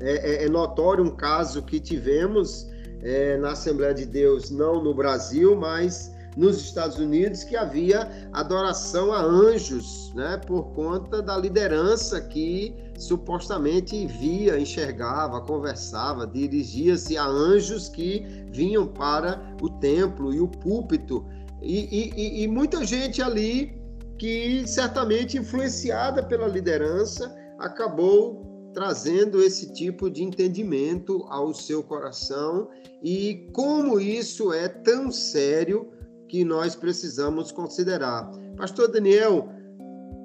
É, 0.00 0.44
é, 0.44 0.44
é 0.44 0.48
notório 0.48 1.04
um 1.04 1.14
caso 1.14 1.62
que 1.62 1.80
tivemos 1.80 2.66
é, 3.02 3.36
na 3.38 3.52
Assembleia 3.52 3.94
de 3.94 4.06
Deus, 4.06 4.50
não 4.50 4.82
no 4.82 4.94
Brasil, 4.94 5.56
mas 5.56 6.09
nos 6.36 6.58
Estados 6.60 6.98
Unidos, 6.98 7.44
que 7.44 7.56
havia 7.56 8.10
adoração 8.32 9.12
a 9.12 9.22
anjos, 9.22 10.12
né, 10.14 10.36
por 10.46 10.72
conta 10.72 11.20
da 11.20 11.36
liderança 11.36 12.20
que 12.20 12.74
supostamente 12.98 14.06
via, 14.06 14.58
enxergava, 14.58 15.40
conversava, 15.40 16.26
dirigia-se 16.26 17.16
a 17.16 17.26
anjos 17.26 17.88
que 17.88 18.26
vinham 18.50 18.86
para 18.86 19.40
o 19.62 19.68
templo 19.68 20.34
e 20.34 20.40
o 20.40 20.46
púlpito. 20.48 21.24
E, 21.62 22.12
e, 22.14 22.42
e 22.42 22.48
muita 22.48 22.84
gente 22.84 23.22
ali 23.22 23.80
que 24.18 24.66
certamente 24.66 25.38
influenciada 25.38 26.22
pela 26.22 26.46
liderança 26.46 27.34
acabou 27.58 28.50
trazendo 28.72 29.42
esse 29.42 29.72
tipo 29.72 30.10
de 30.10 30.22
entendimento 30.22 31.24
ao 31.28 31.54
seu 31.54 31.82
coração. 31.82 32.68
E 33.02 33.48
como 33.52 33.98
isso 33.98 34.52
é 34.52 34.68
tão 34.68 35.10
sério 35.10 35.90
que 36.30 36.44
nós 36.44 36.76
precisamos 36.76 37.50
considerar. 37.50 38.30
Pastor 38.56 38.86
Daniel, 38.86 39.48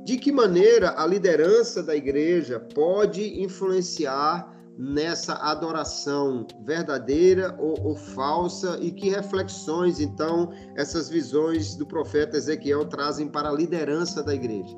de 0.05 0.17
que 0.17 0.31
maneira 0.31 0.93
a 1.01 1.07
liderança 1.07 1.81
da 1.81 1.95
igreja 1.95 2.59
pode 2.59 3.41
influenciar 3.41 4.53
nessa 4.77 5.33
adoração 5.33 6.45
verdadeira 6.63 7.55
ou, 7.57 7.87
ou, 7.87 7.95
falsa 7.95 8.77
e 8.79 8.91
que 8.91 9.09
reflexões 9.09 9.99
então 9.99 10.51
essas 10.75 11.09
visões 11.09 11.75
do 11.75 11.87
profeta 11.87 12.37
Ezequiel 12.37 12.85
trazem 12.85 13.27
para 13.27 13.49
a 13.49 13.53
liderança 13.53 14.21
da 14.21 14.35
igreja? 14.35 14.77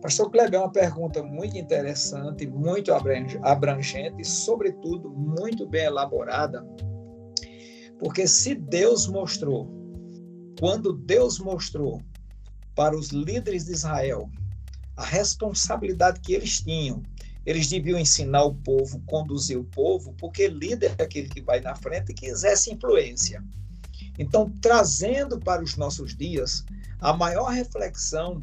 Pastor 0.00 0.30
Kleber, 0.30 0.54
é 0.54 0.62
uma 0.62 0.72
pergunta 0.72 1.22
muito 1.22 1.58
interessante, 1.58 2.46
muito 2.46 2.92
abrangente 2.92 4.16
e, 4.18 4.24
sobretudo, 4.24 5.10
muito 5.10 5.66
bem 5.66 5.84
elaborada, 5.84 6.66
porque 7.98 8.26
se 8.26 8.54
Deus 8.54 9.06
mostrou, 9.06 9.81
quando 10.58 10.92
Deus 10.92 11.38
mostrou 11.38 12.02
para 12.74 12.96
os 12.96 13.08
líderes 13.08 13.66
de 13.66 13.72
Israel 13.72 14.30
a 14.96 15.04
responsabilidade 15.04 16.20
que 16.20 16.32
eles 16.32 16.60
tinham 16.60 17.02
eles 17.44 17.68
deviam 17.68 17.98
ensinar 17.98 18.44
o 18.44 18.54
povo, 18.54 19.00
conduzir 19.06 19.58
o 19.58 19.64
povo, 19.64 20.14
porque 20.18 20.46
líder 20.46 20.94
é 20.98 21.02
aquele 21.02 21.28
que 21.28 21.40
vai 21.40 21.60
na 21.60 21.74
frente 21.74 22.10
e 22.10 22.14
que 22.14 22.26
exerce 22.26 22.72
influência. 22.72 23.42
Então, 24.18 24.52
trazendo 24.60 25.38
para 25.38 25.62
os 25.62 25.76
nossos 25.76 26.16
dias, 26.16 26.64
a 27.00 27.12
maior 27.12 27.50
reflexão 27.50 28.42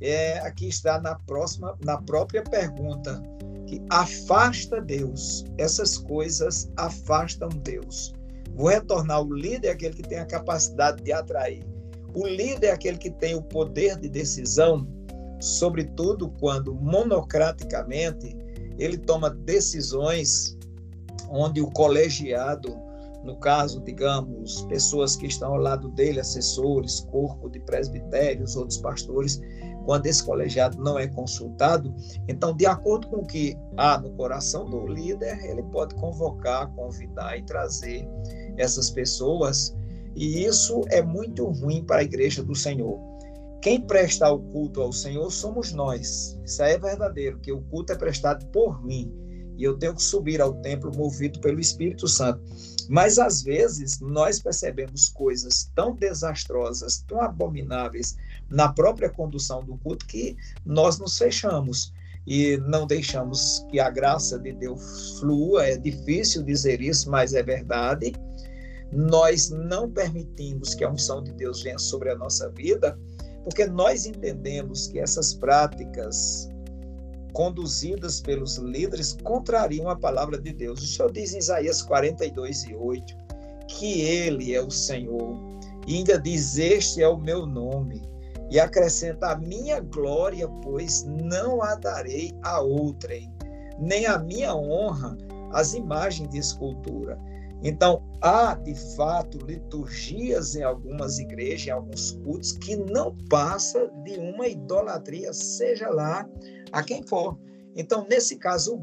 é 0.00 0.38
aqui 0.40 0.68
está 0.68 1.00
na 1.00 1.14
próxima, 1.14 1.76
na 1.82 2.00
própria 2.00 2.42
pergunta, 2.42 3.20
que 3.66 3.82
afasta 3.90 4.80
Deus. 4.80 5.44
Essas 5.58 5.98
coisas 5.98 6.70
afastam 6.76 7.48
Deus. 7.48 8.14
Vou 8.56 8.68
retornar. 8.68 9.22
O 9.22 9.32
líder 9.32 9.68
é 9.68 9.70
aquele 9.72 9.94
que 9.94 10.02
tem 10.02 10.18
a 10.18 10.24
capacidade 10.24 11.02
de 11.02 11.12
atrair. 11.12 11.62
O 12.14 12.26
líder 12.26 12.68
é 12.68 12.70
aquele 12.70 12.96
que 12.96 13.10
tem 13.10 13.34
o 13.34 13.42
poder 13.42 13.96
de 13.98 14.08
decisão, 14.08 14.88
sobretudo 15.38 16.30
quando 16.40 16.74
monocraticamente 16.74 18.34
ele 18.78 18.96
toma 18.96 19.28
decisões 19.28 20.56
onde 21.30 21.60
o 21.60 21.70
colegiado, 21.70 22.74
no 23.22 23.36
caso, 23.38 23.82
digamos, 23.82 24.62
pessoas 24.62 25.16
que 25.16 25.26
estão 25.26 25.52
ao 25.52 25.60
lado 25.60 25.90
dele, 25.90 26.20
assessores, 26.20 27.00
corpo 27.00 27.50
de 27.50 27.60
presbitérios, 27.60 28.56
outros 28.56 28.78
pastores, 28.78 29.40
quando 29.86 30.06
esse 30.06 30.22
colegiado 30.22 30.82
não 30.82 30.98
é 30.98 31.06
consultado, 31.06 31.94
então, 32.28 32.54
de 32.54 32.66
acordo 32.66 33.06
com 33.06 33.18
o 33.18 33.26
que 33.26 33.56
há 33.76 33.96
no 33.98 34.10
coração 34.10 34.68
do 34.68 34.84
líder, 34.84 35.38
ele 35.44 35.62
pode 35.62 35.94
convocar, 35.94 36.68
convidar 36.74 37.38
e 37.38 37.42
trazer 37.44 38.06
essas 38.58 38.90
pessoas, 38.90 39.76
e 40.16 40.44
isso 40.44 40.82
é 40.90 41.00
muito 41.00 41.46
ruim 41.46 41.84
para 41.84 42.00
a 42.00 42.02
igreja 42.02 42.42
do 42.42 42.54
Senhor. 42.54 42.98
Quem 43.62 43.80
presta 43.80 44.28
o 44.28 44.40
culto 44.40 44.82
ao 44.82 44.92
Senhor 44.92 45.30
somos 45.30 45.72
nós. 45.72 46.36
Isso 46.44 46.62
é 46.62 46.76
verdadeiro, 46.76 47.38
que 47.38 47.52
o 47.52 47.62
culto 47.62 47.92
é 47.92 47.96
prestado 47.96 48.44
por 48.46 48.84
mim. 48.84 49.12
E 49.56 49.64
eu 49.64 49.78
tenho 49.78 49.94
que 49.94 50.02
subir 50.02 50.40
ao 50.40 50.54
templo 50.54 50.90
movido 50.94 51.40
pelo 51.40 51.60
Espírito 51.60 52.08
Santo. 52.08 52.42
Mas 52.88 53.18
às 53.18 53.42
vezes 53.42 54.00
nós 54.00 54.40
percebemos 54.40 55.08
coisas 55.08 55.70
tão 55.74 55.94
desastrosas, 55.94 57.04
tão 57.06 57.20
abomináveis 57.20 58.16
na 58.50 58.72
própria 58.72 59.10
condução 59.10 59.64
do 59.64 59.76
culto 59.78 60.06
que 60.06 60.36
nós 60.64 60.98
nos 60.98 61.18
fechamos 61.18 61.92
e 62.26 62.56
não 62.58 62.86
deixamos 62.86 63.64
que 63.70 63.78
a 63.78 63.88
graça 63.88 64.38
de 64.38 64.52
Deus 64.52 65.18
flua. 65.20 65.64
É 65.66 65.76
difícil 65.76 66.42
dizer 66.42 66.80
isso, 66.80 67.10
mas 67.10 67.34
é 67.34 67.42
verdade. 67.42 68.12
Nós 68.92 69.50
não 69.50 69.90
permitimos 69.90 70.74
que 70.74 70.84
a 70.84 70.90
unção 70.90 71.22
de 71.22 71.32
Deus 71.32 71.62
venha 71.62 71.78
sobre 71.78 72.10
a 72.10 72.16
nossa 72.16 72.50
vida, 72.50 72.98
porque 73.44 73.66
nós 73.66 74.06
entendemos 74.06 74.88
que 74.88 74.98
essas 74.98 75.34
práticas 75.34 76.48
conduzidas 77.32 78.20
pelos 78.20 78.56
líderes 78.56 79.16
contrariam 79.22 79.88
a 79.88 79.96
palavra 79.96 80.38
de 80.38 80.52
Deus. 80.52 80.82
O 80.82 80.86
Senhor 80.86 81.12
diz 81.12 81.34
em 81.34 81.38
Isaías 81.38 81.82
42 81.82 82.64
e 82.64 82.74
8 82.74 83.14
que 83.68 84.00
Ele 84.00 84.54
é 84.54 84.62
o 84.62 84.70
Senhor, 84.70 85.38
e 85.86 85.96
ainda 85.96 86.18
diz: 86.18 86.56
Este 86.56 87.02
é 87.02 87.08
o 87.08 87.18
meu 87.18 87.46
nome, 87.46 88.02
e 88.50 88.58
acrescenta: 88.60 89.28
A 89.28 89.36
minha 89.36 89.80
glória, 89.80 90.48
pois 90.62 91.04
não 91.04 91.62
a 91.62 91.74
darei 91.74 92.32
a 92.42 92.60
outrem, 92.60 93.32
nem 93.78 94.06
a 94.06 94.18
minha 94.18 94.54
honra 94.54 95.16
às 95.52 95.74
imagens 95.74 96.28
de 96.30 96.38
escultura. 96.38 97.18
Então, 97.62 98.02
há 98.20 98.54
de 98.54 98.74
fato 98.96 99.38
liturgias 99.38 100.54
em 100.54 100.62
algumas 100.62 101.18
igrejas, 101.18 101.66
em 101.66 101.70
alguns 101.70 102.12
cultos, 102.12 102.52
que 102.52 102.76
não 102.76 103.16
passa 103.30 103.90
de 104.04 104.18
uma 104.18 104.46
idolatria, 104.46 105.32
seja 105.32 105.88
lá 105.88 106.28
a 106.70 106.82
quem 106.82 107.02
for. 107.06 107.38
Então, 107.74 108.06
nesse 108.08 108.36
caso, 108.36 108.78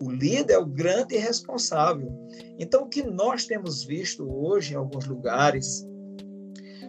o 0.00 0.10
líder 0.10 0.54
é 0.54 0.58
o 0.58 0.66
grande 0.66 1.16
responsável. 1.16 2.12
Então, 2.58 2.84
o 2.84 2.88
que 2.88 3.02
nós 3.02 3.46
temos 3.46 3.84
visto 3.84 4.28
hoje 4.28 4.72
em 4.72 4.76
alguns 4.76 5.06
lugares, 5.06 5.86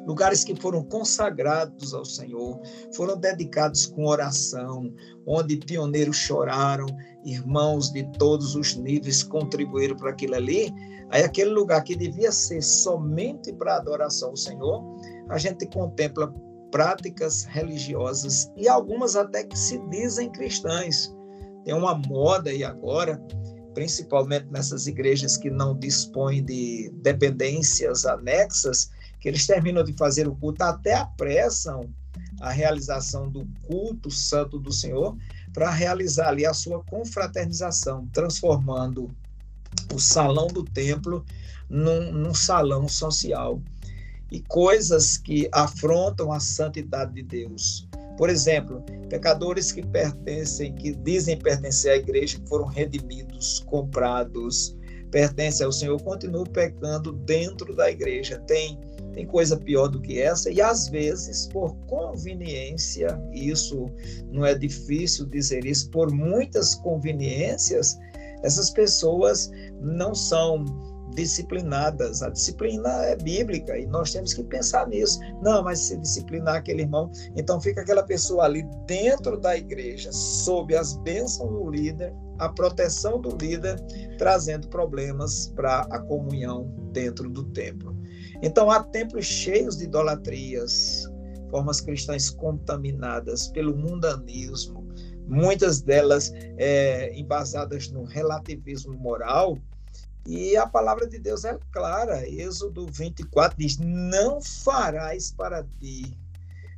lugares 0.05 0.43
que 0.43 0.55
foram 0.55 0.83
consagrados 0.83 1.93
ao 1.93 2.05
Senhor, 2.05 2.59
foram 2.93 3.17
dedicados 3.17 3.85
com 3.87 4.05
oração, 4.05 4.93
onde 5.25 5.57
pioneiros 5.57 6.17
choraram, 6.17 6.85
irmãos 7.23 7.91
de 7.91 8.03
todos 8.17 8.55
os 8.55 8.75
níveis 8.75 9.23
contribuíram 9.23 9.95
para 9.95 10.11
aquilo 10.11 10.35
ali. 10.35 10.71
Aí, 11.09 11.23
aquele 11.23 11.49
lugar 11.49 11.83
que 11.83 11.95
devia 11.95 12.31
ser 12.31 12.61
somente 12.61 13.51
para 13.53 13.77
adoração 13.77 14.29
ao 14.29 14.37
Senhor, 14.37 14.83
a 15.29 15.37
gente 15.37 15.65
contempla 15.67 16.33
práticas 16.71 17.45
religiosas 17.45 18.51
e 18.55 18.67
algumas 18.67 19.15
até 19.15 19.43
que 19.43 19.57
se 19.57 19.77
dizem 19.89 20.31
cristãs. 20.31 21.13
Tem 21.63 21.73
uma 21.73 21.95
moda 21.95 22.49
aí 22.49 22.63
agora, 22.63 23.19
principalmente 23.73 24.47
nessas 24.51 24.85
igrejas 24.85 25.37
que 25.37 25.49
não 25.49 25.77
dispõem 25.77 26.43
de 26.43 26.91
dependências 27.01 28.05
anexas, 28.05 28.91
que 29.25 29.29
eles 29.29 29.47
terminam 29.47 29.83
de 29.83 29.91
fazer 29.93 30.27
o 30.27 30.35
culto, 30.35 30.61
até 30.61 30.93
apressam 30.93 31.89
a 32.39 32.51
realização 32.51 33.27
do 33.27 33.43
culto 33.63 34.11
santo 34.11 34.59
do 34.59 34.71
Senhor 34.71 35.17
para 35.51 35.71
realizar 35.71 36.27
ali 36.27 36.45
a 36.45 36.53
sua 36.53 36.83
confraternização, 36.83 38.07
transformando 38.13 39.09
o 39.91 39.99
salão 39.99 40.45
do 40.45 40.63
templo 40.63 41.25
num, 41.67 42.11
num 42.11 42.35
salão 42.35 42.87
social 42.87 43.59
e 44.31 44.41
coisas 44.41 45.17
que 45.17 45.49
afrontam 45.51 46.31
a 46.31 46.39
santidade 46.39 47.15
de 47.15 47.23
Deus. 47.23 47.87
Por 48.19 48.29
exemplo, 48.29 48.83
pecadores 49.09 49.71
que 49.71 49.81
pertencem, 49.81 50.75
que 50.75 50.93
dizem 50.93 51.35
pertencer 51.35 51.93
à 51.93 51.95
igreja, 51.95 52.37
que 52.37 52.47
foram 52.47 52.65
redimidos, 52.65 53.61
comprados, 53.61 54.77
pertencem 55.09 55.65
ao 55.65 55.71
Senhor, 55.71 55.99
continuam 56.03 56.43
pecando 56.43 57.11
dentro 57.11 57.75
da 57.75 57.89
igreja. 57.89 58.37
Tem, 58.45 58.79
tem 59.15 59.25
coisa 59.25 59.55
pior 59.55 59.87
do 59.87 60.01
que 60.01 60.19
essa, 60.19 60.51
e 60.51 60.61
às 60.61 60.89
vezes, 60.89 61.47
por 61.47 61.73
conveniência, 61.87 63.17
isso 63.31 63.89
não 64.29 64.45
é 64.45 64.53
difícil 64.53 65.25
dizer 65.25 65.65
isso, 65.65 65.89
por 65.89 66.11
muitas 66.11 66.75
conveniências, 66.75 67.97
essas 68.43 68.69
pessoas 68.69 69.49
não 69.79 70.13
são 70.13 70.65
disciplinadas. 71.15 72.21
A 72.21 72.29
disciplina 72.29 72.89
é 73.05 73.15
bíblica 73.15 73.77
e 73.77 73.85
nós 73.85 74.11
temos 74.11 74.33
que 74.33 74.43
pensar 74.43 74.85
nisso. 74.89 75.17
Não, 75.41 75.63
mas 75.63 75.79
se 75.79 75.97
disciplinar 75.97 76.55
aquele 76.55 76.81
irmão, 76.81 77.09
então 77.37 77.61
fica 77.61 77.81
aquela 77.81 78.03
pessoa 78.03 78.43
ali 78.43 78.67
dentro 78.85 79.39
da 79.39 79.55
igreja, 79.55 80.11
sob 80.11 80.75
as 80.75 80.97
bênçãos 80.97 81.49
do 81.49 81.69
líder, 81.69 82.13
a 82.37 82.49
proteção 82.49 83.21
do 83.21 83.37
líder, 83.37 83.79
trazendo 84.17 84.67
problemas 84.67 85.47
para 85.55 85.87
a 85.89 85.99
comunhão 85.99 86.69
dentro 86.91 87.29
do 87.29 87.45
templo. 87.45 87.94
Então 88.45 88.69
há 88.69 88.83
templos 88.83 89.25
cheios 89.25 89.77
de 89.77 89.85
idolatrias, 89.85 91.11
formas 91.49 91.81
cristãs 91.81 92.29
contaminadas 92.29 93.47
pelo 93.47 93.75
mundanismo, 93.75 94.87
muitas 95.27 95.81
delas 95.81 96.31
é, 96.55 97.11
embasadas 97.19 97.89
no 97.89 98.03
relativismo 98.03 98.93
moral, 98.93 99.57
e 100.27 100.55
a 100.55 100.67
palavra 100.67 101.07
de 101.07 101.17
Deus 101.17 101.43
é 101.43 101.57
clara. 101.71 102.29
Êxodo 102.29 102.85
24 102.91 103.57
diz: 103.57 103.79
Não 103.79 104.39
farás 104.39 105.31
para 105.31 105.63
ti 105.79 106.15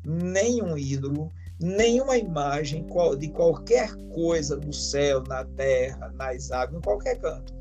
nenhum 0.05 0.77
ídolo, 0.77 1.29
nenhuma 1.59 2.17
imagem 2.17 2.87
de 3.19 3.27
qualquer 3.27 3.93
coisa 4.13 4.55
no 4.55 4.71
céu, 4.71 5.21
na 5.27 5.43
terra, 5.43 6.13
nas 6.15 6.49
águas, 6.49 6.77
em 6.77 6.81
qualquer 6.81 7.19
canto. 7.19 7.56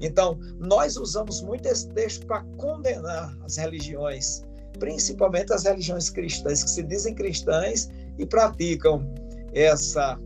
Então, 0.00 0.38
nós 0.58 0.96
usamos 0.96 1.42
muito 1.42 1.66
esse 1.66 1.88
texto 1.90 2.26
para 2.26 2.44
condenar 2.56 3.36
as 3.42 3.56
religiões, 3.56 4.42
principalmente 4.78 5.52
as 5.52 5.64
religiões 5.64 6.08
cristãs, 6.08 6.62
que 6.62 6.70
se 6.70 6.82
dizem 6.82 7.14
cristãs 7.14 7.88
e 8.16 8.24
praticam 8.24 9.12
essa, 9.52 10.18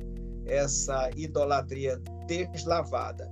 essa 0.46 1.10
idolatria 1.16 2.00
deslavada. 2.26 3.30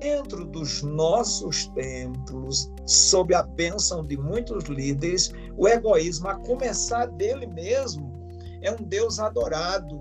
Dentro 0.00 0.44
dos 0.44 0.82
nossos 0.82 1.66
templos, 1.68 2.70
sob 2.86 3.34
a 3.34 3.42
bênção 3.42 4.06
de 4.06 4.16
muitos 4.16 4.64
líderes, 4.64 5.32
o 5.56 5.66
egoísmo, 5.66 6.28
a 6.28 6.36
começar 6.36 7.06
dele 7.06 7.46
mesmo, 7.46 8.16
é 8.62 8.70
um 8.70 8.76
Deus 8.76 9.18
adorado, 9.18 10.00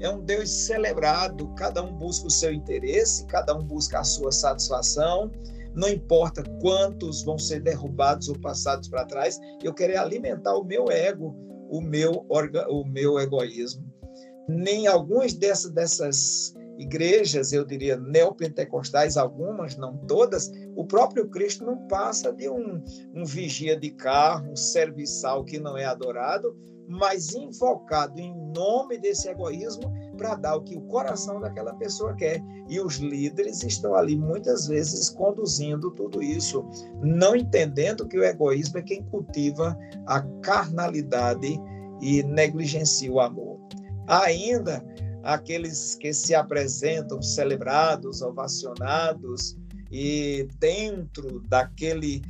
é 0.00 0.08
um 0.08 0.20
Deus 0.20 0.50
celebrado. 0.50 1.48
Cada 1.54 1.82
um 1.82 1.92
busca 1.92 2.26
o 2.26 2.30
seu 2.30 2.52
interesse, 2.52 3.26
cada 3.26 3.54
um 3.54 3.62
busca 3.62 4.00
a 4.00 4.04
sua 4.04 4.32
satisfação. 4.32 5.30
Não 5.74 5.88
importa 5.88 6.42
quantos 6.60 7.24
vão 7.24 7.38
ser 7.38 7.60
derrubados 7.60 8.28
ou 8.28 8.38
passados 8.38 8.88
para 8.88 9.04
trás, 9.04 9.40
eu 9.62 9.74
quero 9.74 9.98
alimentar 9.98 10.54
o 10.56 10.64
meu 10.64 10.90
ego, 10.90 11.34
o 11.68 11.80
meu, 11.80 12.24
o 12.28 12.84
meu 12.84 13.18
egoísmo. 13.18 13.84
Nem 14.48 14.86
algumas 14.86 15.32
dessas, 15.32 15.72
dessas 15.72 16.54
igrejas, 16.78 17.52
eu 17.52 17.64
diria, 17.64 17.96
neopentecostais, 17.96 19.16
algumas, 19.16 19.76
não 19.76 19.96
todas, 19.96 20.50
o 20.76 20.84
próprio 20.84 21.28
Cristo 21.28 21.64
não 21.64 21.86
passa 21.86 22.32
de 22.32 22.48
um, 22.48 22.82
um 23.14 23.24
vigia 23.24 23.76
de 23.78 23.90
carro, 23.90 24.52
um 24.52 24.56
serviçal 24.56 25.44
que 25.44 25.58
não 25.58 25.76
é 25.76 25.84
adorado, 25.84 26.56
mas 26.88 27.34
invocado 27.34 28.20
em 28.20 28.34
nome 28.54 28.98
desse 28.98 29.28
egoísmo 29.28 29.92
para 30.16 30.34
dar 30.34 30.56
o 30.56 30.62
que 30.62 30.76
o 30.76 30.82
coração 30.82 31.40
daquela 31.40 31.74
pessoa 31.74 32.14
quer. 32.14 32.42
E 32.68 32.80
os 32.80 32.96
líderes 32.96 33.62
estão 33.62 33.94
ali 33.94 34.16
muitas 34.16 34.66
vezes 34.66 35.08
conduzindo 35.10 35.90
tudo 35.90 36.22
isso, 36.22 36.64
não 37.02 37.34
entendendo 37.34 38.06
que 38.06 38.18
o 38.18 38.24
egoísmo 38.24 38.78
é 38.78 38.82
quem 38.82 39.02
cultiva 39.04 39.76
a 40.06 40.20
carnalidade 40.42 41.60
e 42.00 42.22
negligencia 42.22 43.10
o 43.10 43.20
amor. 43.20 43.58
Ainda 44.06 44.84
aqueles 45.22 45.94
que 45.94 46.12
se 46.12 46.34
apresentam 46.34 47.20
celebrados, 47.22 48.20
ovacionados 48.20 49.56
e 49.90 50.46
dentro 50.58 51.40
daquele 51.48 52.22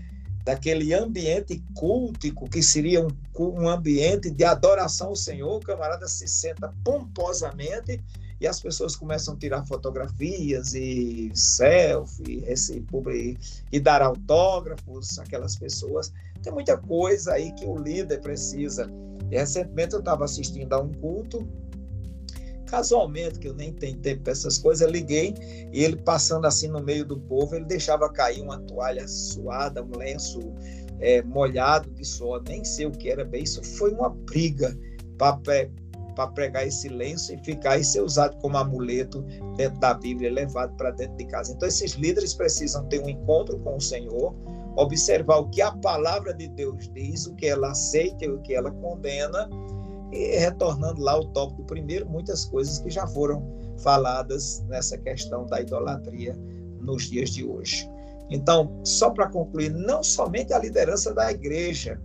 daquele 0.45 0.93
ambiente 0.93 1.63
cultico 1.75 2.49
que 2.49 2.63
seria 2.63 3.05
um, 3.05 3.09
um 3.39 3.69
ambiente 3.69 4.31
de 4.31 4.45
adoração 4.45 5.09
ao 5.09 5.17
Senhor, 5.17 5.57
o 5.57 5.61
camarada 5.61 6.07
se 6.07 6.29
senta 6.29 6.73
pomposamente 6.85 8.01
e 8.41 8.47
as 8.47 8.61
pessoas 8.61 8.95
começam 8.95 9.35
a 9.35 9.37
tirar 9.39 9.65
fotografias 9.65 10.75
e 10.75 11.31
selfie 11.35 12.45
e, 12.47 13.39
e 13.73 13.81
dar 13.81 14.03
autógrafos 14.03 15.19
àquelas 15.19 15.57
pessoas. 15.57 16.13
Tem 16.43 16.53
muita 16.53 16.77
coisa 16.77 17.33
aí 17.33 17.53
que 17.53 17.65
o 17.65 17.79
líder 17.79 18.21
precisa. 18.21 18.91
E 19.31 19.39
recentemente 19.39 19.95
eu 19.95 20.01
estava 20.01 20.25
assistindo 20.25 20.73
a 20.75 20.81
um 20.81 20.93
culto 20.93 21.49
casualmente, 22.65 23.39
que 23.39 23.49
eu 23.49 23.55
nem 23.55 23.73
tenho 23.73 23.97
tempo 23.99 24.23
para 24.23 24.33
essas 24.33 24.59
coisas, 24.59 24.91
liguei 24.91 25.35
e 25.73 25.83
ele 25.83 25.97
passando 25.97 26.47
assim 26.47 26.69
no 26.69 26.83
meio 26.83 27.05
do 27.05 27.19
povo, 27.21 27.55
ele 27.55 27.65
deixava 27.65 28.11
cair 28.11 28.43
uma 28.43 28.59
toalha 28.61 29.07
suada, 29.07 29.83
um 29.83 29.97
lenço 29.97 30.41
é, 31.01 31.23
molhado 31.23 31.91
de 31.91 32.05
suor, 32.05 32.43
nem 32.49 32.65
sei 32.65 32.87
o 32.87 32.91
que 32.91 33.11
era 33.11 33.25
bem. 33.25 33.43
Isso 33.43 33.63
foi 33.63 33.93
uma 33.93 34.11
briga 34.11 34.77
para 35.17 36.27
pregar 36.29 36.67
esse 36.67 36.89
lenço 36.89 37.35
e 37.35 37.39
ficar 37.39 37.79
e 37.79 37.85
ser 37.85 38.01
usado 38.01 38.37
como 38.39 38.57
amuleto 38.57 39.23
dentro 39.57 39.79
da 39.81 39.95
Bíblia, 39.95 40.33
levado 40.33 40.77
para 40.77 40.91
dentro 40.91 41.17
de 41.17 41.27
casa. 41.27 41.53
Então, 41.53 41.69
esses 41.69 41.93
líderes 41.93 42.35
precisam 42.35 42.87
ter 42.87 43.01
um 43.01 43.09
encontro 43.09 43.59
com 43.61 43.77
o 43.77 43.81
Senhor, 43.81 44.35
observar 44.77 45.39
o 45.39 45.51
que 45.51 45.63
a 45.63 45.73
palavra 45.73 46.35
de 46.35 46.49
Deus 46.49 46.89
diz, 46.93 47.27
o 47.27 47.35
que 47.35 47.47
ela 47.47 47.71
aceita 47.71 48.25
e 48.25 48.29
o 48.29 48.41
que 48.43 48.55
ela 48.55 48.71
condena 48.71 49.49
e 50.15 50.39
retornando 50.39 51.03
lá 51.03 51.13
ao 51.13 51.25
tópico 51.33 51.65
primeiro, 51.65 52.09
muitas 52.09 52.45
coisas 52.45 52.79
que 52.79 52.89
já 52.89 53.07
foram 53.07 53.45
faladas 53.79 54.65
nessa 54.69 54.97
questão 54.97 55.45
da 55.47 55.61
idolatria 55.61 56.39
nos 56.81 57.11
dias 57.11 57.31
de 57.31 57.45
hoje. 57.45 57.91
Então, 58.31 58.81
só 58.85 59.11
para 59.11 59.29
concluir, 59.29 59.71
não 59.71 60.03
somente 60.03 60.53
a 60.53 60.59
liderança 60.59 61.13
da 61.13 61.31
igreja 61.31 62.01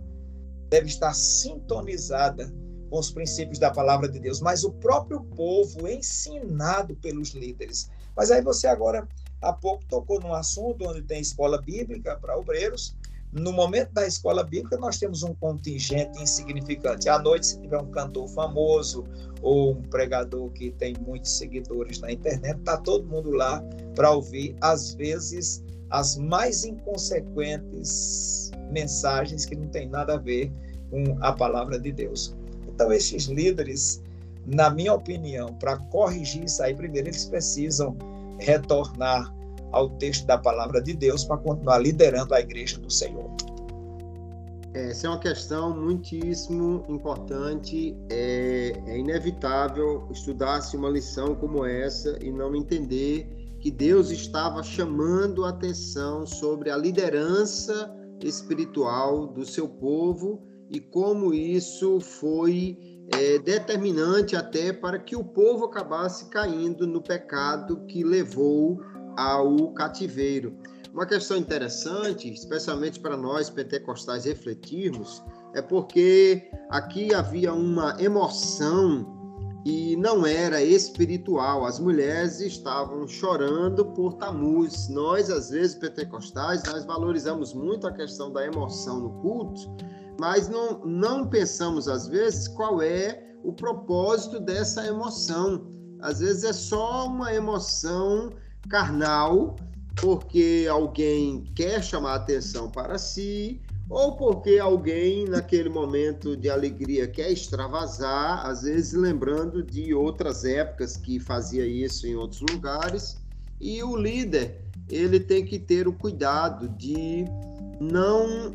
deve 0.68 0.86
estar 0.86 1.14
sintonizada 1.14 2.52
com 2.90 2.98
os 2.98 3.12
princípios 3.12 3.58
da 3.58 3.70
palavra 3.70 4.08
de 4.08 4.18
Deus, 4.18 4.40
mas 4.40 4.64
o 4.64 4.72
próprio 4.72 5.22
povo 5.36 5.86
ensinado 5.86 6.96
pelos 6.96 7.30
líderes. 7.30 7.88
Mas 8.16 8.30
aí 8.32 8.42
você 8.42 8.66
agora 8.66 9.06
há 9.40 9.52
pouco 9.52 9.84
tocou 9.86 10.20
num 10.20 10.34
assunto 10.34 10.84
onde 10.88 11.02
tem 11.02 11.20
escola 11.20 11.62
bíblica 11.62 12.16
para 12.16 12.36
obreiros, 12.36 12.96
no 13.32 13.52
momento 13.52 13.92
da 13.92 14.06
escola 14.06 14.42
bíblica, 14.42 14.76
nós 14.76 14.98
temos 14.98 15.22
um 15.22 15.32
contingente 15.34 16.20
insignificante. 16.20 17.08
À 17.08 17.18
noite, 17.18 17.46
se 17.46 17.60
tiver 17.60 17.78
um 17.78 17.90
cantor 17.90 18.28
famoso 18.28 19.04
ou 19.40 19.72
um 19.72 19.82
pregador 19.82 20.50
que 20.50 20.70
tem 20.72 20.94
muitos 21.06 21.38
seguidores 21.38 22.00
na 22.00 22.10
internet, 22.10 22.58
está 22.58 22.76
todo 22.76 23.06
mundo 23.06 23.30
lá 23.30 23.62
para 23.94 24.10
ouvir, 24.10 24.56
às 24.60 24.94
vezes, 24.94 25.62
as 25.90 26.16
mais 26.16 26.64
inconsequentes 26.64 28.50
mensagens 28.70 29.44
que 29.44 29.54
não 29.54 29.68
tem 29.68 29.88
nada 29.88 30.14
a 30.14 30.18
ver 30.18 30.52
com 30.90 31.16
a 31.20 31.32
palavra 31.32 31.78
de 31.78 31.92
Deus. 31.92 32.34
Então, 32.68 32.92
esses 32.92 33.26
líderes, 33.26 34.02
na 34.44 34.70
minha 34.70 34.92
opinião, 34.92 35.54
para 35.54 35.76
corrigir 35.76 36.44
isso 36.44 36.62
aí, 36.62 36.74
primeiro 36.74 37.08
eles 37.08 37.26
precisam 37.26 37.96
retornar 38.38 39.32
ao 39.72 39.90
texto 39.90 40.26
da 40.26 40.38
palavra 40.38 40.82
de 40.82 40.94
Deus 40.94 41.24
para 41.24 41.36
continuar 41.38 41.78
liderando 41.78 42.34
a 42.34 42.40
igreja 42.40 42.78
do 42.78 42.90
Senhor. 42.90 43.30
Essa 44.72 45.08
é 45.08 45.10
uma 45.10 45.18
questão 45.18 45.76
muitíssimo 45.76 46.84
importante. 46.88 47.96
É, 48.08 48.72
é 48.86 48.98
inevitável 48.98 50.06
estudar-se 50.12 50.76
uma 50.76 50.88
lição 50.88 51.34
como 51.34 51.64
essa 51.64 52.16
e 52.22 52.30
não 52.30 52.54
entender 52.54 53.28
que 53.58 53.70
Deus 53.70 54.10
estava 54.10 54.62
chamando 54.62 55.44
a 55.44 55.50
atenção 55.50 56.24
sobre 56.24 56.70
a 56.70 56.76
liderança 56.76 57.94
espiritual 58.22 59.26
do 59.26 59.44
seu 59.44 59.68
povo 59.68 60.42
e 60.70 60.78
como 60.78 61.34
isso 61.34 62.00
foi 62.00 62.78
é, 63.12 63.38
determinante 63.38 64.36
até 64.36 64.72
para 64.72 64.98
que 64.98 65.16
o 65.16 65.24
povo 65.24 65.64
acabasse 65.64 66.30
caindo 66.30 66.86
no 66.86 67.02
pecado 67.02 67.84
que 67.86 68.04
levou 68.04 68.80
ao 69.20 69.72
cativeiro. 69.72 70.56
Uma 70.92 71.06
questão 71.06 71.36
interessante, 71.36 72.32
especialmente 72.32 72.98
para 72.98 73.16
nós 73.16 73.50
pentecostais 73.50 74.24
refletirmos, 74.24 75.22
é 75.54 75.60
porque 75.60 76.50
aqui 76.70 77.14
havia 77.14 77.52
uma 77.52 77.96
emoção 78.00 79.18
e 79.64 79.94
não 79.96 80.26
era 80.26 80.62
espiritual. 80.62 81.66
As 81.66 81.78
mulheres 81.78 82.40
estavam 82.40 83.06
chorando 83.06 83.84
por 83.92 84.14
Tamuz. 84.14 84.88
Nós, 84.88 85.30
às 85.30 85.50
vezes, 85.50 85.76
pentecostais, 85.76 86.62
nós 86.64 86.84
valorizamos 86.84 87.52
muito 87.52 87.86
a 87.86 87.92
questão 87.92 88.32
da 88.32 88.44
emoção 88.44 89.00
no 89.00 89.10
culto, 89.20 89.60
mas 90.18 90.48
não, 90.48 90.80
não 90.84 91.28
pensamos, 91.28 91.88
às 91.88 92.08
vezes, 92.08 92.48
qual 92.48 92.80
é 92.80 93.22
o 93.44 93.52
propósito 93.52 94.40
dessa 94.40 94.86
emoção. 94.86 95.68
Às 96.00 96.20
vezes 96.20 96.44
é 96.44 96.52
só 96.52 97.06
uma 97.06 97.32
emoção 97.34 98.30
carnal, 98.68 99.56
porque 99.96 100.66
alguém 100.70 101.44
quer 101.54 101.82
chamar 101.82 102.14
atenção 102.14 102.70
para 102.70 102.98
si, 102.98 103.60
ou 103.88 104.16
porque 104.16 104.58
alguém, 104.58 105.24
naquele 105.24 105.68
momento 105.68 106.36
de 106.36 106.48
alegria, 106.48 107.08
quer 107.08 107.32
extravasar, 107.32 108.46
às 108.46 108.62
vezes 108.62 108.92
lembrando 108.92 109.64
de 109.64 109.92
outras 109.92 110.44
épocas 110.44 110.96
que 110.96 111.18
fazia 111.18 111.66
isso 111.66 112.06
em 112.06 112.14
outros 112.14 112.40
lugares. 112.52 113.20
E 113.60 113.82
o 113.82 113.96
líder, 113.96 114.64
ele 114.88 115.18
tem 115.18 115.44
que 115.44 115.58
ter 115.58 115.88
o 115.88 115.92
cuidado 115.92 116.68
de 116.68 117.24
não 117.80 118.52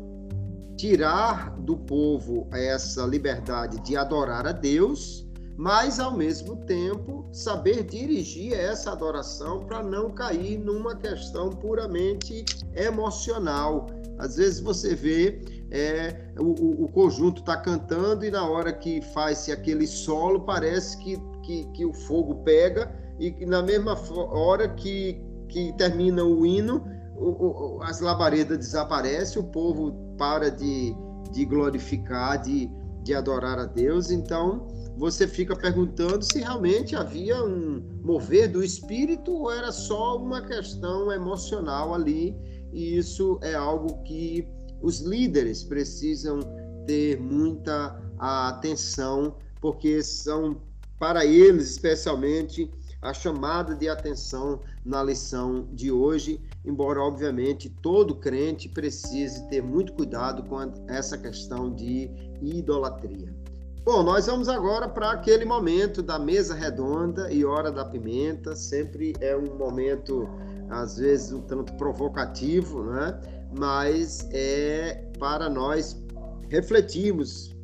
tirar 0.76 1.50
do 1.58 1.76
povo 1.76 2.48
essa 2.52 3.04
liberdade 3.04 3.78
de 3.80 3.96
adorar 3.96 4.46
a 4.46 4.52
Deus 4.52 5.25
mas 5.56 5.98
ao 5.98 6.14
mesmo 6.14 6.56
tempo 6.64 7.26
saber 7.32 7.84
dirigir 7.84 8.52
essa 8.52 8.92
adoração 8.92 9.60
para 9.60 9.82
não 9.82 10.10
cair 10.10 10.58
numa 10.58 10.94
questão 10.94 11.50
puramente 11.50 12.44
emocional. 12.74 13.86
Às 14.18 14.36
vezes 14.36 14.60
você 14.60 14.94
vê 14.94 15.40
é, 15.70 16.30
o, 16.38 16.84
o, 16.84 16.88
conjunto 16.88 17.40
está 17.40 17.56
cantando 17.56 18.24
e 18.24 18.30
na 18.30 18.48
hora 18.48 18.72
que 18.72 19.00
faz-se 19.12 19.50
aquele 19.50 19.86
solo 19.86 20.40
parece 20.40 20.96
que, 20.98 21.16
que, 21.42 21.64
que, 21.72 21.84
o 21.84 21.92
fogo 21.92 22.36
pega 22.36 22.94
e 23.18 23.44
na 23.46 23.62
mesma 23.62 23.98
hora 24.30 24.68
que, 24.68 25.20
que 25.48 25.72
termina 25.76 26.22
o 26.22 26.46
hino 26.46 26.84
o, 27.16 27.78
o, 27.78 27.82
as 27.82 28.00
labaredas 28.00 28.58
desaparecem, 28.58 29.40
o 29.40 29.44
povo 29.44 29.92
para 30.18 30.50
de, 30.50 30.94
de 31.32 31.44
glorificar, 31.44 32.40
de, 32.40 32.70
de 33.02 33.14
adorar 33.14 33.58
a 33.58 33.64
Deus. 33.64 34.10
Então 34.10 34.68
você 34.96 35.28
fica 35.28 35.54
perguntando 35.54 36.24
se 36.24 36.38
realmente 36.38 36.96
havia 36.96 37.44
um 37.44 37.82
mover 38.02 38.50
do 38.50 38.64
espírito 38.64 39.30
ou 39.30 39.52
era 39.52 39.70
só 39.70 40.16
uma 40.16 40.40
questão 40.40 41.12
emocional 41.12 41.94
ali. 41.94 42.34
E 42.72 42.96
isso 42.96 43.38
é 43.42 43.54
algo 43.54 44.02
que 44.04 44.48
os 44.80 45.00
líderes 45.00 45.62
precisam 45.62 46.40
ter 46.86 47.20
muita 47.20 48.00
atenção, 48.18 49.36
porque 49.60 50.02
são 50.02 50.62
para 50.98 51.26
eles, 51.26 51.70
especialmente, 51.70 52.70
a 53.02 53.12
chamada 53.12 53.74
de 53.74 53.88
atenção 53.88 54.60
na 54.84 55.02
lição 55.02 55.68
de 55.72 55.92
hoje, 55.92 56.40
embora, 56.64 57.00
obviamente, 57.00 57.68
todo 57.82 58.16
crente 58.16 58.68
precise 58.68 59.46
ter 59.48 59.62
muito 59.62 59.92
cuidado 59.92 60.42
com 60.44 60.58
essa 60.88 61.18
questão 61.18 61.72
de 61.74 62.10
idolatria. 62.40 63.45
Bom, 63.86 64.02
nós 64.02 64.26
vamos 64.26 64.48
agora 64.48 64.88
para 64.88 65.12
aquele 65.12 65.44
momento 65.44 66.02
da 66.02 66.18
mesa 66.18 66.56
redonda 66.56 67.32
e 67.32 67.44
hora 67.44 67.70
da 67.70 67.84
pimenta. 67.84 68.56
Sempre 68.56 69.14
é 69.20 69.36
um 69.36 69.56
momento, 69.56 70.28
às 70.68 70.96
vezes, 70.96 71.30
um 71.30 71.40
tanto 71.42 71.72
provocativo, 71.74 72.82
né? 72.82 73.16
Mas 73.56 74.28
é 74.32 75.04
para 75.20 75.48
nós 75.48 76.04
refletirmos. 76.48 77.54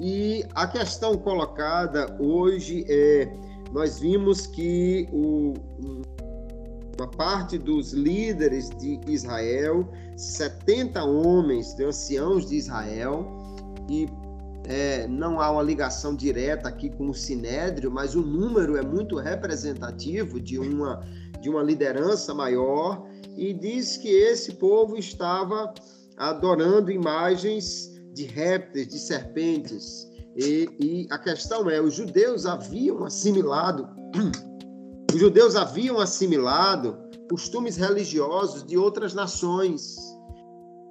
E 0.00 0.44
a 0.54 0.64
questão 0.68 1.16
colocada 1.16 2.16
hoje 2.20 2.84
é: 2.88 3.28
nós 3.72 3.98
vimos 3.98 4.46
que 4.46 5.08
o, 5.12 5.54
uma 6.96 7.10
parte 7.16 7.58
dos 7.58 7.92
líderes 7.92 8.70
de 8.78 9.00
Israel, 9.08 9.88
70 10.16 11.02
homens, 11.02 11.74
de 11.74 11.84
anciãos 11.84 12.46
de 12.48 12.54
Israel, 12.54 13.26
e 13.90 14.06
é, 14.66 15.06
não 15.06 15.40
há 15.40 15.50
uma 15.50 15.62
ligação 15.62 16.14
direta 16.14 16.68
aqui 16.68 16.90
com 16.90 17.08
o 17.10 17.14
Sinédrio, 17.14 17.90
mas 17.90 18.14
o 18.14 18.22
número 18.22 18.76
é 18.76 18.82
muito 18.82 19.16
representativo 19.16 20.40
de 20.40 20.58
uma, 20.58 21.00
de 21.40 21.50
uma 21.50 21.62
liderança 21.62 22.32
maior, 22.32 23.06
e 23.36 23.52
diz 23.52 23.96
que 23.96 24.08
esse 24.08 24.52
povo 24.54 24.96
estava 24.96 25.72
adorando 26.16 26.90
imagens 26.90 27.92
de 28.12 28.24
répteis, 28.24 28.88
de 28.88 28.98
serpentes. 28.98 30.08
E, 30.36 30.68
e 30.80 31.06
a 31.10 31.18
questão 31.18 31.68
é: 31.68 31.80
os 31.80 31.94
judeus 31.94 32.46
haviam 32.46 33.04
assimilado, 33.04 33.88
os 35.12 35.20
judeus 35.20 35.56
haviam 35.56 35.98
assimilado 36.00 36.96
costumes 37.28 37.76
religiosos 37.76 38.64
de 38.64 38.76
outras 38.76 39.14
nações, 39.14 39.96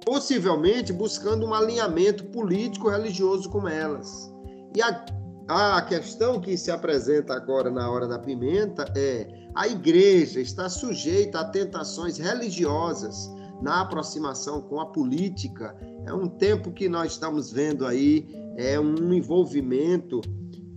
possivelmente 0.04 0.92
buscando 0.92 1.46
um 1.46 1.54
alinhamento 1.54 2.24
político-religioso 2.24 3.48
com 3.48 3.66
elas. 3.66 4.32
E 4.76 4.82
a, 4.82 5.04
a 5.48 5.82
questão 5.82 6.40
que 6.40 6.56
se 6.56 6.70
apresenta 6.70 7.34
agora 7.34 7.70
na 7.70 7.90
hora 7.90 8.06
da 8.06 8.18
pimenta 8.18 8.84
é: 8.96 9.26
a 9.54 9.68
igreja 9.68 10.40
está 10.40 10.68
sujeita 10.68 11.40
a 11.40 11.44
tentações 11.44 12.18
religiosas 12.18 13.30
na 13.62 13.80
aproximação 13.80 14.60
com 14.60 14.80
a 14.80 14.86
política. 14.86 15.76
É 16.06 16.12
um 16.12 16.28
tempo 16.28 16.72
que 16.72 16.88
nós 16.88 17.12
estamos 17.12 17.52
vendo 17.52 17.86
aí, 17.86 18.28
é 18.56 18.78
um 18.78 19.12
envolvimento 19.12 20.20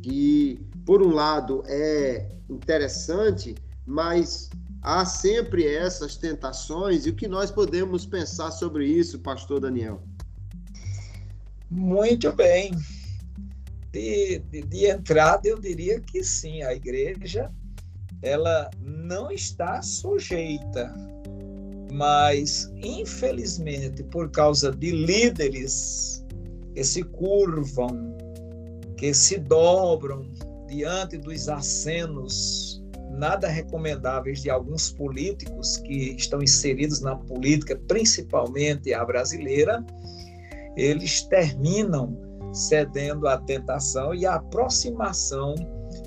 que, 0.01 0.59
por 0.85 1.01
um 1.01 1.13
lado, 1.13 1.63
é 1.65 2.29
interessante, 2.49 3.55
mas 3.85 4.49
há 4.81 5.05
sempre 5.05 5.65
essas 5.65 6.15
tentações. 6.15 7.05
E 7.05 7.09
o 7.09 7.15
que 7.15 7.27
nós 7.27 7.51
podemos 7.51 8.05
pensar 8.05 8.51
sobre 8.51 8.87
isso, 8.87 9.19
pastor 9.19 9.59
Daniel? 9.59 10.01
Muito 11.69 12.31
bem. 12.33 12.71
De, 13.91 14.39
de, 14.39 14.61
de 14.61 14.85
entrada, 14.85 15.47
eu 15.47 15.59
diria 15.59 15.99
que 15.99 16.23
sim, 16.23 16.61
a 16.61 16.73
igreja 16.73 17.51
ela 18.21 18.69
não 18.81 19.31
está 19.31 19.81
sujeita 19.81 20.93
mas 21.91 22.71
infelizmente 22.83 24.03
por 24.03 24.29
causa 24.29 24.71
de 24.71 24.91
líderes 24.91 26.23
que 26.73 26.83
se 26.83 27.03
curvam, 27.03 28.15
que 28.97 29.13
se 29.13 29.39
dobram 29.39 30.29
diante 30.67 31.17
dos 31.17 31.47
acenos 31.47 32.76
nada 33.17 33.47
recomendáveis 33.47 34.41
de 34.41 34.49
alguns 34.49 34.91
políticos 34.91 35.77
que 35.77 36.15
estão 36.15 36.41
inseridos 36.41 37.01
na 37.01 37.15
política, 37.15 37.75
principalmente 37.87 38.93
a 38.93 39.03
brasileira, 39.03 39.83
eles 40.75 41.23
terminam 41.23 42.15
cedendo 42.53 43.27
à 43.27 43.37
tentação 43.37 44.13
e 44.13 44.25
a 44.25 44.35
aproximação 44.35 45.55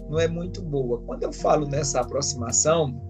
não 0.08 0.18
é 0.18 0.28
muito 0.28 0.62
boa. 0.62 1.00
Quando 1.02 1.22
eu 1.22 1.32
falo 1.32 1.66
nessa 1.66 2.00
aproximação, 2.00 3.00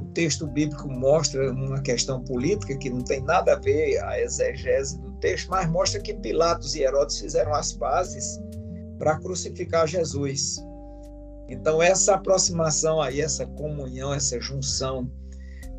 o 0.00 0.04
texto 0.06 0.46
bíblico 0.46 0.88
mostra 0.88 1.52
uma 1.52 1.80
questão 1.80 2.22
política 2.24 2.76
que 2.76 2.90
não 2.90 3.02
tem 3.02 3.22
nada 3.22 3.54
a 3.54 3.58
ver 3.58 4.02
a 4.02 4.20
exegese 4.20 4.98
do 5.00 5.12
texto, 5.14 5.48
mas 5.50 5.68
mostra 5.70 6.00
que 6.00 6.14
Pilatos 6.14 6.74
e 6.74 6.82
Herodes 6.82 7.18
fizeram 7.18 7.54
as 7.54 7.72
pazes 7.72 8.40
para 8.98 9.18
crucificar 9.18 9.86
Jesus. 9.86 10.62
Então, 11.48 11.82
essa 11.82 12.14
aproximação 12.14 13.00
aí, 13.00 13.20
essa 13.20 13.46
comunhão, 13.46 14.14
essa 14.14 14.40
junção 14.40 15.10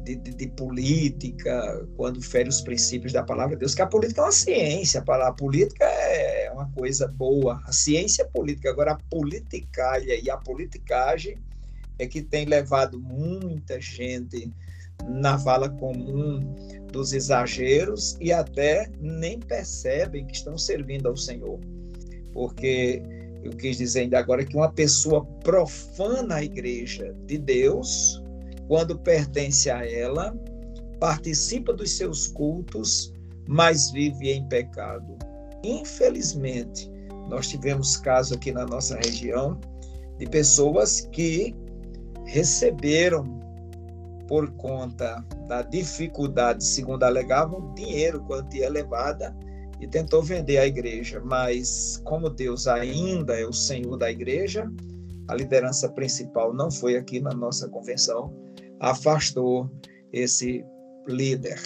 de, 0.04 0.16
de, 0.16 0.34
de, 0.34 0.48
política, 0.50 1.88
quando 1.96 2.22
fere 2.22 2.50
os 2.50 2.62
princípios 2.62 3.14
da 3.14 3.24
palavra 3.24 3.56
de 3.56 3.62
Deus, 3.62 3.74
que 3.74 3.82
a 3.82 3.88
política 3.88 4.22
é 4.22 4.26
uma 4.26 4.32
ciência, 4.32 5.04
a 5.08 5.32
política 5.32 5.86
é 5.86 6.52
uma 6.52 6.70
coisa 6.72 7.08
boa, 7.08 7.62
a 7.66 7.72
ciência 7.72 8.24
é 8.24 8.26
política, 8.26 8.70
agora 8.70 8.92
a 8.94 9.00
politicalha 9.10 10.20
e 10.22 10.30
a 10.30 10.38
politicagem 10.38 11.38
é 11.98 12.06
que 12.06 12.22
tem 12.22 12.46
levado 12.46 13.00
muita 13.00 13.80
gente 13.80 14.52
na 15.08 15.38
vala 15.38 15.70
comum 15.70 16.40
dos 16.92 17.14
exageros 17.14 18.18
e 18.20 18.32
até 18.32 18.90
nem 19.00 19.40
percebem 19.40 20.26
que 20.26 20.36
estão 20.36 20.58
servindo 20.58 21.08
ao 21.08 21.18
Senhor. 21.18 21.60
Porque 22.32 23.02
eu 23.44 23.52
quis 23.52 23.78
dizer 23.78 24.02
ainda 24.02 24.20
agora 24.20 24.46
que 24.46 24.56
uma 24.56 24.72
pessoa 24.72 25.26
profana 25.44 26.36
a 26.36 26.44
igreja 26.44 27.14
de 27.26 27.38
Deus, 27.38 28.24
quando 28.68 28.98
pertence 28.98 29.70
a 29.70 29.86
ela, 29.86 30.34
participa 31.00 31.74
dos 31.74 31.92
seus 31.92 32.28
cultos, 32.28 33.14
mas 33.48 33.92
vive 33.92 34.32
em 34.32 34.48
pecado. 34.48 35.18
Infelizmente, 35.64 36.90
nós 37.30 37.50
tivemos 37.50 37.98
caso 37.98 38.36
aqui 38.36 38.52
na 38.52 38.66
nossa 38.66 38.96
região 38.96 39.60
de 40.18 40.26
pessoas 40.26 41.02
que 41.12 41.54
receberam 42.26 43.40
por 44.28 44.50
conta 44.54 45.24
da 45.48 45.62
dificuldade, 45.62 46.64
segundo 46.64 47.04
alegavam, 47.04 47.74
dinheiro, 47.74 48.24
quantia 48.24 48.66
elevada, 48.66 49.36
e 49.84 49.88
tentou 49.88 50.24
vender 50.24 50.58
a 50.58 50.66
igreja. 50.66 51.22
Mas, 51.24 52.02
como 52.06 52.30
Deus 52.30 52.68
ainda 52.68 53.38
é 53.38 53.46
o 53.46 53.52
Senhor 53.52 53.98
da 53.98 54.10
igreja, 54.10 54.72
a 55.28 55.36
liderança 55.36 55.90
principal 55.90 56.54
não 56.54 56.72
foi 56.72 56.96
aqui 56.96 57.20
na 57.20 57.32
nossa 57.32 57.68
convenção, 57.68 58.34
afastou 58.80 59.70
esse 60.12 60.64
líder. 61.08 61.60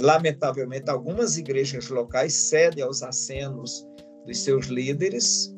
Lamentavelmente, 0.00 0.88
algumas 0.88 1.36
igrejas 1.36 1.88
locais 1.88 2.34
cedem 2.34 2.84
aos 2.84 3.02
acenos 3.02 3.84
dos 4.24 4.38
seus 4.40 4.66
líderes 4.66 5.52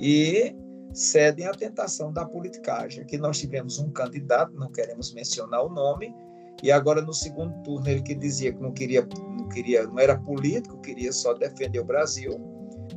e 0.00 0.54
cedem 0.92 1.46
à 1.46 1.52
tentação 1.52 2.12
da 2.12 2.24
politicagem. 2.24 3.02
Aqui 3.02 3.18
nós 3.18 3.38
tivemos 3.38 3.78
um 3.78 3.90
candidato, 3.90 4.52
não 4.54 4.70
queremos 4.70 5.12
mencionar 5.12 5.64
o 5.64 5.70
nome, 5.70 6.14
e 6.62 6.70
agora 6.70 7.02
no 7.02 7.12
segundo 7.12 7.52
turno 7.62 7.88
ele 7.88 8.02
que 8.02 8.14
dizia 8.14 8.52
que 8.52 8.62
não 8.62 8.72
queria, 8.72 9.02
não 9.02 9.48
queria, 9.48 9.86
não 9.86 9.98
era 9.98 10.16
político, 10.16 10.80
queria 10.80 11.12
só 11.12 11.34
defender 11.34 11.80
o 11.80 11.84
Brasil, 11.84 12.40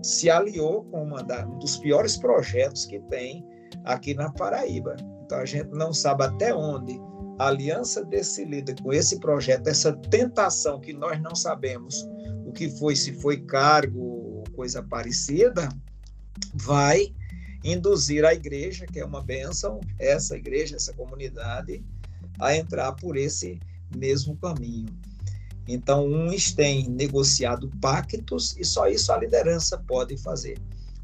se 0.04 0.30
aliou 0.30 0.84
com 0.86 1.04
uma 1.04 1.24
da, 1.24 1.46
um 1.48 1.58
dos 1.58 1.78
piores 1.78 2.16
projetos 2.16 2.86
que 2.86 3.00
tem 3.10 3.46
aqui 3.84 4.14
na 4.14 4.32
Paraíba. 4.32 4.96
Então 5.26 5.40
a 5.40 5.46
gente 5.46 5.70
não 5.72 5.92
sabe 5.92 6.24
até 6.24 6.54
onde 6.54 7.00
a 7.40 7.48
aliança 7.48 8.06
desse 8.06 8.46
líder 8.46 8.80
com 8.82 8.94
esse 8.94 9.20
projeto, 9.20 9.68
essa 9.68 9.94
tentação 9.94 10.80
que 10.80 10.94
nós 10.94 11.20
não 11.22 11.36
sabemos 11.36 12.08
o 12.46 12.52
que 12.52 12.70
foi, 12.70 12.96
se 12.96 13.14
foi 13.14 13.42
cargo 13.42 14.44
coisa 14.56 14.82
parecida, 14.82 15.68
vai 16.54 17.14
induzir 17.64 18.24
a 18.24 18.34
igreja, 18.34 18.86
que 18.86 19.00
é 19.00 19.06
uma 19.06 19.24
bênção, 19.24 19.82
essa 20.00 20.38
igreja, 20.38 20.76
essa 20.76 20.94
comunidade, 20.94 21.84
a 22.40 22.56
entrar 22.56 22.92
por 22.94 23.18
esse 23.18 23.60
mesmo 23.96 24.36
caminho. 24.38 24.88
Então, 25.68 26.06
uns 26.06 26.54
têm 26.54 26.88
negociado 26.88 27.72
pactos 27.82 28.56
e 28.58 28.64
só 28.64 28.88
isso 28.88 29.12
a 29.12 29.18
liderança 29.18 29.78
pode 29.88 30.16
fazer. 30.18 30.58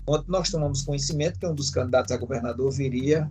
Ontem 0.06 0.32
nós 0.32 0.50
tomamos 0.50 0.82
conhecimento 0.82 1.40
que 1.40 1.48
um 1.48 1.54
dos 1.54 1.70
candidatos 1.70 2.12
a 2.12 2.18
governador 2.18 2.72
viria 2.72 3.30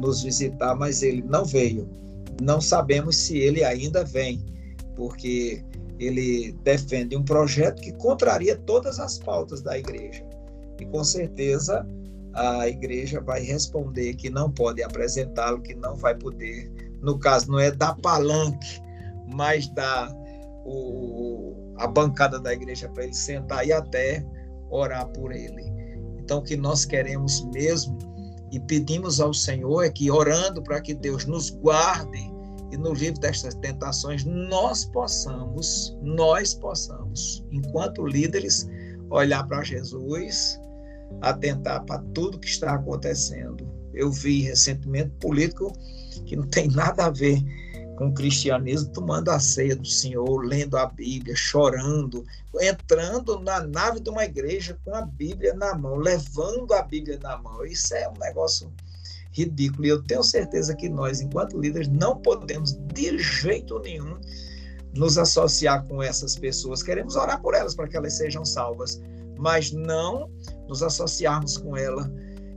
nos 0.00 0.22
visitar, 0.22 0.74
mas 0.74 1.02
ele 1.02 1.22
não 1.22 1.44
veio. 1.44 1.88
Não 2.40 2.60
sabemos 2.60 3.16
se 3.16 3.36
ele 3.36 3.62
ainda 3.64 4.04
vem, 4.04 4.42
porque 4.96 5.62
ele 5.98 6.52
defende 6.64 7.16
um 7.16 7.22
projeto 7.22 7.80
que 7.80 7.92
contraria 7.92 8.56
todas 8.56 8.98
as 8.98 9.18
pautas 9.18 9.60
da 9.62 9.78
igreja. 9.78 10.24
E 10.80 10.86
com 10.86 11.04
certeza 11.04 11.86
a 12.34 12.66
igreja 12.66 13.20
vai 13.20 13.42
responder 13.42 14.14
que 14.14 14.30
não 14.30 14.50
pode 14.50 14.82
apresentá-lo, 14.82 15.60
que 15.60 15.74
não 15.74 15.96
vai 15.96 16.14
poder, 16.14 16.70
no 17.02 17.18
caso, 17.18 17.50
não 17.50 17.58
é 17.58 17.70
dar 17.70 17.94
palanque, 17.96 18.80
mas 19.34 19.68
dar 19.68 20.10
o, 20.64 21.74
a 21.78 21.86
bancada 21.86 22.38
da 22.38 22.52
igreja 22.52 22.88
para 22.88 23.04
ele 23.04 23.14
sentar 23.14 23.66
e 23.66 23.72
até 23.72 24.24
orar 24.70 25.06
por 25.08 25.32
ele. 25.32 25.64
Então, 26.18 26.38
o 26.38 26.42
que 26.42 26.56
nós 26.56 26.84
queremos 26.84 27.44
mesmo 27.52 27.98
e 28.50 28.60
pedimos 28.60 29.20
ao 29.20 29.34
Senhor 29.34 29.82
é 29.82 29.90
que, 29.90 30.10
orando 30.10 30.62
para 30.62 30.80
que 30.80 30.94
Deus 30.94 31.24
nos 31.26 31.50
guarde 31.50 32.30
e 32.70 32.76
nos 32.76 33.00
livre 33.00 33.20
destas 33.20 33.54
tentações, 33.56 34.24
nós 34.24 34.84
possamos, 34.86 35.96
nós 36.00 36.54
possamos, 36.54 37.44
enquanto 37.50 38.06
líderes, 38.06 38.68
olhar 39.10 39.46
para 39.46 39.62
Jesus 39.62 40.58
atentar 41.20 41.84
para 41.84 42.02
tudo 42.14 42.38
que 42.38 42.48
está 42.48 42.74
acontecendo. 42.74 43.68
Eu 43.92 44.10
vi 44.10 44.42
recentemente 44.42 45.10
político 45.20 45.72
que 46.26 46.36
não 46.36 46.46
tem 46.46 46.68
nada 46.68 47.06
a 47.06 47.10
ver 47.10 47.42
com 47.96 48.08
o 48.08 48.14
cristianismo 48.14 48.90
tomando 48.90 49.30
a 49.30 49.38
ceia 49.38 49.76
do 49.76 49.86
Senhor, 49.86 50.44
lendo 50.44 50.76
a 50.76 50.86
Bíblia, 50.86 51.36
chorando, 51.36 52.24
entrando 52.60 53.38
na 53.40 53.60
nave 53.60 54.00
de 54.00 54.10
uma 54.10 54.24
igreja 54.24 54.78
com 54.84 54.94
a 54.94 55.02
Bíblia 55.02 55.54
na 55.54 55.74
mão, 55.74 55.96
levando 55.96 56.72
a 56.72 56.82
Bíblia 56.82 57.18
na 57.22 57.36
mão. 57.38 57.64
Isso 57.64 57.94
é 57.94 58.08
um 58.08 58.18
negócio 58.18 58.72
ridículo. 59.32 59.86
E 59.86 59.90
eu 59.90 60.02
tenho 60.02 60.22
certeza 60.22 60.74
que 60.74 60.88
nós, 60.88 61.20
enquanto 61.20 61.58
líderes, 61.58 61.88
não 61.88 62.16
podemos 62.16 62.72
de 62.92 63.18
jeito 63.18 63.78
nenhum 63.80 64.18
nos 64.94 65.16
associar 65.16 65.86
com 65.86 66.02
essas 66.02 66.36
pessoas. 66.36 66.82
Queremos 66.82 67.16
orar 67.16 67.40
por 67.40 67.54
elas 67.54 67.74
para 67.74 67.88
que 67.88 67.96
elas 67.96 68.14
sejam 68.14 68.44
salvas, 68.44 69.00
mas 69.38 69.72
não 69.72 70.30
nos 70.68 70.82
associarmos 70.82 71.56
com 71.56 71.76
ela. 71.76 72.10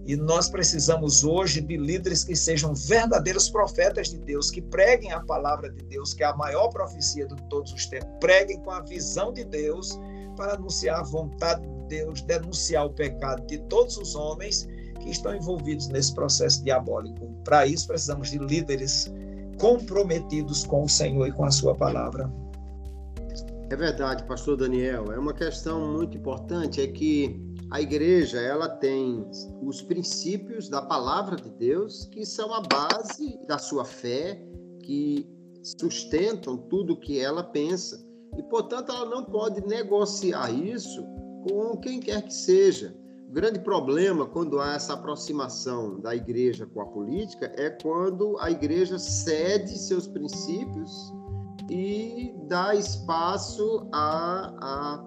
E 0.06 0.16
nós 0.16 0.50
precisamos 0.50 1.24
hoje 1.24 1.60
de 1.62 1.78
líderes 1.78 2.24
que 2.24 2.36
sejam 2.36 2.76
verdadeiros 2.76 3.50
profetas 3.50 4.10
de 4.10 4.20
Deus, 4.20 4.52
que 4.52 4.62
preguem 4.62 5.12
a 5.12 5.20
palavra 5.20 5.70
de 5.72 5.84
Deus, 5.86 6.14
que 6.14 6.24
é 6.24 6.28
a 6.28 6.36
maior 6.36 6.70
profecia 6.70 7.26
de 7.26 7.36
todos 7.50 7.74
os 7.74 7.88
tempos, 7.88 8.10
preguem 8.20 8.60
com 8.60 8.70
a 8.70 8.82
visão 8.82 9.34
de 9.34 9.44
Deus 9.44 10.00
para 10.38 10.54
anunciar 10.54 11.00
a 11.00 11.04
vontade 11.04 11.62
de 11.62 11.88
Deus, 11.88 12.22
denunciar 12.22 12.86
o 12.86 12.92
pecado 12.92 13.48
de 13.48 13.58
todos 13.68 13.98
os 13.98 14.14
homens 14.16 14.68
que 15.02 15.10
estão 15.10 15.36
envolvidos 15.36 15.88
nesse 15.88 16.14
processo 16.14 16.64
diabólico. 16.64 17.28
Para 17.44 17.66
isso, 17.66 17.88
precisamos 17.88 18.30
de 18.30 18.38
líderes 18.38 19.12
comprometidos 19.58 20.66
com 20.66 20.84
o 20.84 20.90
Senhor 20.90 21.28
e 21.28 21.32
com 21.32 21.46
a 21.46 21.52
Sua 21.52 21.74
palavra. 21.74 22.32
É 23.72 23.76
verdade, 23.76 24.24
Pastor 24.26 24.58
Daniel. 24.58 25.12
É 25.12 25.18
uma 25.18 25.34
questão 25.34 25.94
muito 25.94 26.16
importante, 26.16 26.80
é 26.80 26.88
que 26.88 27.45
a 27.72 27.82
igreja 27.82 28.40
ela 28.40 28.70
tem 28.70 29.28
os 29.62 29.82
princípios 29.82 30.70
da 30.70 30.82
palavra 30.82 31.36
de 31.36 31.50
Deus 31.50 32.06
que 32.06 32.26
são 32.26 32.54
a 32.54 32.62
base 32.62 33.40
da 33.48 33.58
sua 33.58 33.84
fé, 33.84 34.42
que 34.84 35.28
sustentam 35.80 36.58
tudo 36.58 37.00
que 37.00 37.20
ela 37.20 37.44
pensa 37.44 38.06
e, 38.38 38.44
portanto, 38.44 38.92
ela 38.92 39.06
não 39.06 39.24
pode 39.24 39.66
negociar 39.66 40.52
isso 40.52 41.04
com 41.50 41.78
quem 41.78 42.00
quer 42.00 42.22
que 42.22 42.34
seja. 42.34 42.96
O 43.28 43.32
grande 43.32 43.60
problema 43.60 44.26
quando 44.26 44.60
há 44.60 44.74
essa 44.76 44.94
aproximação 44.94 46.00
da 46.00 46.16
igreja 46.16 46.66
com 46.66 46.82
a 46.82 46.86
política 46.86 47.52
é 47.58 47.70
quando 47.70 48.38
a 48.40 48.52
igreja 48.52 49.00
cede 49.00 49.78
seus 49.78 50.08
princípios 50.08 51.14
e 51.70 52.36
dá 52.48 52.76
espaço 52.76 53.88
a, 53.92 54.54
a 54.62 55.06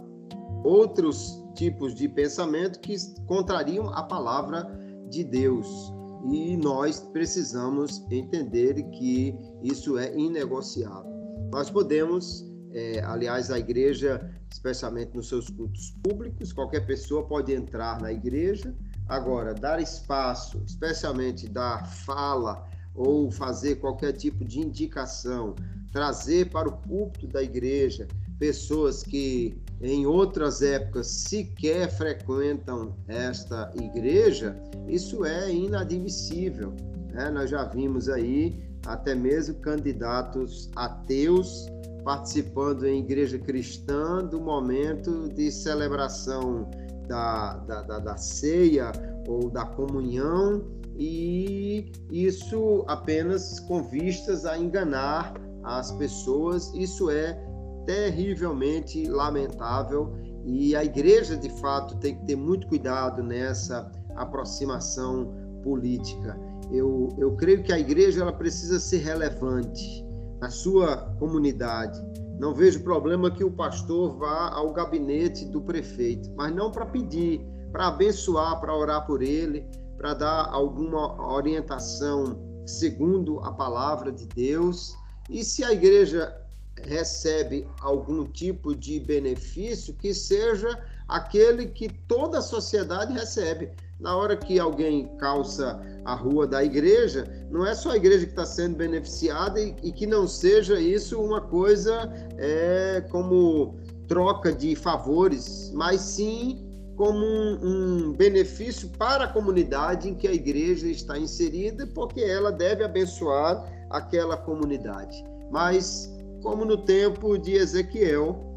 outros 0.64 1.47
tipos 1.59 1.92
de 1.92 2.09
pensamento 2.09 2.78
que 2.78 2.96
contrariam 3.26 3.90
a 3.90 4.04
palavra 4.04 4.64
de 5.11 5.24
Deus. 5.24 5.92
E 6.30 6.56
nós 6.56 7.00
precisamos 7.00 8.04
entender 8.11 8.74
que 8.90 9.34
isso 9.62 9.98
é 9.98 10.16
inegociável. 10.16 11.11
Nós 11.50 11.68
podemos 11.68 12.48
é, 12.72 13.00
aliás, 13.00 13.50
a 13.50 13.59
igreja, 13.59 14.30
especialmente 14.50 15.16
nos 15.16 15.28
seus 15.28 15.48
cultos 15.48 15.90
públicos, 16.02 16.52
qualquer 16.52 16.86
pessoa 16.86 17.26
pode 17.26 17.52
entrar 17.52 18.00
na 18.00 18.12
igreja. 18.12 18.74
Agora, 19.09 19.54
dar 19.54 19.80
espaço, 19.80 20.62
especialmente 20.66 21.48
dar 21.48 21.86
fala 21.86 22.68
ou 22.94 23.30
fazer 23.30 23.76
qualquer 23.76 24.12
tipo 24.12 24.44
de 24.44 24.61
indicação, 24.61 25.54
trazer 25.90 26.50
para 26.50 26.68
o 26.68 26.76
púlpito 26.76 27.26
da 27.26 27.42
igreja 27.42 28.06
pessoas 28.38 29.02
que 29.02 29.56
em 29.80 30.06
outras 30.06 30.62
épocas 30.62 31.06
sequer 31.06 31.90
frequentam 31.90 32.94
esta 33.06 33.72
igreja, 33.76 34.56
isso 34.88 35.24
é 35.24 35.52
inadmissível. 35.52 36.74
Né? 37.12 37.30
Nós 37.30 37.50
já 37.50 37.64
vimos 37.64 38.08
aí 38.08 38.58
até 38.86 39.14
mesmo 39.14 39.56
candidatos 39.56 40.70
ateus 40.74 41.66
participando 42.04 42.86
em 42.86 43.00
igreja 43.00 43.38
cristã 43.38 44.24
do 44.24 44.40
momento 44.40 45.28
de 45.28 45.50
celebração 45.50 46.68
da, 47.06 47.56
da, 47.58 47.82
da, 47.82 47.98
da 47.98 48.16
ceia 48.16 48.92
ou 49.26 49.50
da 49.50 49.66
comunhão, 49.66 50.64
e 50.96 51.92
isso 52.10 52.84
apenas 52.88 53.60
com 53.60 53.82
vistas 53.82 54.44
a 54.44 54.58
enganar 54.58 55.34
as 55.62 55.92
pessoas. 55.92 56.72
Isso 56.74 57.10
é 57.10 57.38
terrivelmente 57.89 59.09
lamentável 59.09 60.14
e 60.45 60.76
a 60.76 60.84
igreja 60.84 61.34
de 61.34 61.49
fato 61.59 61.97
tem 61.97 62.16
que 62.16 62.26
ter 62.26 62.36
muito 62.36 62.66
cuidado 62.66 63.22
nessa 63.22 63.91
aproximação 64.14 65.32
política. 65.62 66.39
Eu, 66.70 67.09
eu 67.16 67.34
creio 67.36 67.62
que 67.62 67.72
a 67.72 67.78
igreja 67.78 68.20
ela 68.20 68.32
precisa 68.32 68.78
ser 68.78 68.99
relevante 68.99 70.05
na 70.39 70.51
sua 70.51 70.99
comunidade. 71.18 71.99
Não 72.39 72.55
vejo 72.55 72.84
problema 72.84 73.30
que 73.30 73.43
o 73.43 73.51
pastor 73.51 74.18
vá 74.18 74.51
ao 74.51 74.70
gabinete 74.74 75.47
do 75.47 75.62
prefeito, 75.62 76.30
mas 76.36 76.55
não 76.55 76.70
para 76.70 76.84
pedir, 76.84 77.41
para 77.72 77.89
abençoar, 77.89 78.61
para 78.61 78.76
orar 78.76 79.07
por 79.07 79.22
ele, 79.22 79.66
para 79.97 80.12
dar 80.12 80.51
alguma 80.53 81.26
orientação 81.32 82.39
segundo 82.66 83.41
a 83.41 83.51
palavra 83.51 84.12
de 84.12 84.26
Deus. 84.26 84.95
E 85.30 85.43
se 85.43 85.64
a 85.64 85.72
igreja 85.72 86.47
recebe 86.84 87.66
algum 87.80 88.24
tipo 88.24 88.74
de 88.74 89.00
benefício, 89.00 89.94
que 89.94 90.12
seja 90.14 90.78
aquele 91.06 91.66
que 91.66 91.88
toda 92.06 92.38
a 92.38 92.42
sociedade 92.42 93.12
recebe 93.12 93.70
na 94.00 94.16
hora 94.16 94.36
que 94.36 94.58
alguém 94.58 95.08
calça 95.16 95.80
a 96.04 96.14
rua 96.14 96.46
da 96.46 96.62
igreja, 96.64 97.24
não 97.50 97.66
é 97.66 97.74
só 97.74 97.90
a 97.90 97.96
igreja 97.96 98.24
que 98.24 98.32
está 98.32 98.46
sendo 98.46 98.76
beneficiada 98.76 99.60
e, 99.60 99.74
e, 99.82 99.92
que 99.92 100.06
não 100.06 100.26
seja 100.26 100.78
isso 100.78 101.20
uma 101.20 101.40
coisa 101.40 102.10
é, 102.36 103.04
como 103.10 103.76
troca 104.06 104.52
de 104.52 104.76
favores, 104.76 105.72
mas 105.74 106.00
sim 106.00 106.64
como 106.96 107.24
um, 107.24 108.08
um 108.08 108.12
benefício 108.12 108.88
para 108.90 109.24
a 109.24 109.28
comunidade 109.28 110.08
em 110.08 110.14
que 110.14 110.26
a 110.26 110.32
igreja 110.32 110.88
está 110.88 111.16
inserida, 111.18 111.86
porque 111.86 112.20
ela 112.20 112.50
deve 112.50 112.82
abençoar 112.82 113.64
aquela 113.90 114.36
comunidade. 114.36 115.24
Mas, 115.50 116.12
como 116.43 116.64
no 116.64 116.76
tempo 116.76 117.36
de 117.39 117.55
Ezequiel, 117.55 118.49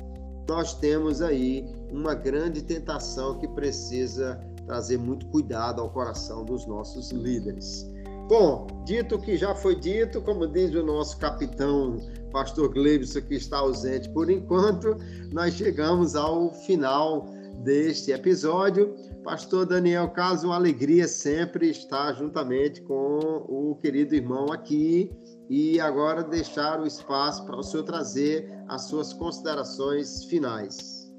nós 0.47 0.73
temos 0.73 1.21
aí 1.21 1.65
uma 1.91 2.13
grande 2.13 2.61
tentação 2.61 3.37
que 3.39 3.47
precisa 3.49 4.39
trazer 4.65 4.97
muito 4.97 5.25
cuidado 5.27 5.81
ao 5.81 5.89
coração 5.89 6.45
dos 6.45 6.65
nossos 6.65 7.11
líderes. 7.11 7.89
Bom, 8.27 8.67
dito 8.85 9.19
que 9.19 9.35
já 9.35 9.53
foi 9.53 9.75
dito, 9.75 10.21
como 10.21 10.47
diz 10.47 10.73
o 10.73 10.83
nosso 10.83 11.17
capitão, 11.17 11.97
pastor 12.31 12.69
Gleibson, 12.73 13.21
que 13.21 13.35
está 13.35 13.57
ausente 13.57 14.09
por 14.09 14.29
enquanto, 14.29 14.95
nós 15.33 15.53
chegamos 15.53 16.15
ao 16.15 16.53
final 16.53 17.27
deste 17.63 18.11
episódio. 18.11 18.95
Pastor 19.23 19.65
Daniel 19.65 20.09
Carlos, 20.09 20.43
uma 20.43 20.55
alegria 20.55 21.07
sempre 21.07 21.69
estar 21.69 22.13
juntamente 22.13 22.81
com 22.81 23.19
o 23.47 23.77
querido 23.81 24.15
irmão 24.15 24.51
aqui 24.51 25.11
e 25.51 25.81
agora 25.81 26.23
deixar 26.23 26.79
o 26.79 26.87
espaço 26.87 27.45
para 27.45 27.59
o 27.59 27.61
senhor 27.61 27.83
trazer 27.83 28.49
as 28.69 28.83
suas 28.83 29.11
considerações 29.11 30.23
finais. 30.23 31.11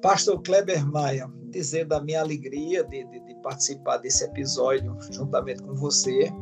Pastor 0.00 0.40
Kleber 0.40 0.86
Maia, 0.86 1.28
dizendo 1.50 1.94
a 1.94 2.00
minha 2.00 2.20
alegria 2.20 2.84
de, 2.84 3.04
de, 3.06 3.18
de, 3.18 3.34
participar 3.42 3.96
desse 3.96 4.22
episódio 4.22 4.96
juntamente 5.10 5.60
com 5.64 5.74
você, 5.74 6.32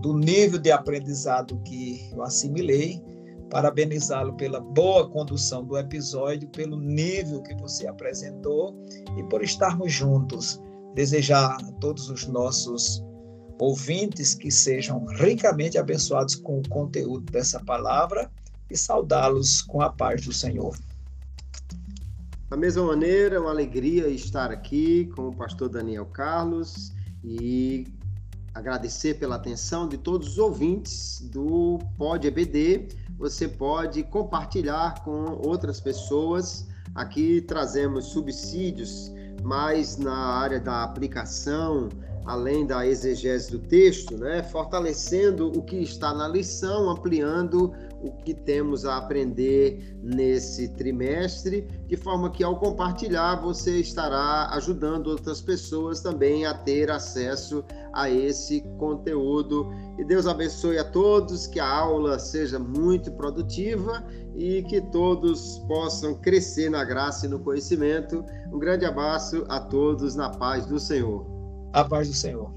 do 0.00 0.12
nível 0.12 0.58
de 0.58 0.72
aprendizado 0.72 1.62
que 1.62 2.10
eu 2.12 2.22
assimilei, 2.24 3.00
parabenizá-lo 3.48 4.34
pela 4.34 4.58
boa 4.58 5.08
condução 5.08 5.64
do 5.64 5.78
episódio, 5.78 6.48
pelo 6.48 6.76
nível 6.76 7.40
que 7.40 7.54
você 7.54 7.86
apresentou 7.86 8.76
e 9.16 9.22
por 9.28 9.44
estarmos 9.44 9.92
juntos. 9.92 10.60
Desejar 10.92 11.56
a 11.64 11.72
todos 11.74 12.10
os 12.10 12.26
nossos 12.26 13.00
ouvintes 13.60 14.34
que 14.34 14.50
sejam 14.50 15.04
ricamente 15.04 15.76
abençoados 15.76 16.34
com 16.34 16.60
o 16.60 16.68
conteúdo 16.68 17.30
dessa 17.30 17.60
palavra 17.60 18.30
e 18.70 18.76
saudá-los 18.76 19.60
com 19.60 19.82
a 19.82 19.90
paz 19.90 20.24
do 20.24 20.32
Senhor. 20.32 20.76
Da 22.48 22.56
mesma 22.56 22.84
maneira, 22.84 23.36
é 23.36 23.38
uma 23.38 23.50
alegria 23.50 24.08
estar 24.08 24.50
aqui 24.50 25.06
com 25.14 25.28
o 25.28 25.36
pastor 25.36 25.68
Daniel 25.68 26.06
Carlos 26.06 26.92
e 27.22 27.86
agradecer 28.54 29.18
pela 29.18 29.36
atenção 29.36 29.86
de 29.86 29.98
todos 29.98 30.30
os 30.30 30.38
ouvintes 30.38 31.20
do 31.30 31.78
Pod 31.96 32.26
EBD. 32.26 32.88
Você 33.18 33.46
pode 33.46 34.02
compartilhar 34.04 35.04
com 35.04 35.38
outras 35.46 35.80
pessoas. 35.80 36.66
Aqui 36.94 37.40
trazemos 37.42 38.06
subsídios 38.06 39.12
mais 39.42 39.96
na 39.96 40.16
área 40.16 40.58
da 40.58 40.82
aplicação, 40.82 41.88
além 42.30 42.64
da 42.64 42.86
exegese 42.86 43.50
do 43.50 43.58
texto, 43.58 44.16
né? 44.16 44.40
fortalecendo 44.40 45.48
o 45.48 45.62
que 45.62 45.76
está 45.76 46.14
na 46.14 46.28
lição, 46.28 46.88
ampliando 46.88 47.72
o 48.00 48.12
que 48.12 48.32
temos 48.32 48.86
a 48.86 48.98
aprender 48.98 49.98
nesse 50.00 50.68
trimestre, 50.68 51.66
de 51.88 51.96
forma 51.96 52.30
que 52.30 52.44
ao 52.44 52.56
compartilhar 52.56 53.34
você 53.34 53.78
estará 53.80 54.48
ajudando 54.52 55.08
outras 55.08 55.40
pessoas 55.42 56.00
também 56.00 56.46
a 56.46 56.54
ter 56.54 56.88
acesso 56.88 57.64
a 57.92 58.08
esse 58.08 58.60
conteúdo. 58.78 59.68
E 59.98 60.04
Deus 60.04 60.28
abençoe 60.28 60.78
a 60.78 60.84
todos, 60.84 61.48
que 61.48 61.58
a 61.58 61.68
aula 61.68 62.18
seja 62.18 62.60
muito 62.60 63.10
produtiva 63.10 64.04
e 64.36 64.62
que 64.62 64.80
todos 64.80 65.58
possam 65.66 66.14
crescer 66.14 66.70
na 66.70 66.84
graça 66.84 67.26
e 67.26 67.28
no 67.28 67.40
conhecimento. 67.40 68.24
Um 68.52 68.58
grande 68.58 68.86
abraço 68.86 69.44
a 69.48 69.58
todos 69.58 70.14
na 70.14 70.30
paz 70.30 70.64
do 70.64 70.78
Senhor. 70.78 71.29
A 71.72 71.84
paz 71.84 72.08
do 72.08 72.14
Senhor. 72.14 72.52